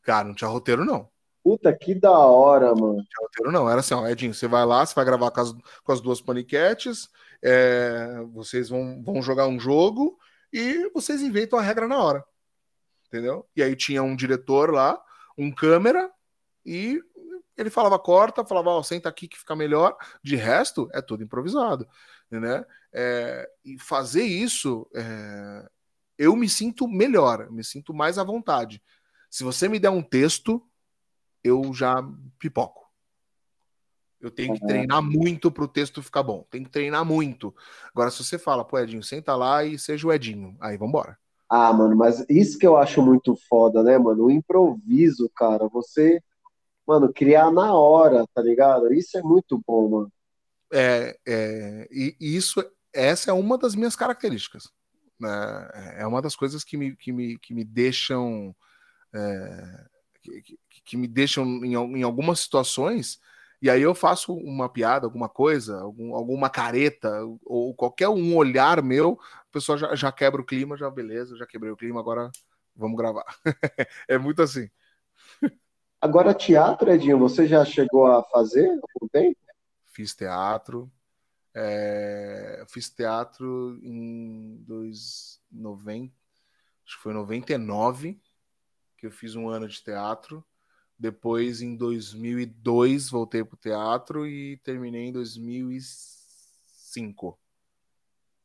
[0.03, 1.09] Cara, não tinha roteiro, não.
[1.43, 2.97] Puta, que da hora, mano.
[2.97, 3.69] Não tinha roteiro, não.
[3.69, 5.53] Era assim, ó, Edinho, você vai lá, você vai gravar com as,
[5.85, 7.09] com as duas paniquetes,
[7.43, 10.19] é, vocês vão, vão jogar um jogo
[10.53, 12.25] e vocês inventam a regra na hora.
[13.07, 13.49] Entendeu?
[13.55, 15.01] E aí tinha um diretor lá,
[15.39, 16.11] um câmera,
[16.65, 17.01] e
[17.57, 19.97] ele falava corta, falava, ó, senta aqui que fica melhor.
[20.23, 21.89] De resto, é tudo improvisado.
[22.31, 22.65] Né?
[22.93, 25.69] É, e fazer isso, é,
[26.19, 28.83] eu me sinto melhor, me sinto mais à vontade.
[29.31, 30.63] Se você me der um texto,
[31.43, 31.97] eu já
[32.39, 32.85] pipoco.
[34.21, 36.45] Eu tenho que treinar muito para o texto ficar bom.
[36.51, 37.55] Tem que treinar muito.
[37.91, 41.19] Agora, se você fala, pô, Edinho, senta lá e seja o Edinho, aí vambora.
[41.49, 44.25] Ah, mano, mas isso que eu acho muito foda, né, mano?
[44.25, 45.69] O improviso, cara.
[45.69, 46.21] Você,
[46.87, 48.93] mano, criar na hora, tá ligado?
[48.93, 50.13] Isso é muito bom, mano.
[50.73, 54.69] É, é e isso, essa é uma das minhas características.
[55.21, 55.99] Né?
[55.99, 58.55] É uma das coisas que me, que me, que me deixam.
[59.15, 59.85] É,
[60.23, 63.21] que, que, me deixam em, em algumas situações
[63.61, 67.11] e aí eu faço uma piada, alguma coisa, algum, alguma careta,
[67.45, 71.47] ou qualquer um olhar meu, a pessoa já, já quebra o clima, já beleza, já
[71.47, 72.31] quebrei o clima, agora
[72.75, 73.25] vamos gravar.
[74.09, 74.69] é muito assim.
[76.01, 79.39] Agora, teatro, Edinho, você já chegou a fazer algum tempo?
[79.87, 80.91] Fiz teatro.
[81.59, 84.63] É, fiz teatro em
[85.51, 86.13] 90,
[86.85, 88.21] acho que foi 99
[88.99, 90.45] que eu fiz um ano de teatro.
[90.99, 97.39] Depois, em 2002, voltei para o teatro e terminei em 2005.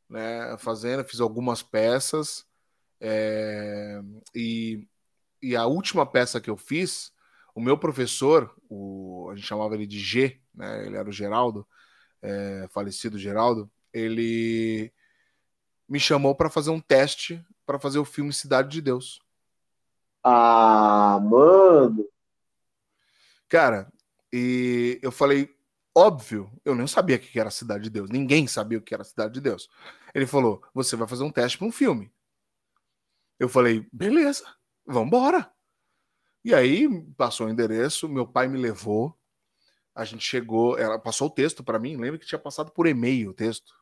[0.08, 2.44] Né, fazendo, fiz algumas peças.
[3.00, 4.00] É,
[4.34, 4.86] e,
[5.40, 7.12] e a última peça que eu fiz,
[7.54, 11.66] o meu professor, o, a gente chamava ele de G, né, ele era o Geraldo,
[12.20, 14.92] é, falecido Geraldo, ele
[15.88, 19.20] me chamou para fazer um teste para fazer o filme Cidade de Deus.
[20.22, 22.06] Ah, mano!
[23.52, 23.92] Cara,
[24.32, 25.54] e eu falei,
[25.94, 28.08] óbvio, eu não sabia o que era a Cidade de Deus.
[28.08, 29.68] Ninguém sabia o que era a Cidade de Deus.
[30.14, 32.10] Ele falou: você vai fazer um teste para um filme.
[33.38, 34.42] Eu falei, beleza,
[34.86, 35.52] vamos embora.
[36.42, 39.14] E aí passou o endereço, meu pai me levou.
[39.94, 41.98] A gente chegou, ela passou o texto para mim.
[41.98, 43.74] Lembra que tinha passado por e-mail o texto?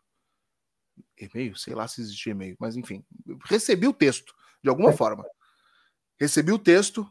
[1.17, 1.57] E-mail?
[1.57, 3.07] Sei lá se existia e-mail, mas enfim,
[3.45, 4.35] recebi o texto
[4.65, 5.25] de alguma forma.
[6.19, 7.09] Recebi o texto,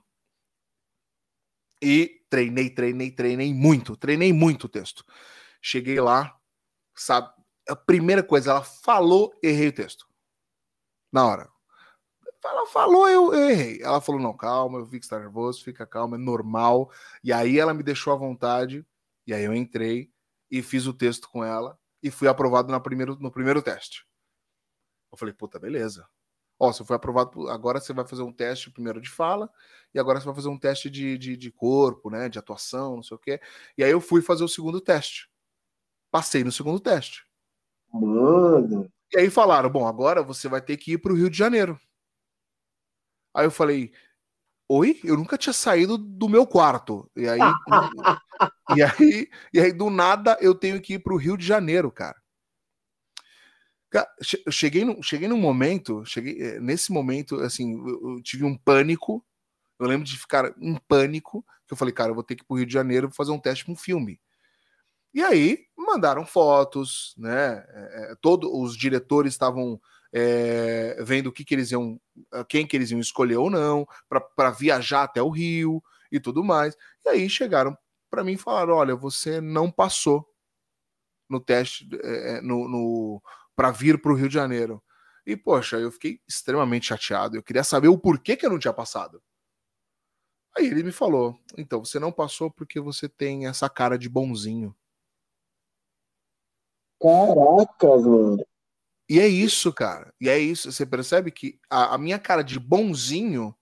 [1.81, 5.06] e treinei, treinei, treinei muito, treinei muito o texto.
[5.61, 6.38] Cheguei lá,
[6.95, 7.31] sabe?
[7.68, 10.07] A primeira coisa, ela falou, errei o texto.
[11.11, 11.49] Na hora.
[12.43, 13.81] Ela falou, eu, eu errei.
[13.81, 16.89] Ela falou: não, calma, eu vi que está nervoso, fica calma, é normal.
[17.23, 18.85] E aí ela me deixou à vontade,
[19.27, 20.11] e aí eu entrei
[20.49, 24.06] e fiz o texto com ela e fui aprovado na primeiro, no primeiro teste.
[25.11, 26.07] Eu falei, puta, beleza.
[26.60, 29.49] Ó, você foi aprovado, agora você vai fazer um teste primeiro de fala,
[29.94, 32.27] e agora você vai fazer um teste de, de, de corpo, né?
[32.27, 33.40] De atuação, não sei o quê.
[33.77, 35.30] E aí eu fui fazer o segundo teste.
[36.11, 37.26] Passei no segundo teste.
[37.94, 38.91] Mano.
[39.14, 41.80] E aí falaram: bom, agora você vai ter que ir para o Rio de Janeiro.
[43.34, 43.94] Aí eu falei,
[44.68, 44.99] oi?
[45.03, 47.10] Eu nunca tinha saído do meu quarto.
[47.15, 47.40] E aí,
[48.76, 51.91] e aí, e aí do nada eu tenho que ir para o Rio de Janeiro,
[51.91, 52.18] cara.
[54.45, 58.55] Eu cheguei, no, cheguei num momento, cheguei eh, nesse momento, assim, eu, eu tive um
[58.57, 59.25] pânico.
[59.79, 62.45] Eu lembro de ficar em pânico, que eu falei, cara, eu vou ter que ir
[62.45, 64.19] pro Rio de Janeiro fazer um teste com um filme.
[65.13, 67.65] E aí mandaram fotos, né?
[67.67, 69.81] É, todos os diretores estavam
[70.13, 71.99] é, vendo o que, que eles iam,
[72.47, 73.87] quem que eles iam escolher ou não,
[74.35, 76.75] para viajar até o Rio e tudo mais.
[77.05, 77.75] E aí chegaram
[78.09, 80.27] para mim e falaram: olha, você não passou
[81.29, 83.21] no teste, é, no, no
[83.60, 84.81] para vir para o Rio de Janeiro.
[85.26, 87.36] E, poxa, eu fiquei extremamente chateado.
[87.36, 89.22] Eu queria saber o porquê que eu não tinha passado.
[90.57, 94.73] Aí ele me falou: então, você não passou porque você tem essa cara de bonzinho.
[97.02, 98.45] Caracas, mano.
[99.10, 100.14] E é isso, cara.
[100.22, 100.72] E é isso.
[100.72, 103.53] Você percebe que a, a minha cara de bonzinho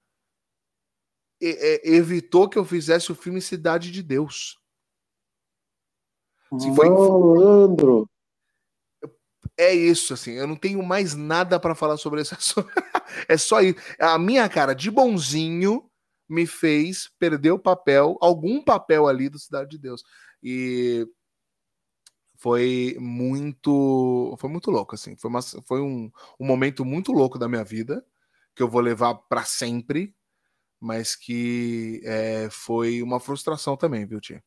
[1.41, 4.59] e, e, evitou que eu fizesse o filme Cidade de Deus.
[6.51, 8.07] Assim, Malandro
[9.55, 10.31] é isso, assim.
[10.31, 12.69] Eu não tenho mais nada para falar sobre esse assunto.
[13.27, 13.79] é só isso.
[13.99, 15.89] A minha cara de bonzinho
[16.27, 20.03] me fez perder o papel, algum papel ali do Cidade de Deus.
[20.43, 21.07] E
[22.37, 25.15] foi muito, foi muito louco, assim.
[25.15, 28.05] Foi, uma, foi um, um momento muito louco da minha vida
[28.55, 30.15] que eu vou levar para sempre,
[30.79, 34.43] mas que é, foi uma frustração também, viu, Tia?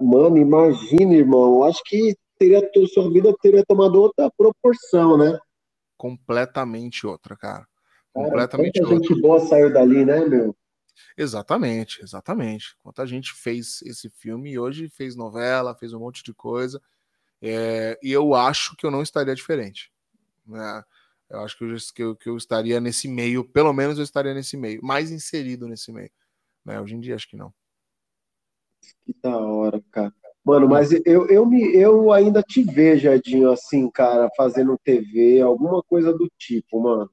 [0.00, 1.64] Mano, imagina, irmão.
[1.64, 5.38] Acho que teria, sua vida teria tomado outra proporção, né?
[5.96, 7.66] Completamente outra, cara.
[7.66, 7.68] cara
[8.12, 8.96] Completamente outra.
[8.96, 10.56] gente boa saiu dali, né, meu?
[11.16, 12.76] Exatamente, exatamente.
[12.82, 16.80] Quanta gente fez esse filme e hoje fez novela, fez um monte de coisa.
[17.40, 19.92] É, e eu acho que eu não estaria diferente.
[20.46, 20.84] Né?
[21.28, 24.34] Eu acho que eu, que, eu, que eu estaria nesse meio, pelo menos eu estaria
[24.34, 26.10] nesse meio, mais inserido nesse meio.
[26.64, 26.80] Né?
[26.80, 27.52] Hoje em dia acho que não.
[29.04, 30.14] Que da hora, cara.
[30.48, 35.82] Mano, mas eu, eu, me, eu ainda te vejo, Edinho, assim, cara, fazendo TV, alguma
[35.82, 37.10] coisa do tipo, mano.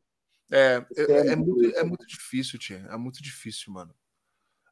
[0.49, 2.87] É, é, é, é, muito, é muito difícil, Tia.
[2.89, 3.93] É muito difícil, mano.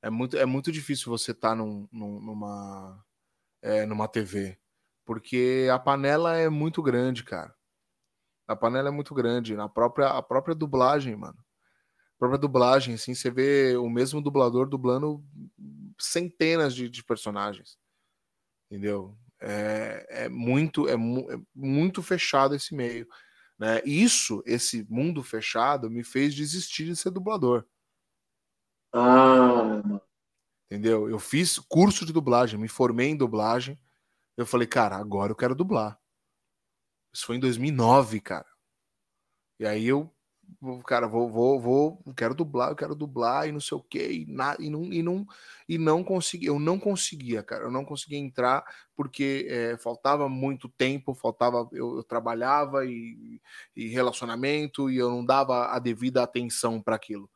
[0.02, 3.04] É muito, é muito difícil você estar tá num, num, numa,
[3.62, 4.58] é, numa TV.
[5.04, 7.54] Porque a panela é muito grande, cara.
[8.48, 9.58] A panela é muito grande.
[9.58, 11.38] Na própria, a própria dublagem, mano.
[12.16, 15.22] A própria dublagem, assim, você vê o mesmo dublador dublando
[16.00, 17.83] centenas de, de personagens
[18.74, 19.16] entendeu?
[19.40, 23.08] É, é muito é, mu é, muito fechado esse meio,
[23.60, 23.82] né?
[23.86, 27.66] Isso, esse mundo fechado, me fez desistir de ser dublador.
[28.92, 29.82] Ah,
[30.72, 31.08] entendeu?
[31.10, 33.80] Eu fiz curso de dublagem, me formei em dublagem.
[34.36, 36.00] Eu falei, cara, agora eu quero dublar.
[37.14, 38.48] Isso foi em 2009, cara.
[39.60, 40.12] E aí eu
[40.86, 44.26] cara, vou, vou, vou, quero dublar, eu quero dublar e não sei o que, e,
[44.26, 45.26] na, e, não, e, não,
[45.68, 48.64] e não consegui, eu não conseguia, cara, eu não conseguia entrar
[48.96, 53.42] porque é, faltava muito tempo, faltava, eu, eu trabalhava e,
[53.76, 57.30] e, relacionamento e eu não dava a devida atenção para aquilo.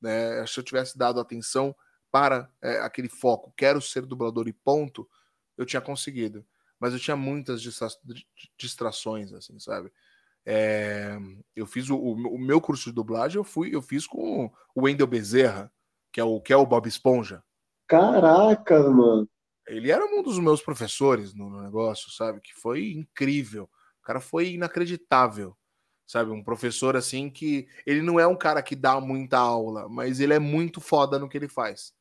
[0.00, 0.46] Né?
[0.46, 1.74] Se eu tivesse dado atenção
[2.10, 5.08] para é, aquele foco, quero ser dublador e ponto,
[5.56, 6.44] eu tinha conseguido.
[6.78, 7.62] Mas eu tinha muitas
[8.58, 9.92] distrações, assim, sabe?
[10.44, 11.16] É,
[11.54, 15.06] eu fiz o, o, meu curso de dublagem, eu fui, eu fiz com o Wendel
[15.06, 15.72] Bezerra,
[16.12, 17.42] que é o que é o Bob Esponja.
[17.86, 19.28] Caraca, mano.
[19.66, 22.40] Ele era um dos meus professores no, no negócio, sabe?
[22.40, 23.64] Que foi incrível.
[24.00, 25.56] O cara foi inacreditável,
[26.06, 26.32] sabe?
[26.32, 30.34] Um professor assim que ele não é um cara que dá muita aula, mas ele
[30.34, 31.94] é muito foda no que ele faz,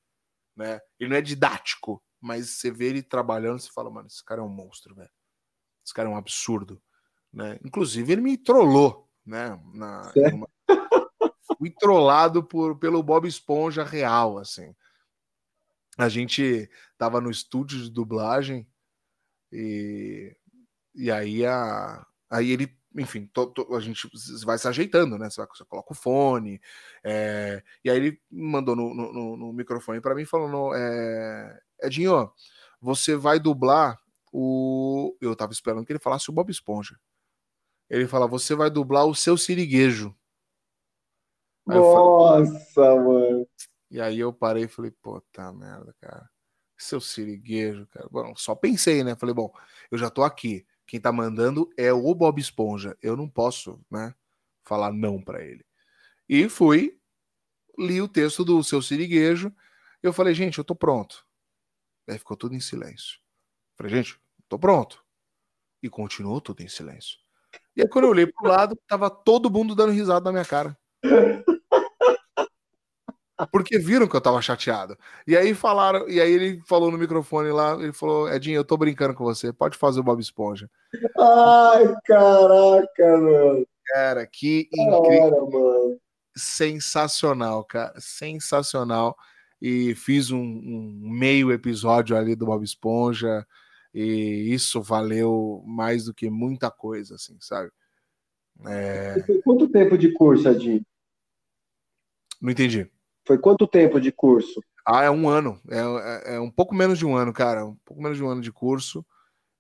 [0.56, 0.80] né?
[1.00, 4.44] Ele não é didático, mas você vê ele trabalhando, você fala, mano, esse cara é
[4.44, 5.12] um monstro, velho.
[5.86, 6.82] Esse cara é um absurdo.
[7.34, 7.60] Né?
[7.64, 9.10] Inclusive, ele me trollou.
[9.26, 9.60] Né?
[9.74, 10.50] Na, numa...
[11.58, 14.38] Fui trollado por, pelo Bob Esponja real.
[14.38, 14.74] assim.
[15.98, 18.68] A gente tava no estúdio de dublagem
[19.52, 20.36] e,
[20.96, 24.10] e aí, a, aí ele enfim, to, to, a gente
[24.44, 25.30] vai se ajeitando, né?
[25.30, 26.60] Você, vai, você coloca o fone.
[27.04, 32.32] É, e aí ele mandou no, no, no microfone para mim falando: é, Edinho,
[32.82, 34.00] você vai dublar
[34.32, 35.16] o.
[35.22, 36.98] Eu tava esperando que ele falasse o Bob Esponja.
[37.92, 40.16] Ele fala: Você vai dublar o seu siriguejo.
[41.68, 43.48] Aí Nossa, falei, mano.
[43.92, 46.30] E aí eu parei e falei: Puta merda, cara.
[46.78, 48.08] Seu siriguejo, cara.
[48.10, 49.14] Bom, só pensei, né?
[49.18, 49.54] Falei: Bom,
[49.92, 50.66] eu já tô aqui.
[50.88, 52.98] Quem tá mandando é o Bob Esponja.
[53.02, 54.16] Eu não posso, né?
[54.64, 55.66] Falar não para ele.
[56.30, 56.98] E fui,
[57.78, 59.54] li o texto do seu siriguejo.
[60.02, 61.28] Eu falei: Gente, eu tô pronto.
[62.08, 63.20] Aí ficou tudo em silêncio.
[63.76, 65.04] Falei: Gente, tô pronto.
[65.84, 67.21] E continuou tudo em silêncio.
[67.76, 70.78] E aí, quando eu olhei pro lado, tava todo mundo dando risada na minha cara.
[73.52, 74.98] porque viram que eu tava chateado.
[75.26, 78.78] E aí falaram, e aí ele falou no microfone lá, ele falou: Edinho, eu tô
[78.78, 80.70] brincando com você, pode fazer o Bob Esponja.
[81.18, 83.66] Ai, caraca, mano.
[83.88, 85.50] Cara, que incrível.
[85.50, 86.00] mano.
[86.36, 87.94] Sensacional, cara.
[88.00, 89.16] Sensacional.
[89.62, 93.46] E fiz um, um meio episódio ali do Bob Esponja.
[93.94, 97.72] E isso valeu mais do que muita coisa, assim, sabe?
[98.66, 99.16] É...
[99.44, 100.86] Quanto tempo de curso, Adi?
[102.42, 102.90] Não entendi.
[103.26, 104.64] Foi quanto tempo de curso?
[104.86, 105.60] Ah, é um ano.
[105.70, 107.66] É, é, é, um pouco menos de um ano, cara.
[107.66, 109.06] Um pouco menos de um ano de curso.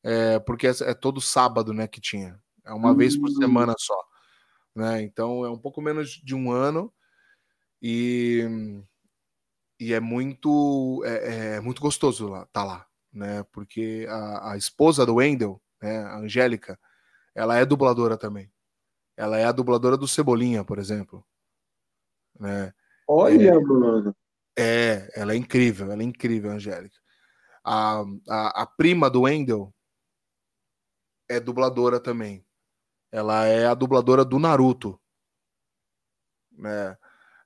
[0.03, 2.40] É, porque é, é todo sábado, né, que tinha.
[2.66, 3.36] É uma vez por hum.
[3.36, 3.98] semana só.
[4.76, 5.02] Né?
[5.03, 6.91] Então é um pouco menos de um ano.
[7.82, 8.48] E,
[9.80, 13.44] e é muito é, é muito gostoso lá, tá lá, né?
[13.52, 16.80] Porque a, a esposa do Wendell, né, a Angélica,
[17.36, 18.52] ela é dubladora também.
[19.18, 21.26] Ela é a dubladora do Cebolinha, por exemplo.
[22.40, 22.74] Né?
[23.08, 24.16] Olha, é, mano.
[24.58, 26.98] É, ela é incrível, ela é incrível, Angélica.
[27.64, 29.74] A, a, a prima do Wendell
[31.30, 32.46] é dubladora também.
[33.12, 35.00] Ela é a dubladora do Naruto.
[36.52, 36.98] Né?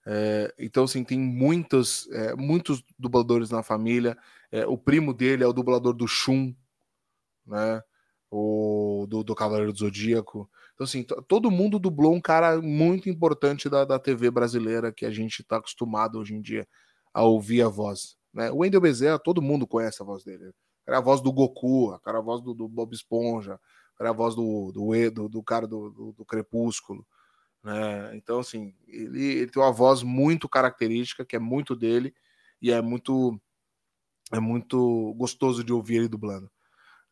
[0.05, 4.17] É, então, assim, tem muitos, é, muitos dubladores na família.
[4.55, 6.55] É, o primo dele é o dublador do Shun,
[7.45, 7.81] né?
[8.31, 10.49] O, do, do Cavaleiro do Zodíaco.
[10.73, 15.11] Então, assim, todo mundo dublou um cara muito importante da, da TV brasileira que a
[15.11, 16.65] gente está acostumado hoje em dia
[17.13, 18.15] a ouvir a voz.
[18.33, 18.49] Né?
[18.49, 20.53] O Wendel Bezerra, todo mundo conhece a voz dele.
[20.87, 23.59] Era a voz do Goku, era a voz do, do Bob Esponja,
[23.99, 27.05] era a voz do, do, do, cara do, do, do Crepúsculo.
[27.61, 28.15] Né?
[28.15, 32.13] Então, assim, ele, ele, tem uma voz muito característica, que é muito dele,
[32.61, 33.37] e é muito
[34.31, 36.49] é muito gostoso de ouvir ele dublando.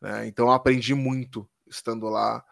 [0.00, 0.26] Né?
[0.26, 2.44] Então, eu aprendi muito estando lá,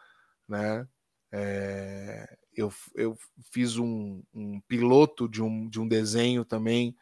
[0.49, 0.87] né?
[1.35, 3.17] É, eu, eu
[3.51, 6.95] fiz um, um, piloto de um, de um desenho também,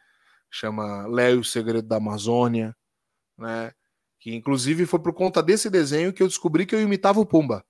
[0.49, 2.75] chama Léo o Segredo da Amazônia,
[3.37, 3.73] né?
[4.19, 7.65] Que inclusive foi por conta desse desenho que eu descobri que eu imitava o Pumba.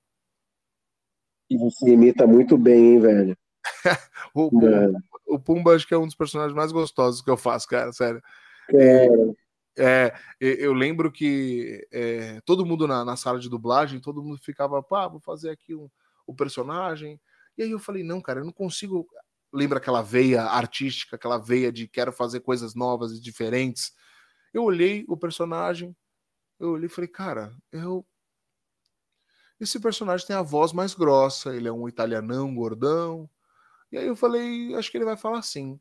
[1.50, 3.38] E você imita muito bem, hein, velho?
[4.34, 4.92] o, Pumba,
[5.26, 8.22] o, Pumba, acho que é um dos personagens mais gostosos que eu faço, cara, sério.
[8.70, 9.06] É,
[10.40, 15.08] eu lembro que é, todo mundo na, na, sala de dublagem, todo mundo ficava, pá,
[15.08, 15.88] vou fazer aqui um,
[16.26, 17.20] o personagem.
[17.56, 19.06] E aí eu falei, não, cara, eu não consigo.
[19.52, 23.92] Lembra aquela veia artística, aquela veia de quero fazer coisas novas e diferentes.
[24.52, 25.96] Eu olhei o personagem,
[26.58, 28.06] eu olhei e falei, cara, eu.
[29.60, 33.30] Esse personagem tem a voz mais grossa, ele é um italianão gordão.
[33.92, 35.78] E aí eu falei, acho que ele vai falar assim.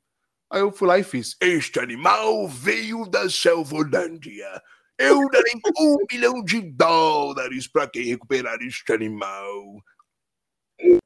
[0.51, 4.61] Aí eu fui lá e fiz: Este animal veio da Selvolândia.
[4.97, 9.81] Eu darei um milhão de dólares para quem recuperar este animal.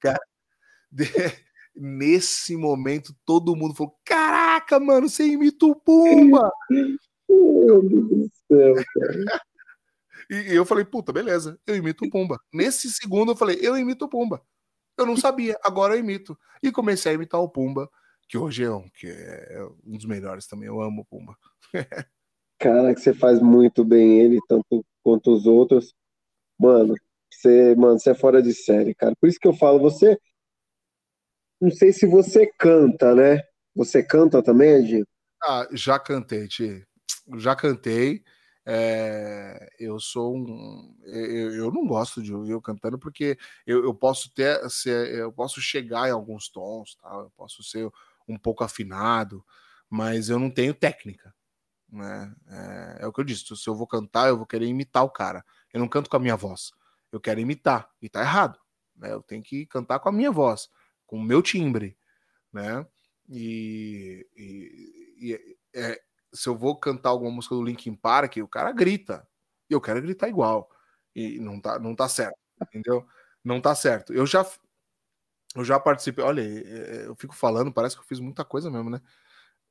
[0.01, 0.19] Cara,
[0.91, 1.05] de...
[1.75, 6.51] nesse momento todo mundo falou: Caraca, mano, você imita o Pumba!
[7.29, 9.41] Meu Deus do céu, cara.
[10.27, 12.39] E eu falei, puta, beleza, eu imito o Pumba.
[12.51, 14.41] Nesse segundo eu falei, eu imito o Pumba.
[14.97, 16.35] Eu não sabia, agora eu imito.
[16.63, 17.87] E comecei a imitar o Pumba,
[18.27, 20.67] que hoje é um, que é um dos melhores também.
[20.67, 21.35] Eu amo o Pumba.
[22.59, 25.93] Cara, que você faz muito bem ele, tanto quanto os outros.
[26.57, 26.95] Mano,
[27.31, 29.13] você, mano, você é fora de série, cara.
[29.19, 30.17] Por isso que eu falo, você.
[31.59, 33.41] Não sei se você canta, né?
[33.75, 35.05] Você canta também, Edinho?
[35.43, 36.85] Ah, já cantei, Ti.
[37.37, 38.23] Já cantei.
[38.67, 40.95] É, eu sou um.
[41.03, 43.37] Eu, eu, não gosto de ouvir eu cantando porque
[43.67, 44.59] eu, eu posso ter.
[44.87, 47.09] Eu posso chegar em alguns tons, tá?
[47.13, 47.87] eu posso ser
[48.27, 49.45] um pouco afinado,
[49.89, 51.33] mas eu não tenho técnica.
[51.91, 52.33] Né?
[52.49, 53.45] É, é o que eu disse.
[53.55, 55.45] Se eu vou cantar, eu vou querer imitar o cara.
[55.73, 56.71] Eu não canto com a minha voz
[57.15, 58.59] eu quero imitar, e tá errado.
[58.95, 59.11] Né?
[59.11, 60.69] Eu tenho que cantar com a minha voz,
[61.05, 61.97] com o meu timbre,
[62.53, 62.85] né?
[63.29, 66.01] E, e, e é,
[66.33, 69.27] se eu vou cantar alguma música do Linkin Park, o cara grita,
[69.69, 70.69] e eu quero gritar igual,
[71.15, 73.05] e não tá, não tá certo, entendeu?
[73.43, 74.13] Não tá certo.
[74.13, 74.45] Eu já
[75.55, 78.89] eu já participei, olha, é, eu fico falando, parece que eu fiz muita coisa mesmo,
[78.89, 79.01] né?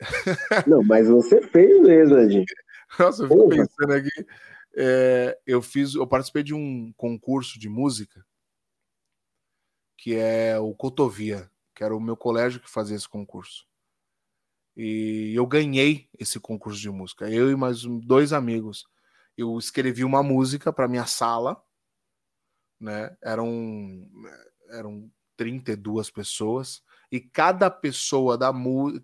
[0.66, 2.44] Não, mas você fez mesmo, Edinho.
[2.98, 3.56] Nossa, eu fico Porra.
[3.56, 4.26] pensando aqui
[4.76, 8.24] é, eu fiz, eu participei de um concurso de música
[9.96, 13.66] que é o Cotovia, que era o meu colégio que fazia esse concurso.
[14.76, 18.84] E eu ganhei esse concurso de música, eu e mais dois amigos.
[19.36, 21.62] Eu escrevi uma música para minha sala,
[22.78, 23.16] né?
[23.22, 24.06] Eram
[24.70, 28.52] eram 32 pessoas e cada pessoa da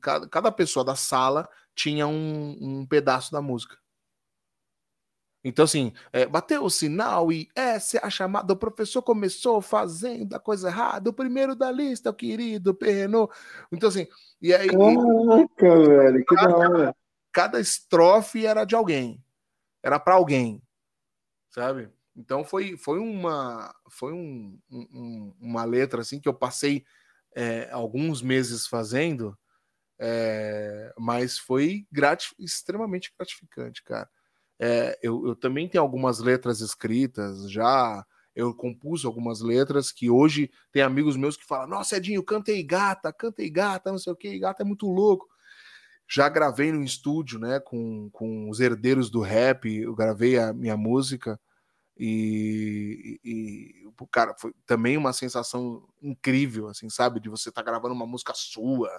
[0.00, 3.78] cada, cada pessoa da sala tinha um, um pedaço da música.
[5.42, 8.52] Então, assim, é, bateu o sinal e essa é a chamada.
[8.52, 11.08] O professor começou fazendo a coisa errada.
[11.08, 13.32] O primeiro da lista, o querido Perrenot.
[13.72, 14.06] Então, assim,
[14.40, 14.68] e aí.
[14.68, 16.96] Caraca, velho, que da hora.
[17.32, 19.22] Cada estrofe era de alguém.
[19.82, 20.62] Era para alguém.
[21.48, 21.90] Sabe?
[22.16, 26.84] Então foi, foi uma foi um, um, uma letra assim que eu passei
[27.34, 29.36] é, alguns meses fazendo,
[29.98, 34.08] é, mas foi gratif extremamente gratificante, cara.
[34.58, 38.04] É, eu, eu também tenho algumas letras escritas já.
[38.34, 43.12] Eu compus algumas letras que hoje tem amigos meus que falam: Nossa, Edinho, cantei gata,
[43.12, 45.28] cantei gata, não sei o que, gata é muito louco.
[46.08, 50.76] Já gravei no estúdio, né, com, com os herdeiros do rap, eu gravei a minha
[50.76, 51.38] música
[52.02, 57.94] e, e, cara, foi também uma sensação incrível, assim, sabe, de você estar tá gravando
[57.94, 58.90] uma música sua,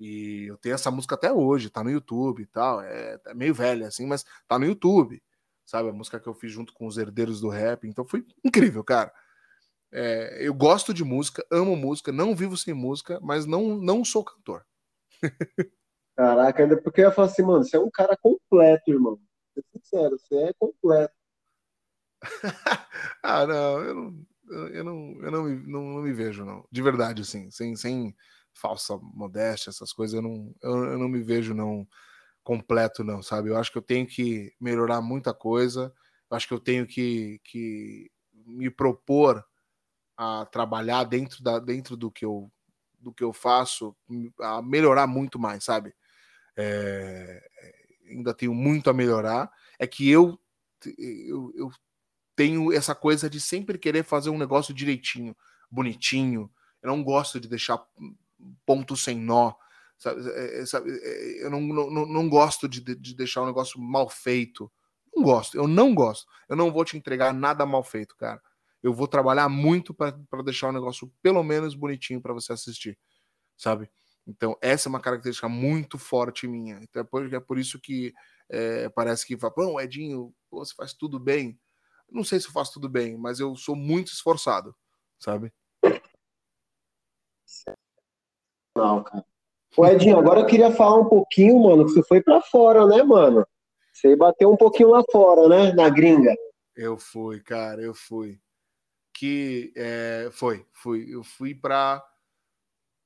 [0.00, 2.80] e eu tenho essa música até hoje, tá no YouTube e tal.
[2.80, 5.22] É, é, meio velha, assim, mas tá no YouTube.
[5.64, 5.88] Sabe?
[5.88, 7.86] A música que eu fiz junto com os herdeiros do rap.
[7.86, 9.12] Então foi incrível, cara.
[9.92, 14.24] É, eu gosto de música, amo música, não vivo sem música, mas não, não sou
[14.24, 14.66] cantor.
[16.16, 19.18] Caraca, ainda porque eu ia falar assim, mano, você é um cara completo, irmão.
[19.54, 21.14] Ser sincero, você é completo.
[23.22, 24.26] ah, não, eu não,
[24.68, 26.66] eu não, eu não, me, não, não me vejo, não.
[26.70, 28.14] De verdade, assim, sem, sem,
[28.54, 31.86] falsa modéstia, essas coisas, eu não, eu, eu não me vejo não
[32.42, 33.50] completo, não, sabe?
[33.50, 35.92] Eu acho que eu tenho que melhorar muita coisa,
[36.30, 39.44] eu acho que eu tenho que, que me propor
[40.16, 42.50] a trabalhar dentro, da, dentro do, que eu,
[43.00, 43.96] do que eu faço,
[44.40, 45.94] a melhorar muito mais, sabe?
[46.56, 47.42] É,
[48.08, 49.50] ainda tenho muito a melhorar.
[49.78, 50.38] É que eu,
[50.98, 51.70] eu, eu
[52.36, 55.36] tenho essa coisa de sempre querer fazer um negócio direitinho,
[55.70, 56.50] bonitinho.
[56.82, 57.84] Eu não gosto de deixar
[58.66, 59.52] ponto sem nó.
[59.96, 64.08] Sabe, é, é, é, eu não, não, não gosto de, de deixar um negócio mal
[64.08, 64.70] feito.
[65.14, 66.26] Não gosto, eu não gosto.
[66.48, 68.42] Eu não vou te entregar nada mal feito, cara.
[68.82, 72.98] Eu vou trabalhar muito para deixar o negócio pelo menos bonitinho para você assistir,
[73.56, 73.88] sabe?
[74.26, 76.78] Então, essa é uma característica muito forte minha.
[76.82, 78.12] Então, é por, é por isso que
[78.48, 81.58] é, parece que fala, pô, Edinho, você faz tudo bem.
[82.14, 84.72] Não sei se eu faço tudo bem, mas eu sou muito esforçado,
[85.18, 85.52] sabe?
[88.76, 89.26] Não, cara.
[89.76, 93.02] Ô, Edinho, agora eu queria falar um pouquinho, mano, que você foi pra fora, né,
[93.02, 93.44] mano?
[93.92, 95.72] Você bateu um pouquinho lá fora, né?
[95.72, 96.32] Na gringa.
[96.76, 98.40] Eu fui, cara, eu fui.
[99.12, 101.12] Que é, foi, fui.
[101.12, 102.04] Eu fui para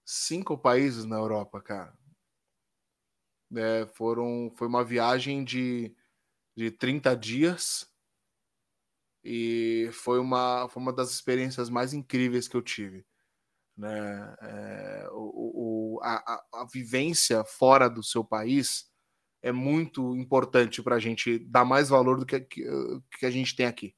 [0.05, 1.97] cinco países na Europa, cara.
[3.57, 5.97] É, foram, foi uma viagem de,
[6.55, 7.91] de 30 dias
[9.29, 13.05] e foi uma, foi uma das experiências mais incríveis que eu tive
[13.79, 14.37] né?
[14.43, 18.91] É, o, o, a, a, vivência fora do seu país
[19.41, 22.65] é muito importante para a gente dar mais valor do que, que,
[23.21, 23.95] que a gente tem aqui.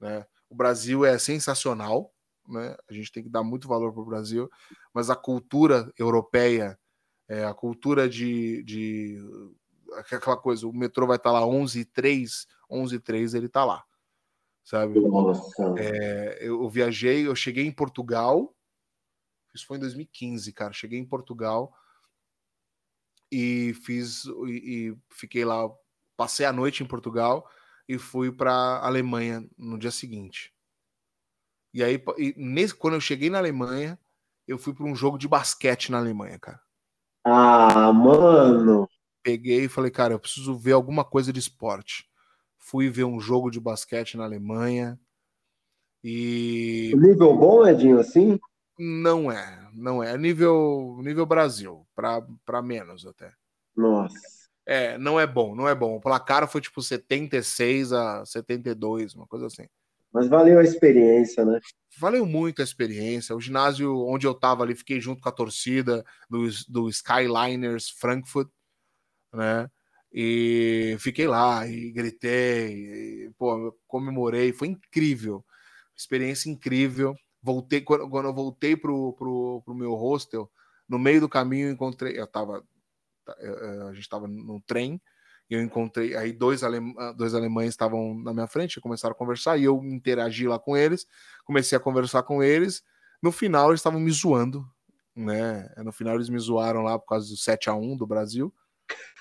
[0.00, 0.26] Né?
[0.50, 2.12] O Brasil é sensacional,
[2.48, 2.76] né?
[2.90, 4.50] a gente tem que dar muito valor para o Brasil,
[4.92, 6.76] mas a cultura europeia,
[7.28, 9.18] é, a cultura de, de
[9.92, 13.46] aquela coisa, o metrô vai estar tá lá 11 e 3, 11 e 3 ele
[13.46, 13.84] está lá,
[14.66, 14.98] sabe?
[15.78, 18.52] É, eu viajei, eu cheguei em Portugal,
[19.54, 20.72] isso foi em 2015, cara.
[20.72, 21.72] Cheguei em Portugal
[23.32, 25.70] e fiz e, e fiquei lá,
[26.16, 27.48] passei a noite em Portugal
[27.88, 30.52] e fui para Alemanha no dia seguinte.
[31.72, 33.98] E aí, e nesse, quando eu cheguei na Alemanha,
[34.48, 36.60] eu fui para um jogo de basquete na Alemanha, cara.
[37.24, 38.88] Ah, mano!
[39.22, 42.08] Peguei e falei, cara, eu preciso ver alguma coisa de esporte.
[42.66, 44.98] Fui ver um jogo de basquete na Alemanha.
[46.02, 46.92] E.
[46.96, 48.40] Nível bom, Edinho, assim?
[48.76, 50.18] Não é, não é.
[50.18, 53.32] Nível, nível Brasil, para menos até.
[53.76, 54.16] Nossa.
[54.66, 55.94] É, não é bom, não é bom.
[55.94, 59.68] O placar foi tipo 76 a 72, uma coisa assim.
[60.12, 61.60] Mas valeu a experiência, né?
[62.00, 63.36] Valeu muito a experiência.
[63.36, 68.48] O ginásio onde eu tava ali, fiquei junto com a torcida do, do Skyliners Frankfurt,
[69.32, 69.70] né?
[70.18, 75.44] E fiquei lá e gritei, e, pô, comemorei, foi incrível.
[75.94, 77.14] Experiência incrível
[77.46, 80.50] voltei quando, quando eu voltei pro, pro, pro meu hostel,
[80.88, 82.64] no meio do caminho encontrei, eu tava
[83.88, 85.00] a gente estava no trem
[85.50, 86.60] e eu encontrei aí dois,
[87.16, 91.06] dois alemães estavam na minha frente, começaram a conversar e eu interagi lá com eles,
[91.44, 92.84] comecei a conversar com eles.
[93.20, 94.64] No final eles estavam me zoando,
[95.14, 95.68] né?
[95.78, 98.54] No final eles me zoaram lá por causa do 7 a 1 do Brasil.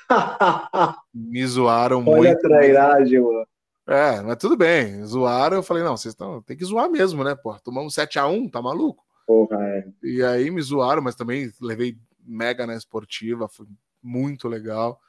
[1.14, 2.20] me zoaram Olha muito.
[2.20, 3.46] Olha a trairagem, mano.
[3.88, 5.06] É, mas tudo bem.
[5.06, 6.42] Zoaram, eu falei, não, vocês estão.
[6.42, 7.36] Tem que zoar mesmo, né?
[7.36, 9.04] Pô, tomamos 7x1, tá maluco?
[9.28, 9.88] Porra, é.
[10.04, 13.68] E aí me zoaram, mas também levei mega na esportiva, foi
[14.02, 15.00] muito legal.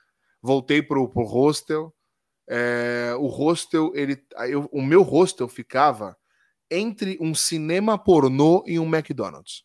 [0.43, 1.93] Voltei pro, pro hostel
[2.49, 6.17] É, o hostel, ele, eu, o meu hostel ficava
[6.71, 9.65] entre um cinema pornô e um McDonald's.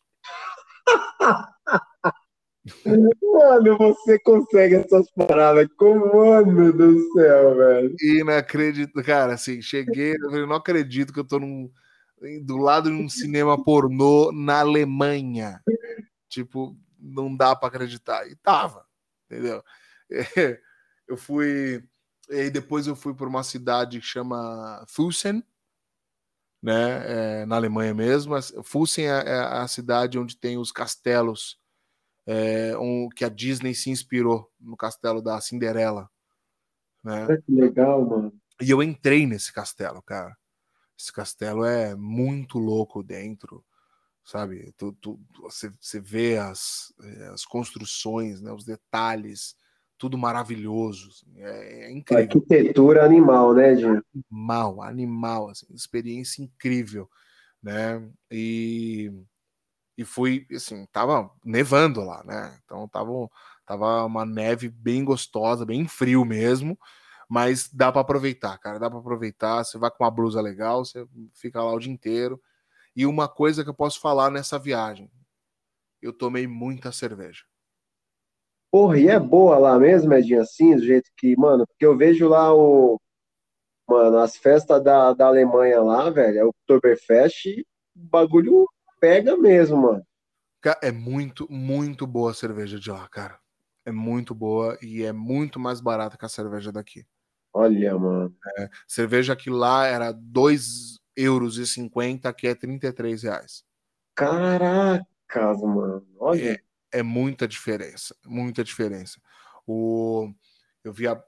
[2.85, 5.67] Mano, você consegue essas paradas.
[5.77, 7.95] Como, mano do céu, velho.
[7.99, 9.03] Inacreditável.
[9.03, 11.71] Cara, assim, cheguei, eu não acredito que eu tô num,
[12.43, 15.61] do lado de um cinema pornô na Alemanha.
[16.29, 18.27] Tipo, não dá para acreditar.
[18.27, 18.85] E tava,
[19.25, 19.63] entendeu?
[21.07, 21.83] Eu fui.
[22.29, 25.43] E depois eu fui para uma cidade que chama Fussen,
[26.63, 27.41] né?
[27.41, 28.33] É, na Alemanha mesmo.
[28.63, 31.60] Fussen é, é a cidade onde tem os castelos
[32.25, 36.09] é, um, que a Disney se inspirou no castelo da Cinderela.
[37.03, 37.27] Né?
[37.45, 38.33] Que legal, mano.
[38.61, 40.35] E eu entrei nesse castelo, cara.
[40.97, 43.65] Esse castelo é muito louco dentro,
[44.23, 44.71] sabe?
[44.77, 49.55] Tu, tu, você, você vê as, é, as construções, né, os detalhes,
[49.97, 51.09] tudo maravilhoso.
[51.09, 52.23] Assim, é, é, incrível.
[52.23, 54.03] Arquitetura animal, né, Dinho?
[54.31, 57.09] Animal, animal, assim, experiência incrível,
[57.63, 58.07] né?
[58.29, 59.11] E
[60.01, 62.59] e fui, assim, tava nevando lá, né?
[62.65, 63.11] Então tava,
[63.65, 66.77] tava uma neve bem gostosa, bem frio mesmo,
[67.29, 69.63] mas dá para aproveitar, cara, dá para aproveitar.
[69.63, 72.41] Você vai com uma blusa legal, você fica lá o dia inteiro.
[72.95, 75.09] E uma coisa que eu posso falar nessa viagem,
[76.01, 77.43] eu tomei muita cerveja.
[78.71, 82.27] Porra, e é boa lá mesmo, Edinho, assim, do jeito que, mano, porque eu vejo
[82.27, 82.99] lá o.
[83.87, 88.65] Mano, as festas da, da Alemanha lá, velho, é o Oktoberfest, bagulho
[89.01, 90.05] pega mesmo, mano.
[90.81, 93.39] É muito, muito boa a cerveja de lá, cara.
[93.83, 97.03] É muito boa e é muito mais barata que a cerveja daqui.
[97.51, 98.33] Olha, mano.
[98.59, 101.57] É, cerveja que lá era 2,50 euros,
[102.37, 103.65] que é 33 reais.
[104.15, 106.05] Caracas, mano.
[106.19, 106.53] Olha.
[106.91, 109.19] É, é muita diferença, muita diferença.
[109.65, 110.31] O,
[110.83, 111.21] eu vi a,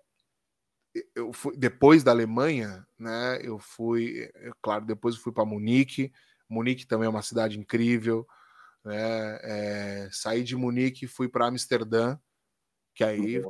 [1.15, 3.39] eu fui, depois da Alemanha, né?
[3.41, 6.11] Eu fui, é, claro, depois eu fui para Munique,
[6.53, 8.27] Munique também é uma cidade incrível.
[8.83, 9.39] Né?
[9.41, 12.17] É, saí de Munique e fui para Amsterdã,
[12.93, 13.41] que aí.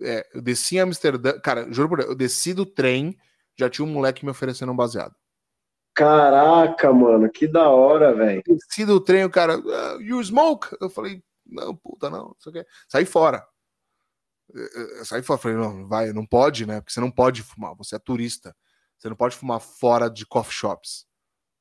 [0.00, 3.16] É, eu desci em Amsterdã, cara, juro por Deus, eu desci do trem,
[3.58, 5.14] já tinha um moleque me oferecendo um baseado.
[5.94, 8.42] Caraca, mano, que da hora, velho.
[8.46, 10.76] Desci do trem, o cara, uh, you smoke?
[10.80, 12.66] Eu falei, não, puta, não, não sei o que.
[12.86, 13.46] Saí fora.
[14.52, 16.80] Eu saí fora, falei, não, vai, não pode, né?
[16.80, 18.54] Porque você não pode fumar, você é turista.
[18.98, 21.06] Você não pode fumar fora de coffee shops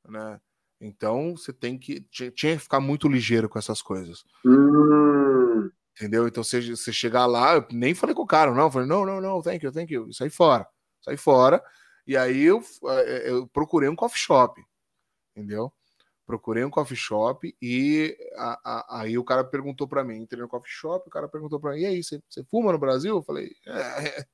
[0.07, 0.39] né?
[0.79, 4.23] Então você tem que tinha que ficar muito ligeiro com essas coisas.
[4.45, 5.69] Hum.
[5.93, 6.27] Entendeu?
[6.27, 9.05] Então você, você chegar lá, eu nem falei com o cara, não, eu falei, não,
[9.05, 10.11] não, não, thank you, thank you.
[10.13, 10.67] Saí fora.
[11.01, 11.63] Saí fora.
[12.05, 14.61] E aí eu, eh, eu procurei um coffee shop.
[15.35, 15.71] Entendeu?
[16.25, 20.49] Procurei um coffee shop e a, a, aí o cara perguntou para mim, entrei no
[20.49, 23.15] coffee shop, o cara perguntou para mim, e aí, você, você fuma no Brasil?
[23.15, 24.07] Eu falei, é.
[24.07, 24.25] é.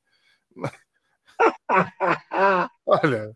[2.85, 3.35] Olha,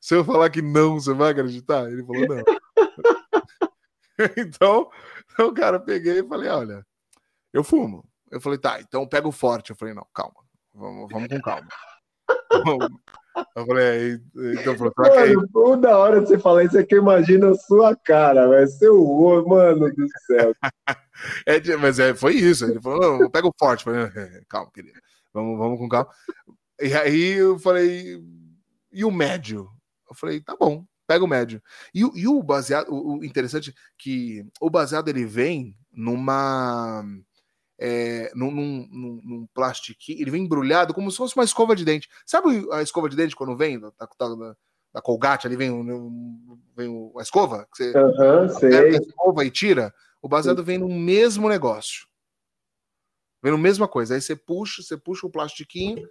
[0.00, 1.90] se eu falar que não, você vai acreditar?
[1.90, 2.44] Ele falou, não.
[4.36, 4.90] então,
[5.38, 6.86] o cara peguei e falei, olha,
[7.52, 8.04] eu fumo.
[8.30, 9.70] Eu falei, tá, então pega o forte.
[9.70, 10.36] Eu falei, não, calma,
[10.74, 11.68] vamos, vamos com calma.
[13.54, 14.20] Eu falei,
[14.58, 17.94] então, falou, mano, toda hora que você fala isso é que eu imagino a sua
[17.94, 20.52] cara, vai ser o mano do céu.
[21.46, 22.64] é, mas é, foi isso.
[22.64, 23.86] Ele falou, pega o forte.
[23.86, 24.98] Eu falei, é, calma, querido,
[25.32, 26.10] vamos, vamos com calma.
[26.80, 28.20] E aí eu falei,
[28.92, 29.68] e o médio?
[30.08, 31.62] Eu falei, tá bom, pega o médio.
[31.94, 37.04] E, e o baseado, o, o interessante que o baseado ele vem numa.
[37.80, 42.08] É, num, num, num, plastiquinho, ele vem embrulhado como se fosse uma escova de dente.
[42.26, 44.56] Sabe a escova de dente quando vem da, da,
[44.92, 45.70] da Colgate ali vem,
[46.76, 47.68] vem a escova?
[47.72, 48.74] Que você uhum, sei.
[48.74, 49.94] a escova e tira?
[50.20, 52.08] O baseado vem no mesmo negócio.
[53.40, 54.14] Vem no mesma coisa.
[54.14, 56.04] Aí você puxa, você puxa o plastiquinho,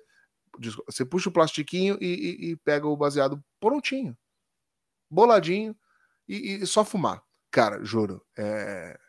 [0.85, 4.17] você puxa o plastiquinho e, e, e pega o baseado prontinho,
[5.09, 5.75] boladinho
[6.27, 7.23] e, e, só fumar.
[7.51, 8.99] Cara, juro, é...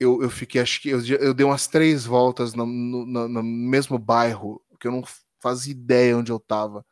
[0.00, 3.98] eu, eu fiquei, acho que eu, eu dei umas três voltas no, no, no, mesmo
[3.98, 5.02] bairro que eu não
[5.40, 6.84] fazia ideia onde eu tava.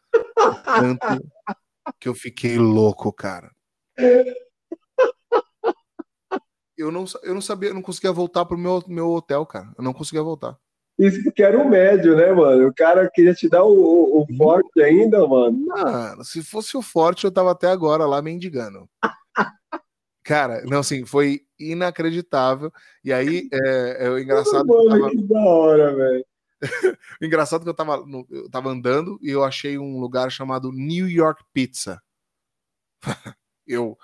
[0.65, 1.07] Tanto
[2.01, 3.51] que eu fiquei louco, cara.
[6.77, 9.73] Eu não, eu não sabia, eu não conseguia voltar pro meu, meu hotel, cara.
[9.79, 10.59] Eu não conseguia voltar.
[10.99, 12.69] Isso porque era o médio, né, mano?
[12.69, 15.67] O cara queria te dar o, o, o forte ainda, mano.
[15.67, 18.89] Mano, se fosse o forte, eu tava até agora lá mendigando.
[20.23, 22.73] Cara, não, assim, foi inacreditável.
[23.03, 24.67] E aí, é, é o engraçado.
[24.67, 25.11] Mano, que, tava...
[25.11, 26.27] que da hora, velho.
[27.21, 30.73] o engraçado é que eu tava, eu tava andando e eu achei um lugar chamado
[30.73, 32.01] New York Pizza.
[33.67, 33.99] eu,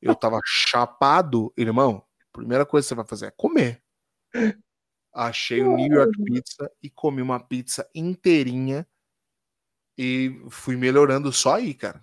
[0.00, 2.04] eu tava chapado, irmão.
[2.32, 3.82] Primeira coisa que você vai fazer é comer
[5.14, 8.86] achei o New York Pizza e comi uma pizza inteirinha
[9.96, 12.00] e fui melhorando só aí, cara.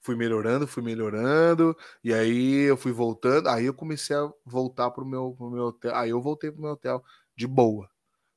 [0.00, 5.04] Fui melhorando, fui melhorando, e aí eu fui voltando, aí eu comecei a voltar pro
[5.04, 7.02] meu, pro meu hotel, aí eu voltei pro meu hotel
[7.34, 7.90] de boa.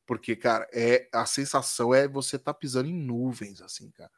[0.07, 4.09] Porque, cara, é a sensação é você tá pisando em nuvens, assim, cara.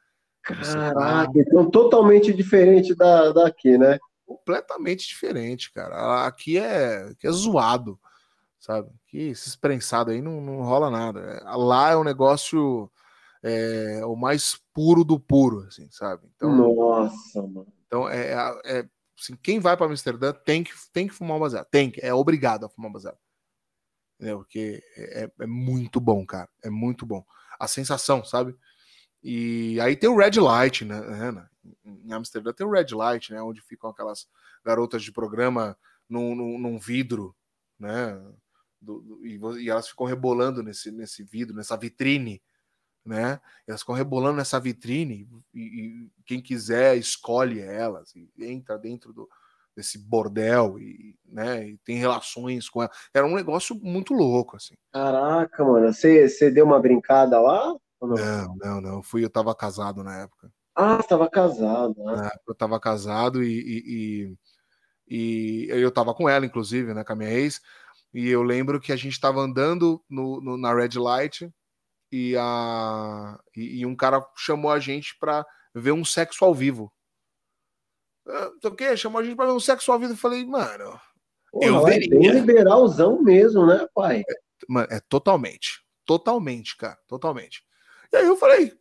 [0.48, 4.00] Tá Caraca, então totalmente diferente da, daqui, né?
[4.32, 6.26] completamente diferente, cara.
[6.26, 8.00] Aqui é, aqui é zoado,
[8.62, 8.90] sabe?
[9.08, 11.44] Aqui, esses prensados aí não, não rola nada.
[11.58, 12.90] Lá é um negócio
[13.44, 16.30] é, o mais puro do puro, assim, sabe?
[16.36, 17.68] Então, Nossa, mano.
[17.88, 18.34] então é,
[18.64, 18.90] é
[19.20, 21.66] assim, quem vai para Amsterdã tem que, tem que fumar um baseado.
[21.66, 23.18] Tem que, é obrigado a fumar um baseado.
[24.16, 24.38] Entendeu?
[24.38, 26.48] Porque é, é muito bom, cara.
[26.64, 27.26] É muito bom.
[27.60, 28.56] A sensação, sabe?
[29.24, 31.00] E aí tem o Red Light, né?
[31.32, 31.48] né?
[31.84, 33.42] Em Amsterdã tem o Red Light, né?
[33.42, 34.28] Onde ficam aquelas
[34.64, 35.76] garotas de programa
[36.08, 37.36] num, num, num vidro,
[37.80, 38.20] né?
[38.82, 42.42] Do, do, e, e, elas ficam rebolando nesse, nesse vidro, nessa vitrine,
[43.06, 43.40] né?
[43.68, 49.30] Elas ficam rebolando nessa vitrine e, e quem quiser escolhe elas e entra dentro do,
[49.76, 52.92] desse bordel e, né, e tem relações com ela.
[53.14, 54.76] Era um negócio muito louco, assim.
[54.92, 55.94] Caraca, mano.
[55.94, 57.76] Você, você deu uma brincada lá?
[58.02, 58.16] não?
[58.16, 59.04] Não, não, não.
[59.04, 60.52] Fui, eu tava casado na época.
[60.76, 62.30] Ah, você tava casado, né?
[62.48, 64.38] Eu tava casado e, e,
[65.08, 67.62] e, e eu tava com ela, inclusive, né, com a minha ex.
[68.14, 71.50] E eu lembro que a gente tava andando no, no- na Red Light
[72.12, 76.92] e, a, e, e um cara chamou a gente pra ver um sexo ao vivo.
[78.28, 80.14] Ah, o quê, chamou a gente pra ver um sexo ao vivo.
[80.14, 81.00] Eu falei, mano,
[81.52, 84.24] Porra, Eu é bem liberalzão mesmo, né, pai?
[84.68, 85.84] Mano, é totalmente.
[86.06, 86.98] Totalmente, cara.
[87.08, 87.64] Totalmente.
[88.12, 88.74] E aí eu falei.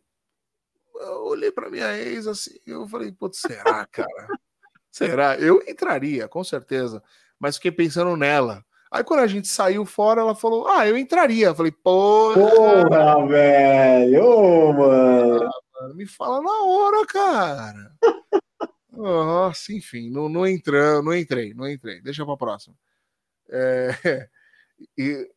[0.95, 2.57] Eu olhei pra minha ex assim.
[2.65, 4.27] Eu falei, putz, será, cara?
[4.91, 5.35] será?
[5.39, 7.03] Eu entraria, com certeza.
[7.39, 8.63] Mas fiquei pensando nela.
[8.91, 11.47] Aí quando a gente saiu fora, ela falou, ah, eu entraria.
[11.47, 14.25] Eu falei, pô, Porra, velho!
[14.25, 15.49] Ô, mano!
[15.95, 17.97] me fala na hora, cara.
[18.91, 22.01] Nossa, enfim, não, não, entra, não entrei, não entrei.
[22.01, 22.75] Deixa pra próxima.
[23.49, 23.89] É,
[24.97, 25.31] e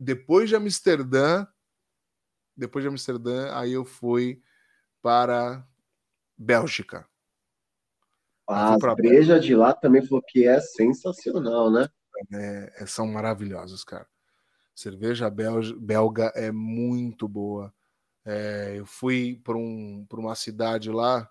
[0.00, 1.46] depois de Amsterdã,
[2.56, 4.42] depois de Amsterdã, aí eu fui
[5.02, 5.66] para
[6.36, 7.06] Bélgica.
[8.48, 11.88] As pra- brejas de lá também falou que é sensacional, né?
[12.32, 14.06] É, são maravilhosos, cara.
[14.74, 17.72] Cerveja belga, é muito boa.
[18.24, 21.30] É, eu fui para um, uma cidade lá,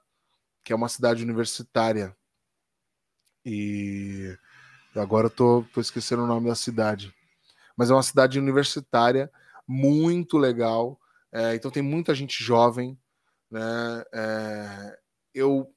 [0.63, 2.15] que é uma cidade universitária.
[3.45, 4.37] E
[4.95, 7.13] agora eu tô, tô esquecendo o nome da cidade.
[7.75, 9.31] Mas é uma cidade universitária
[9.67, 10.99] muito legal.
[11.31, 12.97] É, então tem muita gente jovem.
[13.51, 13.61] Né?
[14.13, 14.99] É,
[15.33, 15.73] eu,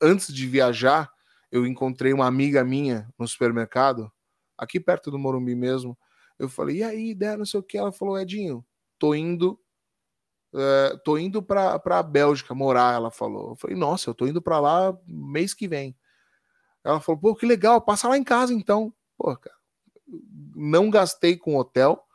[0.00, 1.10] antes de viajar,
[1.50, 4.12] eu encontrei uma amiga minha no supermercado
[4.60, 5.98] aqui perto do Morumbi mesmo.
[6.38, 7.78] Eu falei, e aí, ideia, não sei o que.
[7.78, 8.64] Ela falou, Edinho,
[8.98, 9.58] tô indo.
[10.54, 13.50] é, tô indo pra, pra Bélgica morar, ela falou.
[13.50, 15.96] Eu falei, nossa, eu tô indo pra lá mês que vem.
[16.84, 18.92] Ela falou, pô, que legal, passa lá em casa então.
[19.16, 19.56] Pô, cara,
[20.54, 22.06] não gastei com hotel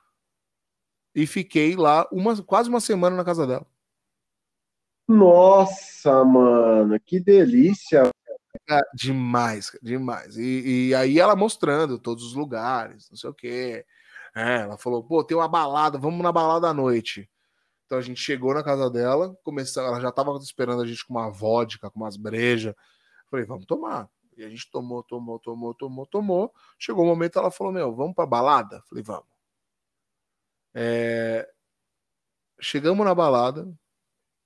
[1.13, 3.65] e fiquei lá uma, quase uma semana na casa dela.
[5.07, 8.09] Nossa, mano, que delícia!
[8.69, 10.37] Ah, demais, cara, demais.
[10.37, 13.85] E, e aí ela mostrando todos os lugares, não sei o quê.
[14.35, 17.29] É, ela falou, pô, tem uma balada, vamos na balada à noite.
[17.85, 21.13] Então a gente chegou na casa dela, começou, ela já tava esperando a gente com
[21.15, 22.75] uma vodka, com umas brejas.
[23.31, 24.09] Falei, vamos tomar.
[24.37, 26.53] E a gente tomou, tomou, tomou, tomou, tomou.
[26.79, 28.81] Chegou o momento, ela falou, meu, vamos pra balada?
[28.89, 29.25] Falei, vamos.
[30.73, 31.47] É,
[32.59, 33.71] Chegamos na balada.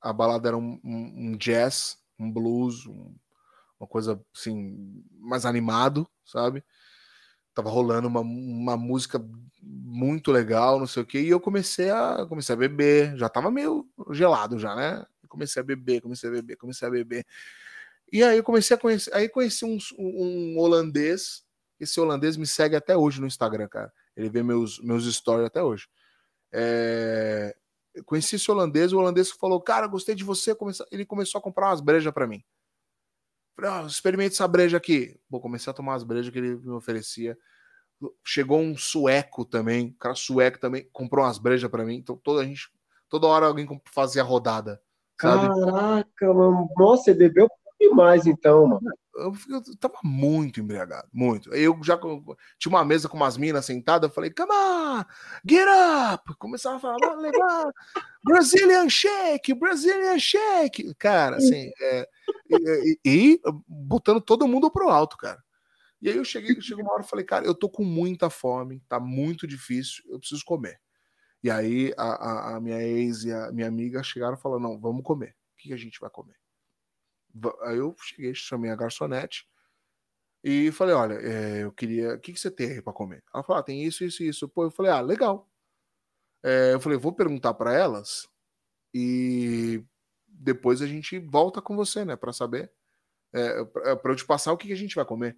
[0.01, 3.15] A balada era um, um- um jazz, um blues, um-
[3.79, 6.63] uma coisa assim, mais animado, sabe?
[7.53, 9.23] Tava rolando uma, uma música
[9.61, 13.49] muito legal, não sei o quê, e eu comecei a comecei a beber, já tava
[13.51, 15.05] meio gelado já, né?
[15.27, 17.25] Comecei a beber, comecei a beber, comecei a beber.
[18.11, 21.43] E aí eu comecei a conhecer, aí conheci um, um holandês,
[21.79, 23.93] esse holandês me segue até hoje no Instagram, cara.
[24.15, 25.87] Ele vê meus meus stories até hoje.
[26.51, 27.55] É,
[27.93, 30.55] eu conheci esse holandês, o holandês falou, cara, gostei de você,
[30.91, 32.43] ele começou a comprar umas brejas para mim.
[33.59, 35.19] Falei, ó, experimente essa breja aqui.
[35.29, 37.37] Pô, comecei a tomar as brejas que ele me oferecia.
[38.23, 41.95] Chegou um sueco também, um cara sueco também, comprou umas brejas para mim.
[41.95, 42.71] Então toda a gente,
[43.09, 44.81] toda hora alguém fazia rodada,
[45.19, 45.49] sabe?
[45.49, 46.69] Caraca, mano.
[46.77, 47.49] Nossa, você bebeu
[47.79, 48.81] demais então, mano.
[49.15, 51.53] Eu, eu tava muito embriagado, muito.
[51.53, 51.97] Eu já
[52.57, 55.03] tinha uma mesa com umas minas sentadas, eu falei, come on,
[55.45, 55.67] get
[56.13, 56.33] up!
[56.37, 57.71] Começava a falar, "Vamos levar
[58.23, 60.93] Brazilian Shake, Brazilian Shake.
[60.95, 62.07] Cara, assim, é,
[62.49, 65.41] e, e- e botando todo mundo pro alto, cara.
[66.01, 68.81] E aí eu cheguei, chegou uma hora e falei, cara, eu tô com muita fome,
[68.87, 70.79] tá muito difícil, eu preciso comer.
[71.43, 74.79] E aí a, a, a minha ex e a minha amiga chegaram e falaram, não,
[74.79, 75.35] vamos comer.
[75.53, 76.35] O que a gente vai comer?
[77.61, 79.47] Aí eu cheguei, chamei a garçonete
[80.43, 83.23] e falei, olha, é, eu queria, o que, que você tem aí para comer?
[83.33, 84.47] Ela falou, ah, tem isso, isso, isso.
[84.47, 85.49] Pô, eu falei, ah, legal.
[86.43, 88.27] É, eu falei, vou perguntar para elas
[88.93, 89.83] e
[90.27, 92.71] depois a gente volta com você, né, para saber,
[93.33, 93.63] é,
[93.95, 95.37] para eu te passar o que, que a gente vai comer.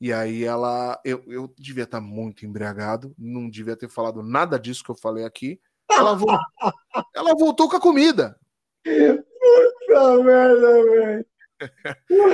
[0.00, 4.82] E aí ela, eu, eu devia estar muito embriagado, não devia ter falado nada disso
[4.82, 5.60] que eu falei aqui.
[5.90, 6.40] Ela, voltou,
[7.14, 8.38] ela voltou com a comida.
[9.92, 11.26] Puta merda, velho.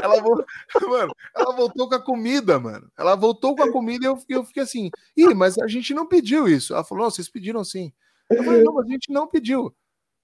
[0.02, 0.22] Ela,
[0.88, 2.90] mano, ela voltou com a comida, mano.
[2.96, 6.06] Ela voltou com a comida e eu, eu fiquei assim, ih, mas a gente não
[6.06, 6.72] pediu isso.
[6.72, 7.92] Ela falou, vocês pediram sim.
[8.30, 9.74] Eu falei, não, mas a gente não pediu.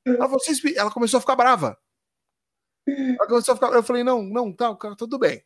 [0.06, 1.78] Ela, falou, vocês ela começou a ficar brava.
[2.86, 5.42] Ela começou a ficar, eu falei, não, não, tá, tudo bem,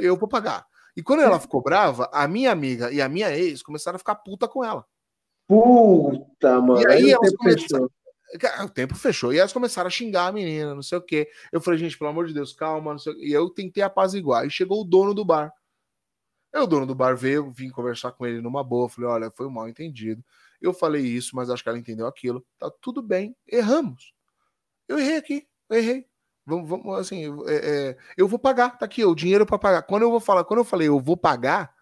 [0.00, 0.66] eu vou pagar.
[0.96, 4.16] E quando ela ficou brava, a minha amiga e a minha ex começaram a ficar
[4.16, 4.84] puta com ela.
[5.46, 6.80] Puta, mano.
[6.80, 7.90] E aí, elas começaram,
[8.64, 9.32] o tempo fechou.
[9.32, 11.28] E elas começaram a xingar a menina, não sei o quê.
[11.52, 12.96] Eu falei, gente, pelo amor de Deus, calma.
[13.18, 14.46] E eu tentei apaziguar.
[14.46, 15.52] E chegou o dono do bar.
[16.52, 18.88] Aí o dono do bar veio, vim conversar com ele numa boa.
[18.88, 20.24] Falei, olha, foi um mal entendido.
[20.60, 22.44] Eu falei isso, mas acho que ela entendeu aquilo.
[22.58, 24.12] Tá tudo bem, erramos.
[24.88, 26.06] Eu errei aqui, eu errei.
[26.44, 29.82] Vamos, vamos assim, é, é, eu vou pagar, tá aqui, o dinheiro para pagar.
[29.82, 31.74] Quando eu vou falar, quando eu falei eu vou pagar,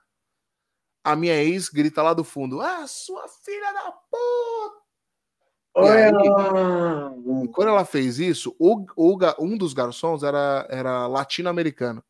[1.04, 4.85] a minha ex grita lá do fundo: Ah, sua filha da puta!
[5.76, 6.10] Aí,
[7.52, 12.02] quando ela fez isso, o, o, um dos garçons era, era latino-americano.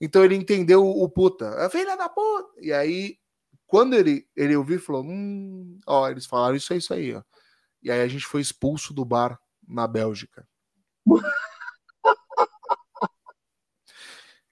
[0.00, 2.60] Então ele entendeu o, o puta, a filha da puta.
[2.60, 3.18] E aí,
[3.66, 7.22] quando ele, ele ouviu, falou: Hum, ó, eles falaram isso é isso aí, ó.
[7.82, 10.46] E aí a gente foi expulso do bar na Bélgica.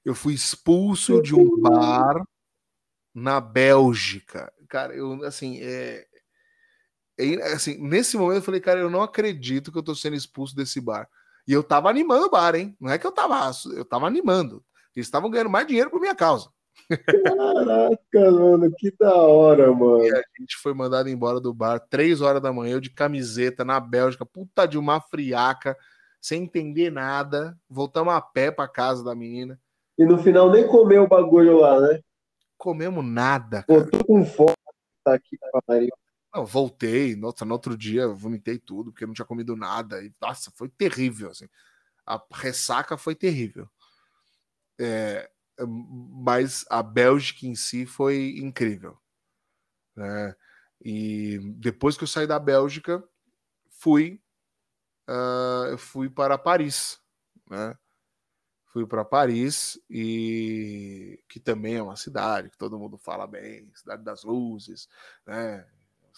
[0.04, 2.22] Eu fui expulso de um bar
[3.14, 4.52] na Bélgica.
[4.68, 6.06] Cara, eu, assim, é,
[7.54, 10.80] assim, nesse momento eu falei, cara, eu não acredito que eu tô sendo expulso desse
[10.80, 11.08] bar.
[11.46, 12.76] E eu tava animando o bar, hein?
[12.80, 14.64] Não é que eu tava, eu tava animando.
[14.96, 16.48] Eles estavam ganhando mais dinheiro por minha causa.
[16.88, 20.04] Caraca, mano, que da hora, mano.
[20.04, 23.64] E a gente foi mandado embora do bar, três horas da manhã, eu de camiseta
[23.64, 25.76] na Bélgica, puta de uma friaca,
[26.20, 27.56] sem entender nada.
[27.68, 29.58] Voltamos a pé pra casa da menina.
[29.98, 32.00] E no final nem comeu o bagulho lá, né?
[32.58, 33.62] Comemos nada.
[33.62, 33.84] Cara.
[33.84, 34.54] Pô, tô com fome.
[35.04, 35.90] Tá aqui, pariu.
[36.34, 40.02] Não, voltei, nossa, no outro dia vomitei tudo, porque não tinha comido nada.
[40.02, 41.48] E, nossa, foi terrível, assim.
[42.04, 43.70] A ressaca foi terrível.
[44.78, 45.30] É,
[45.64, 48.98] mas a Bélgica em si foi incrível.
[49.94, 50.34] Né?
[50.84, 53.02] E depois que eu saí da Bélgica,
[53.68, 54.20] fui,
[55.08, 57.00] uh, fui para Paris.
[57.48, 57.78] Né?
[58.66, 64.02] Fui para Paris, e que também é uma cidade que todo mundo fala bem, cidade
[64.02, 64.88] das luzes,
[65.24, 65.64] né?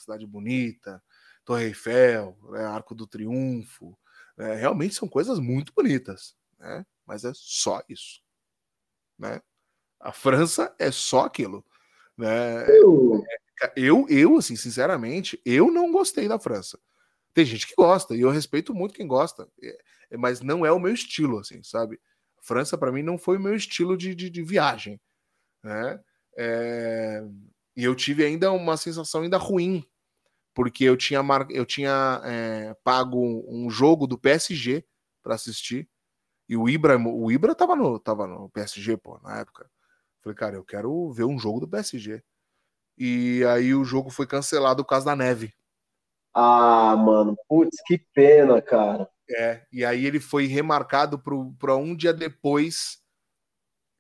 [0.00, 1.02] Cidade bonita,
[1.44, 3.96] Torre Eiffel, né, Arco do Triunfo.
[4.36, 6.84] Né, realmente são coisas muito bonitas, né?
[7.06, 8.20] mas é só isso.
[9.18, 9.40] Né?
[10.00, 11.64] A França é só aquilo.
[12.16, 12.68] Né?
[12.68, 13.24] Eu...
[13.74, 16.78] eu, eu, assim, sinceramente, eu não gostei da França.
[17.32, 19.78] Tem gente que gosta, e eu respeito muito quem gosta, é,
[20.10, 22.00] é, mas não é o meu estilo, assim, sabe?
[22.40, 25.00] França, para mim, não foi o meu estilo de, de, de viagem.
[25.62, 26.00] Né?
[26.36, 27.22] É...
[27.76, 29.84] E eu tive ainda uma sensação ainda ruim,
[30.54, 31.46] porque eu tinha, mar...
[31.50, 34.84] eu tinha é, pago um jogo do PSG
[35.22, 35.88] para assistir,
[36.48, 39.68] e o Ibra, o Ibra tava no, tava no PSG, pô, na época.
[40.22, 42.22] Falei, cara, eu quero ver um jogo do PSG.
[42.96, 45.52] E aí o jogo foi cancelado por causa da neve.
[46.32, 49.08] Ah, mano, putz, que pena, cara.
[49.28, 51.20] É, e aí ele foi remarcado
[51.58, 53.02] para um dia depois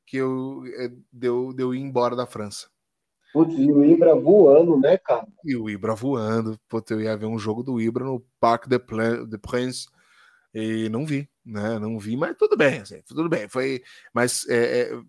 [0.06, 2.70] que eu é, deu, deu ir embora da França.
[3.36, 5.28] Putz, e o Ibra voando, né, cara?
[5.44, 6.58] E o Ibra voando.
[6.70, 8.78] Putz, eu ia ver um jogo do Ibra no Parque de,
[9.26, 9.88] de Prince
[10.54, 11.78] e não vi, né?
[11.78, 13.46] Não vi, mas tudo bem, assim, tudo bem.
[13.46, 13.82] Foi,
[14.14, 15.00] mas é, é,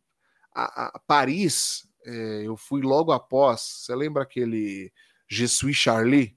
[0.54, 3.62] a, a Paris, é, eu fui logo após.
[3.62, 4.91] Você lembra aquele
[5.30, 6.36] Je suis Charlie?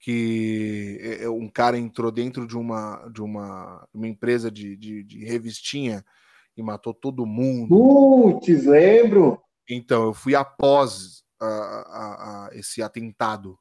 [0.00, 5.04] que é, é, um cara entrou dentro de uma de uma, uma empresa de, de,
[5.04, 6.02] de revistinha
[6.56, 7.68] e matou todo mundo.
[7.68, 9.38] Putz, lembro.
[9.68, 13.58] Então, eu fui após a, a, a esse atentado.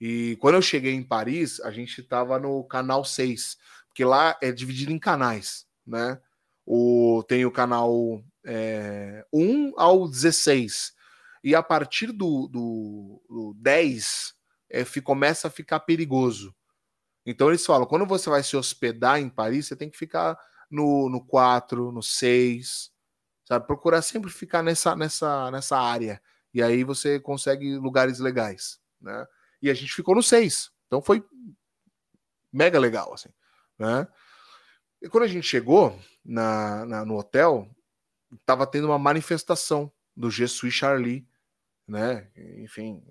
[0.00, 3.58] E quando eu cheguei em Paris, a gente estava no canal 6,
[3.88, 6.20] porque lá é dividido em canais, né?
[6.64, 10.92] O, tem o canal é, 1 ao 16.
[11.42, 14.34] E a partir do, do, do 10
[14.70, 16.54] é, começa a ficar perigoso.
[17.26, 20.38] Então eles falam: quando você vai se hospedar em Paris, você tem que ficar
[20.70, 22.90] no, no 4, no 6,
[23.50, 23.66] sabe?
[23.66, 26.22] Procurar sempre ficar nessa, nessa, nessa área.
[26.54, 29.26] E aí você consegue lugares legais, né?
[29.60, 30.70] E a gente ficou no seis.
[30.86, 31.24] Então foi
[32.52, 33.28] mega legal, assim,
[33.76, 34.06] né?
[35.02, 37.68] E quando a gente chegou na, na no hotel,
[38.46, 41.26] tava tendo uma manifestação do Jesus Charlie,
[41.88, 42.30] né?
[42.58, 43.02] Enfim,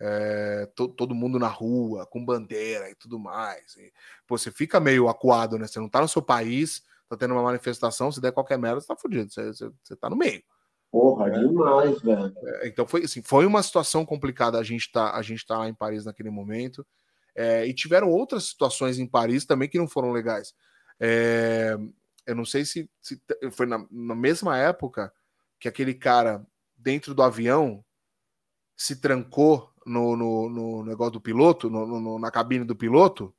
[0.00, 3.76] é, to, todo mundo na rua, com bandeira e tudo mais.
[3.76, 3.92] E,
[4.26, 5.66] pô, você fica meio acuado, né?
[5.66, 6.82] Você não tá no seu país,
[7.12, 10.08] tá tendo uma manifestação, se der qualquer merda, você tá fudido, você, você, você tá
[10.08, 10.42] no meio.
[10.90, 11.38] Porra, é.
[11.38, 12.34] demais, velho.
[12.44, 15.68] É, então foi assim, foi uma situação complicada a gente tá, a gente tá lá
[15.68, 16.86] em Paris naquele momento.
[17.34, 20.54] É, e tiveram outras situações em Paris também que não foram legais.
[21.00, 21.76] É,
[22.26, 23.20] eu não sei se, se
[23.52, 25.12] foi na, na, mesma época
[25.58, 27.82] que aquele cara dentro do avião
[28.76, 33.34] se trancou no, no, no negócio do piloto, no, na cabine do piloto,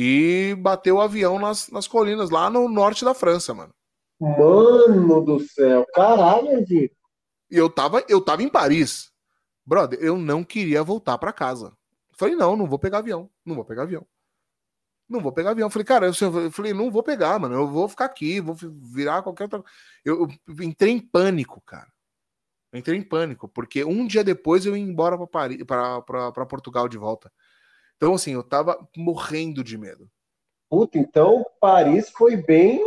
[0.00, 3.74] e bateu o avião nas, nas colinas, lá no norte da França, mano.
[4.20, 6.94] Mano do céu, caralho, Edito.
[7.50, 9.10] E eu tava, eu tava em Paris.
[9.66, 11.72] Brother, eu não queria voltar para casa.
[12.12, 13.28] Falei, não, não vou pegar avião.
[13.44, 14.06] Não vou pegar avião.
[15.08, 15.68] Não vou pegar avião.
[15.68, 17.56] Falei, cara, eu, falei, não vou pegar, mano.
[17.56, 19.64] Eu vou ficar aqui, vou virar qualquer outra.
[20.04, 21.92] Eu, eu entrei em pânico, cara.
[22.72, 26.88] Eu entrei em pânico, porque um dia depois eu ia embora para Paris, para Portugal
[26.88, 27.32] de volta.
[27.98, 30.08] Então, assim, eu tava morrendo de medo.
[30.70, 32.80] Puta, então Paris foi bem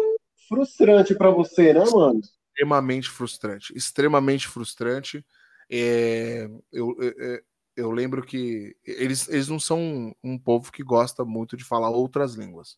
[0.47, 2.21] frustrante para você, né, mano?
[2.47, 3.75] Extremamente frustrante.
[3.75, 5.25] Extremamente frustrante.
[5.69, 7.41] É, eu, eu,
[7.75, 12.35] eu lembro que eles, eles não são um povo que gosta muito de falar outras
[12.35, 12.77] línguas.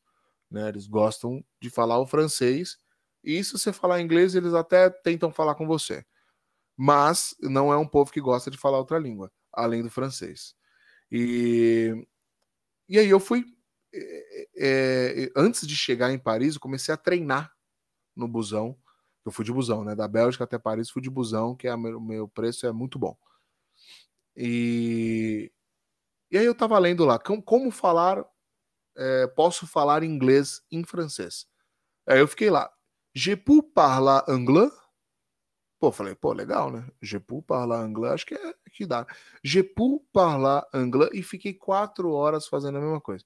[0.49, 0.69] Né?
[0.69, 2.77] Eles gostam de falar o francês.
[3.23, 6.03] E se você falar inglês, eles até tentam falar com você.
[6.76, 10.55] Mas não é um povo que gosta de falar outra língua, além do francês.
[11.11, 11.93] E,
[12.88, 13.45] e aí eu fui.
[13.95, 14.47] É,
[15.26, 17.53] é, antes de chegar em Paris, eu comecei a treinar
[18.15, 18.77] no busão.
[19.26, 19.95] Eu fui de busão, né?
[19.95, 23.15] Da Bélgica até Paris, fui de busão, que é, o meu preço é muito bom.
[24.35, 25.51] E,
[26.31, 28.26] e aí eu tava lendo lá, como, como falar,
[28.97, 31.45] é, posso falar inglês em francês.
[32.07, 32.72] Aí eu fiquei lá,
[33.15, 34.72] je peux parler anglais?
[35.84, 36.88] Pô, falei, pô, legal, né?
[37.01, 39.05] Je peux parler anglais, acho que é que dá.
[39.43, 43.26] Je peux parler anglais e fiquei quatro horas fazendo a mesma coisa.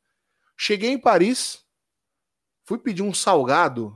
[0.57, 1.63] Cheguei em Paris,
[2.65, 3.95] fui pedir um salgado.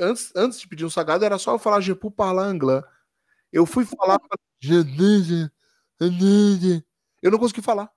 [0.00, 2.82] Antes, antes de pedir um salgado, era só eu falar je peux parler anglais.
[3.52, 4.18] Eu fui falar.
[7.20, 7.92] Eu não consegui falar.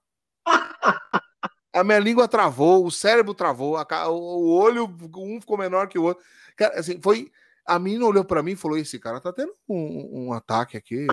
[1.72, 6.04] A minha língua travou, o cérebro travou, a, o olho, um ficou menor que o
[6.04, 6.22] outro.
[6.58, 7.32] Cara, assim, foi.
[7.66, 11.08] A menina olhou para mim e falou: Esse cara tá tendo um, um ataque aqui.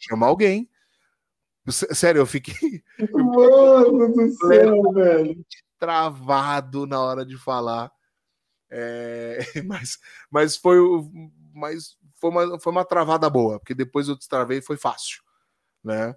[0.00, 0.68] Chamar alguém.
[1.68, 2.82] Sério, eu fiquei.
[3.12, 5.46] Mano do céu, velho.
[5.78, 7.92] Travado na hora de falar.
[8.70, 9.98] É, mas,
[10.30, 10.78] mas foi,
[11.54, 15.22] mas foi, uma, foi uma travada boa, porque depois eu destravei e foi fácil
[15.82, 16.16] né?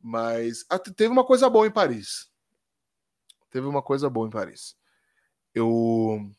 [0.00, 2.30] Mas ah, teve uma coisa boa em Paris.
[3.50, 4.76] Teve uma coisa boa em Paris.
[5.54, 6.30] Eu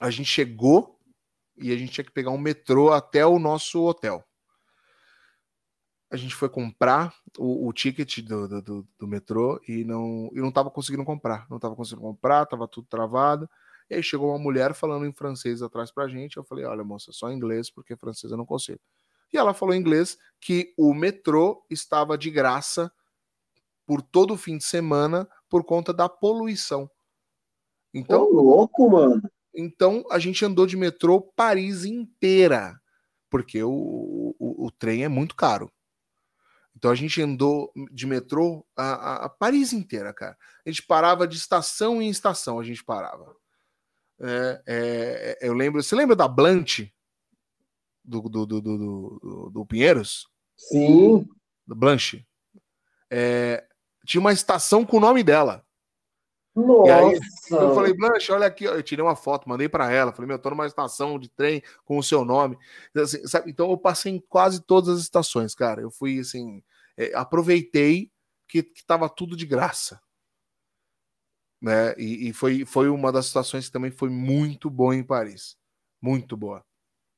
[0.00, 1.00] a gente chegou
[1.62, 4.24] e a gente tinha que pegar um metrô até o nosso hotel.
[6.10, 10.52] A gente foi comprar o, o ticket do, do, do, metrô e não, e não
[10.52, 11.46] tava conseguindo comprar.
[11.48, 13.48] Não tava conseguindo comprar, tava tudo travado.
[13.88, 16.36] E aí chegou uma mulher falando em francês atrás pra gente.
[16.36, 18.80] Eu falei: Olha, moça, só inglês, porque francês eu não consigo.
[19.32, 22.92] E ela falou em inglês que o metrô estava de graça
[23.86, 26.90] por todo o fim de semana por conta da poluição.
[27.94, 29.22] Então, Ô, louco, mano.
[29.54, 32.80] Então a gente andou de metrô Paris inteira,
[33.30, 35.70] porque o, o, o trem é muito caro.
[36.76, 40.36] Então a gente andou de metrô a, a, a, Paris inteira, cara.
[40.64, 43.36] A gente parava de estação em estação, a gente parava.
[44.20, 46.92] É, é, eu lembro, você lembra da Blanche?
[48.04, 50.28] do, do, do, do, do Pinheiros?
[50.56, 51.26] Sim.
[51.66, 52.26] Do Blanche.
[53.10, 53.64] É,
[54.06, 55.64] tinha uma estação com o nome dela.
[56.54, 56.88] Nossa.
[56.88, 57.20] E aí,
[57.50, 60.42] eu falei, Blanche, olha aqui, eu tirei uma foto, mandei para ela, falei, meu, eu
[60.42, 62.58] tô numa estação de trem com o seu nome.
[62.94, 65.80] Assim, então eu passei em quase todas as estações, cara.
[65.80, 66.62] Eu fui assim,
[66.96, 68.10] é, aproveitei
[68.46, 70.00] que, que tava tudo de graça.
[71.60, 71.94] Né?
[71.96, 75.56] E, e, foi, foi uma das situações que também foi muito boa em Paris.
[76.02, 76.62] Muito boa.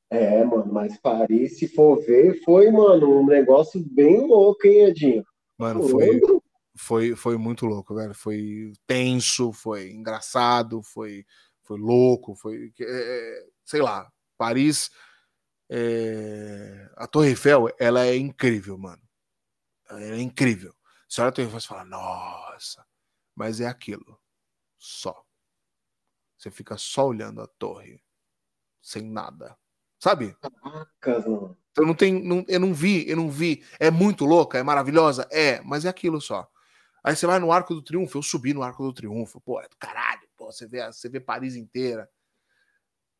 [0.09, 5.25] É, mano, mas Paris, se for ver, foi, mano, um negócio bem louco, hein, Edinho?
[5.57, 6.21] Mano, foi,
[6.77, 8.13] foi, foi muito louco, velho.
[8.13, 11.25] Foi tenso, foi engraçado, foi,
[11.63, 12.73] foi louco, foi.
[12.79, 12.85] É,
[13.41, 14.89] é, sei lá, Paris.
[15.69, 19.01] É, a Torre Eiffel, ela é incrível, mano.
[19.89, 20.73] Ela é incrível.
[21.07, 22.85] Você olha a Torre Eiffel e fala, nossa,
[23.35, 24.19] mas é aquilo.
[24.77, 25.23] Só.
[26.37, 28.01] Você fica só olhando a torre
[28.81, 29.57] sem nada.
[29.99, 30.35] Sabe?
[30.41, 31.57] Caracas, mano.
[31.77, 33.63] Eu não tenho, não- eu não vi, eu não vi.
[33.79, 36.47] É muito louca, é maravilhosa, é, mas é aquilo só.
[37.05, 39.69] Aí você vai no Arco do Triunfo, eu subi no Arco do Triunfo, pô, é
[39.69, 42.09] do caralho, pô, você vê, você vê Paris inteira.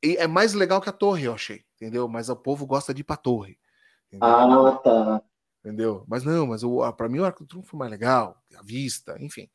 [0.04, 2.08] E é mais legal que a torre, eu achei, entendeu?
[2.08, 3.60] Mas o povo gosta de ir pra torre.
[4.08, 4.28] Entendeu?
[4.28, 5.22] Ah, tá.
[5.60, 6.04] entendeu?
[6.08, 9.16] Mas não, mas o, para mim o Arco do Triunfo foi mais legal, a vista,
[9.20, 9.48] enfim.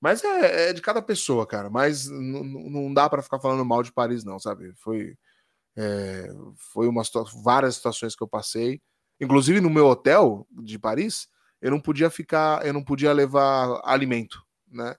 [0.00, 1.68] Mas é, é de cada pessoa, cara.
[1.68, 4.72] Mas não dá pra ficar falando mal de Paris, não, sabe?
[4.76, 5.18] Foi,
[5.74, 6.28] é,
[6.72, 7.02] foi uma
[7.42, 8.80] várias situações que eu passei.
[9.20, 11.28] Inclusive no meu hotel de Paris,
[11.60, 14.96] eu não podia ficar, eu não podia levar alimento, né?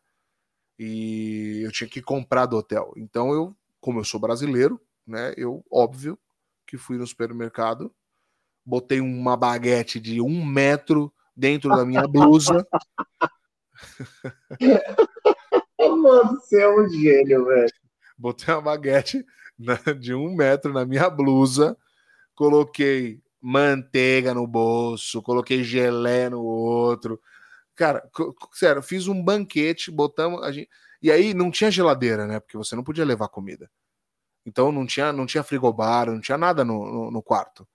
[0.79, 2.93] E eu tinha que comprar do hotel.
[2.97, 5.34] Então eu, como eu sou brasileiro, né?
[5.38, 6.17] Eu óbvio
[6.65, 7.93] que fui no supermercado
[8.67, 12.67] botei uma baguete de um metro dentro da minha blusa.
[15.79, 17.71] Mano, você é um gênio, velho.
[18.17, 19.25] botei uma baguete
[19.57, 21.77] na- de um metro na minha blusa,
[22.35, 27.22] coloquei manteiga no bolso, coloquei gelé no outro.
[27.76, 28.09] Cara,
[28.53, 30.69] sério, fiz um banquete, botamos a gente...
[31.01, 32.39] e aí não tinha geladeira, né?
[32.39, 33.69] Porque você não podia levar comida.
[34.45, 37.68] Então não tinha, não tinha frigobar, não tinha nada no, no, no quarto.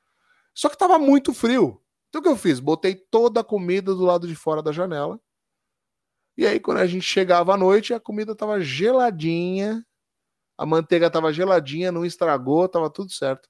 [0.54, 1.80] Só que tava muito frio.
[2.08, 2.60] Então o que eu fiz?
[2.60, 5.20] Botei toda a comida do lado de fora da janela.
[6.36, 9.84] E aí, quando a gente chegava à noite, a comida tava geladinha,
[10.56, 13.48] a manteiga tava geladinha, não estragou, tava tudo certo.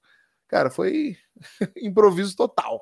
[0.53, 1.17] Cara, foi
[1.81, 2.79] improviso total.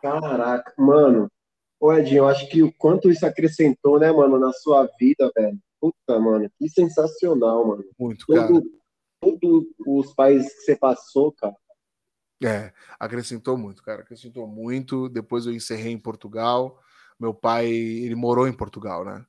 [0.00, 1.30] Caraca, mano.
[1.78, 5.58] Ô, Edinho, eu acho que o quanto isso acrescentou, né, mano, na sua vida, velho.
[5.78, 7.84] Puta, mano, que sensacional, mano.
[7.98, 8.48] Muito, cara.
[8.48, 8.64] Todo,
[9.20, 11.54] todos os países que você passou, cara.
[12.42, 14.00] É, acrescentou muito, cara.
[14.00, 15.10] Acrescentou muito.
[15.10, 16.80] Depois eu encerrei em Portugal.
[17.20, 19.22] Meu pai, ele morou em Portugal, né?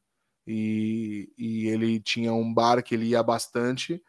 [0.48, 4.02] E, e ele tinha um bar que ele ia bastante.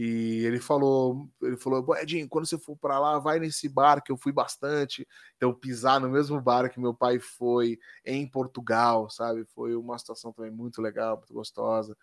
[0.00, 4.00] E ele falou, ele falou, "Pô, Edinho, quando você for para lá, vai nesse bar
[4.00, 5.04] que eu fui bastante.
[5.36, 9.44] Então pisar no mesmo bar que meu pai foi em Portugal, sabe?
[9.46, 11.96] Foi uma situação também muito legal, muito gostosa.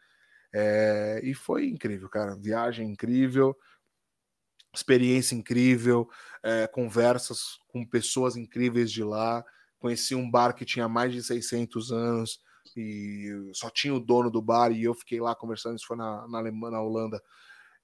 [0.54, 2.36] É, e foi incrível, cara.
[2.36, 3.56] Viagem incrível,
[4.74, 6.10] experiência incrível,
[6.44, 9.42] é, conversas com pessoas incríveis de lá.
[9.80, 12.42] Conheci um bar que tinha mais de 600 anos
[12.76, 15.78] e só tinha o dono do bar e eu fiquei lá conversando.
[15.78, 17.24] Isso foi na, na Alemanha, na Holanda.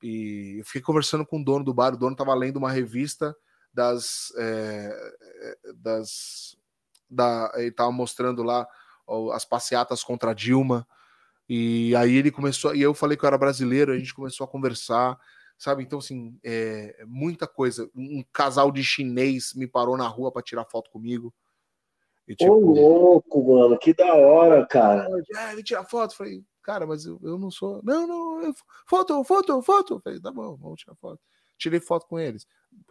[0.02, 1.94] E eu fiquei conversando com o dono do bar.
[1.94, 3.36] O dono estava lendo uma revista
[3.73, 4.34] das.
[4.38, 5.14] é,
[5.76, 6.57] das
[7.10, 8.65] da, ele estava mostrando lá
[9.06, 10.88] ó, as passeatas contra a Dilma.
[11.48, 12.73] E aí ele começou.
[12.73, 15.19] E eu falei que eu era brasileiro, a gente começou a conversar
[15.61, 15.84] sabe?
[15.84, 17.88] Então, assim, é, muita coisa.
[17.95, 21.32] Um casal de chinês me parou na rua para tirar foto comigo.
[22.28, 25.07] E, Ô, tipo, louco, mano, que da hora, cara.
[25.36, 26.15] ah, ele tira foto.
[26.15, 27.81] Falei, cara, mas eu, eu não sou.
[27.83, 28.53] Não, não, eu-
[28.88, 29.99] foto, foto, foto.
[30.03, 31.19] Falei, tá bom, vamos tirar foto.
[31.57, 32.45] Tirei foto com eles.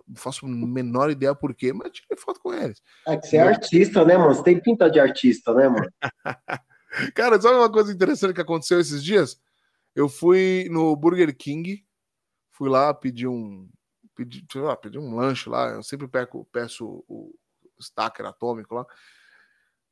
[0.07, 2.81] Não faço a menor ideia por quê, mas tirei foto com eles.
[3.07, 4.35] É que você é artista, né, mano?
[4.35, 5.91] Você tem pinta de artista, né, mano?
[7.15, 9.41] Cara, sabe uma coisa interessante que aconteceu esses dias?
[9.95, 11.85] Eu fui no Burger King,
[12.53, 13.69] fui lá pedir um,
[14.15, 15.71] pedi, sei lá, pedi um lanche lá.
[15.71, 17.35] Eu sempre peço, peço o
[17.81, 18.87] stacker atômico lá.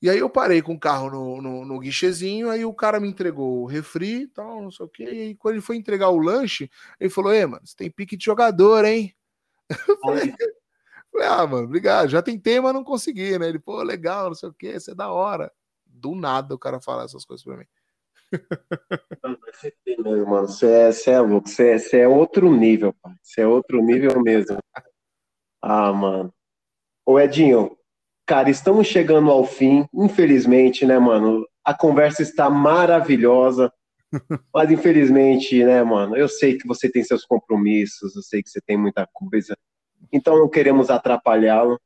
[0.00, 3.08] E aí eu parei com o carro no, no, no guichezinho, aí o cara me
[3.08, 5.04] entregou o refri e tal, não sei o quê.
[5.04, 6.70] E aí, quando ele foi entregar o lanche,
[7.00, 9.14] ele falou: Ei, mano, você tem pique de jogador, hein?
[9.88, 10.34] Eu falei,
[11.12, 12.08] falei, ah, mano, obrigado.
[12.08, 13.48] Já tentei, mas não consegui, né?
[13.48, 15.52] Ele, pô, legal, não sei o quê, isso é da hora.
[15.84, 17.66] Do nada o cara fala essas coisas pra mim.
[19.98, 20.46] Meu irmão.
[20.46, 21.48] Você é, é louco.
[21.48, 23.14] Você é, é outro nível, pai.
[23.22, 24.58] Você é outro nível mesmo.
[25.60, 26.32] Ah, mano.
[27.04, 27.77] Ô, Edinho,
[28.28, 31.48] cara, estamos chegando ao fim, infelizmente, né, mano?
[31.64, 33.72] A conversa está maravilhosa,
[34.54, 36.14] mas infelizmente, né, mano?
[36.14, 39.56] Eu sei que você tem seus compromissos, eu sei que você tem muita coisa,
[40.12, 41.80] então não queremos atrapalhá-lo.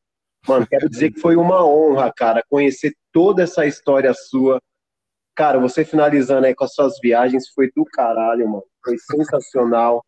[0.49, 4.61] Mano, quero dizer que foi uma honra, cara, conhecer toda essa história sua.
[5.37, 8.65] Cara, você finalizando aí com as suas viagens foi do caralho, mano.
[8.85, 10.05] Foi sensacional.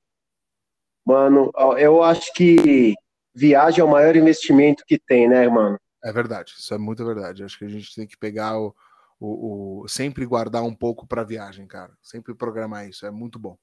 [1.07, 2.95] Mano, eu acho que
[3.33, 5.79] viagem é o maior investimento que tem, né, mano?
[6.05, 7.43] É verdade, isso é muito verdade.
[7.43, 8.75] Acho que a gente tem que pegar o.
[9.19, 11.93] o, o sempre guardar um pouco pra viagem, cara.
[12.03, 13.57] Sempre programar isso, é muito bom.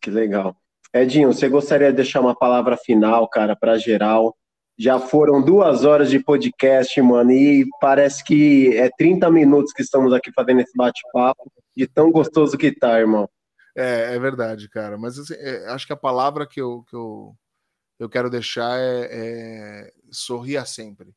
[0.00, 0.56] Que legal.
[0.94, 4.36] Edinho, você gostaria de deixar uma palavra final, cara, para geral?
[4.78, 10.12] Já foram duas horas de podcast, mano, e parece que é 30 minutos que estamos
[10.12, 13.28] aqui fazendo esse bate-papo, de tão gostoso que tá, irmão.
[13.76, 14.96] É, é verdade, cara.
[14.96, 17.34] Mas assim, é, acho que a palavra que eu, que eu,
[17.98, 21.14] eu quero deixar é, é sorria sempre.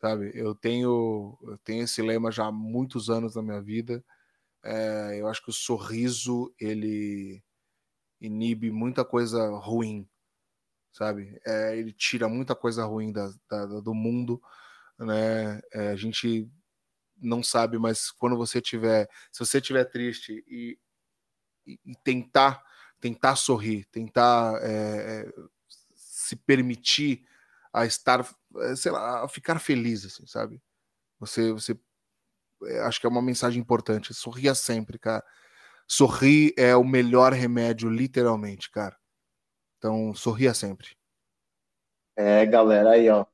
[0.00, 0.30] Sabe?
[0.34, 4.04] Eu tenho, eu tenho esse lema já há muitos anos na minha vida.
[4.62, 7.42] É, eu acho que o sorriso ele
[8.20, 10.08] inibe muita coisa ruim,
[10.92, 11.40] sabe?
[11.46, 14.40] É, ele tira muita coisa ruim da, da do mundo,
[14.98, 15.60] né?
[15.72, 16.50] É, a gente
[17.20, 20.78] não sabe, mas quando você tiver, se você tiver triste e,
[21.66, 22.64] e, e tentar,
[23.00, 25.32] tentar sorrir, tentar é, é
[25.94, 27.26] se permitir
[27.80, 28.26] a estar,
[28.58, 30.60] é, sei lá, a ficar feliz, assim, sabe?
[31.18, 31.78] Você, você,
[32.64, 34.14] é, acho que é uma mensagem importante.
[34.14, 35.24] Sorria sempre, cara.
[35.86, 38.96] Sorrir é o melhor remédio, literalmente, cara.
[39.78, 40.88] Então, sorria sempre.
[42.16, 43.24] É, galera, aí, ó.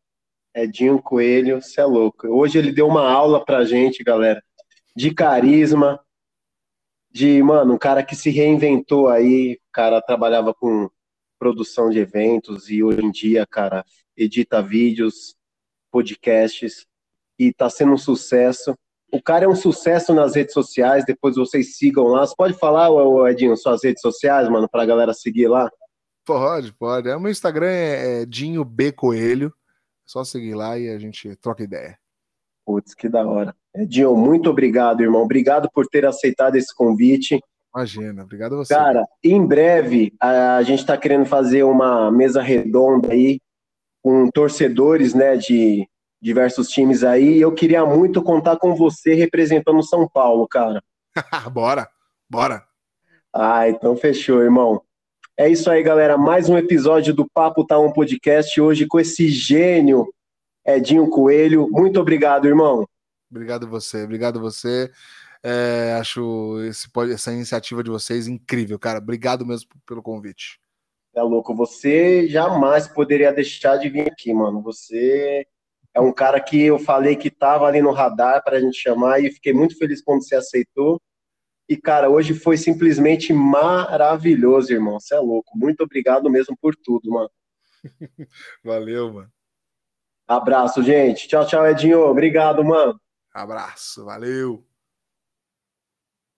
[0.54, 2.28] Edinho Coelho, você é louco.
[2.28, 4.40] Hoje ele deu uma aula pra gente, galera,
[4.94, 5.98] de carisma,
[7.10, 10.88] de, mano, um cara que se reinventou aí, o cara trabalhava com
[11.44, 13.84] produção de eventos e hoje em dia, cara,
[14.16, 15.36] edita vídeos,
[15.92, 16.86] podcasts
[17.38, 18.74] e tá sendo um sucesso.
[19.12, 22.26] O cara é um sucesso nas redes sociais, depois vocês sigam lá.
[22.26, 22.88] Você pode falar,
[23.30, 25.70] Edinho, suas redes sociais, mano, pra galera seguir lá?
[26.24, 27.10] Pode, pode.
[27.10, 29.48] É, o meu Instagram é, é Dinho B Coelho.
[29.48, 29.50] É
[30.06, 31.98] só seguir lá e a gente troca ideia.
[32.64, 33.54] Putz, que da hora.
[33.76, 35.20] Edinho, muito obrigado, irmão.
[35.20, 37.38] Obrigado por ter aceitado esse convite.
[37.74, 38.72] Imagina, obrigado a você.
[38.72, 43.40] Cara, em breve a, gente está querendo fazer uma mesa redonda aí
[44.00, 45.88] com torcedores, né, de
[46.22, 47.40] diversos times aí.
[47.40, 50.80] Eu queria muito contar com você representando São Paulo, cara.
[51.52, 51.88] bora,
[52.30, 52.62] bora.
[53.34, 54.80] Ah, então fechou, irmão.
[55.36, 56.16] É isso aí, galera.
[56.16, 60.06] Mais um episódio do Papo Tá Um Podcast hoje com esse gênio
[60.64, 61.68] Edinho Coelho.
[61.70, 62.86] Muito obrigado, irmão.
[63.28, 64.92] Obrigado você, obrigado você.
[65.46, 68.98] É, acho esse, essa iniciativa de vocês incrível, cara.
[68.98, 70.58] Obrigado mesmo pelo convite.
[71.14, 74.62] É louco, você jamais poderia deixar de vir aqui, mano.
[74.62, 75.46] Você
[75.92, 79.22] é um cara que eu falei que tava ali no radar para a gente chamar
[79.22, 81.00] e fiquei muito feliz quando você aceitou.
[81.68, 84.98] E, cara, hoje foi simplesmente maravilhoso, irmão.
[84.98, 85.56] Você é louco.
[85.56, 87.30] Muito obrigado mesmo por tudo, mano.
[88.64, 89.32] Valeu, mano.
[90.26, 91.28] Abraço, gente.
[91.28, 92.00] Tchau, tchau, Edinho.
[92.00, 92.98] Obrigado, mano.
[93.32, 94.64] Abraço, valeu.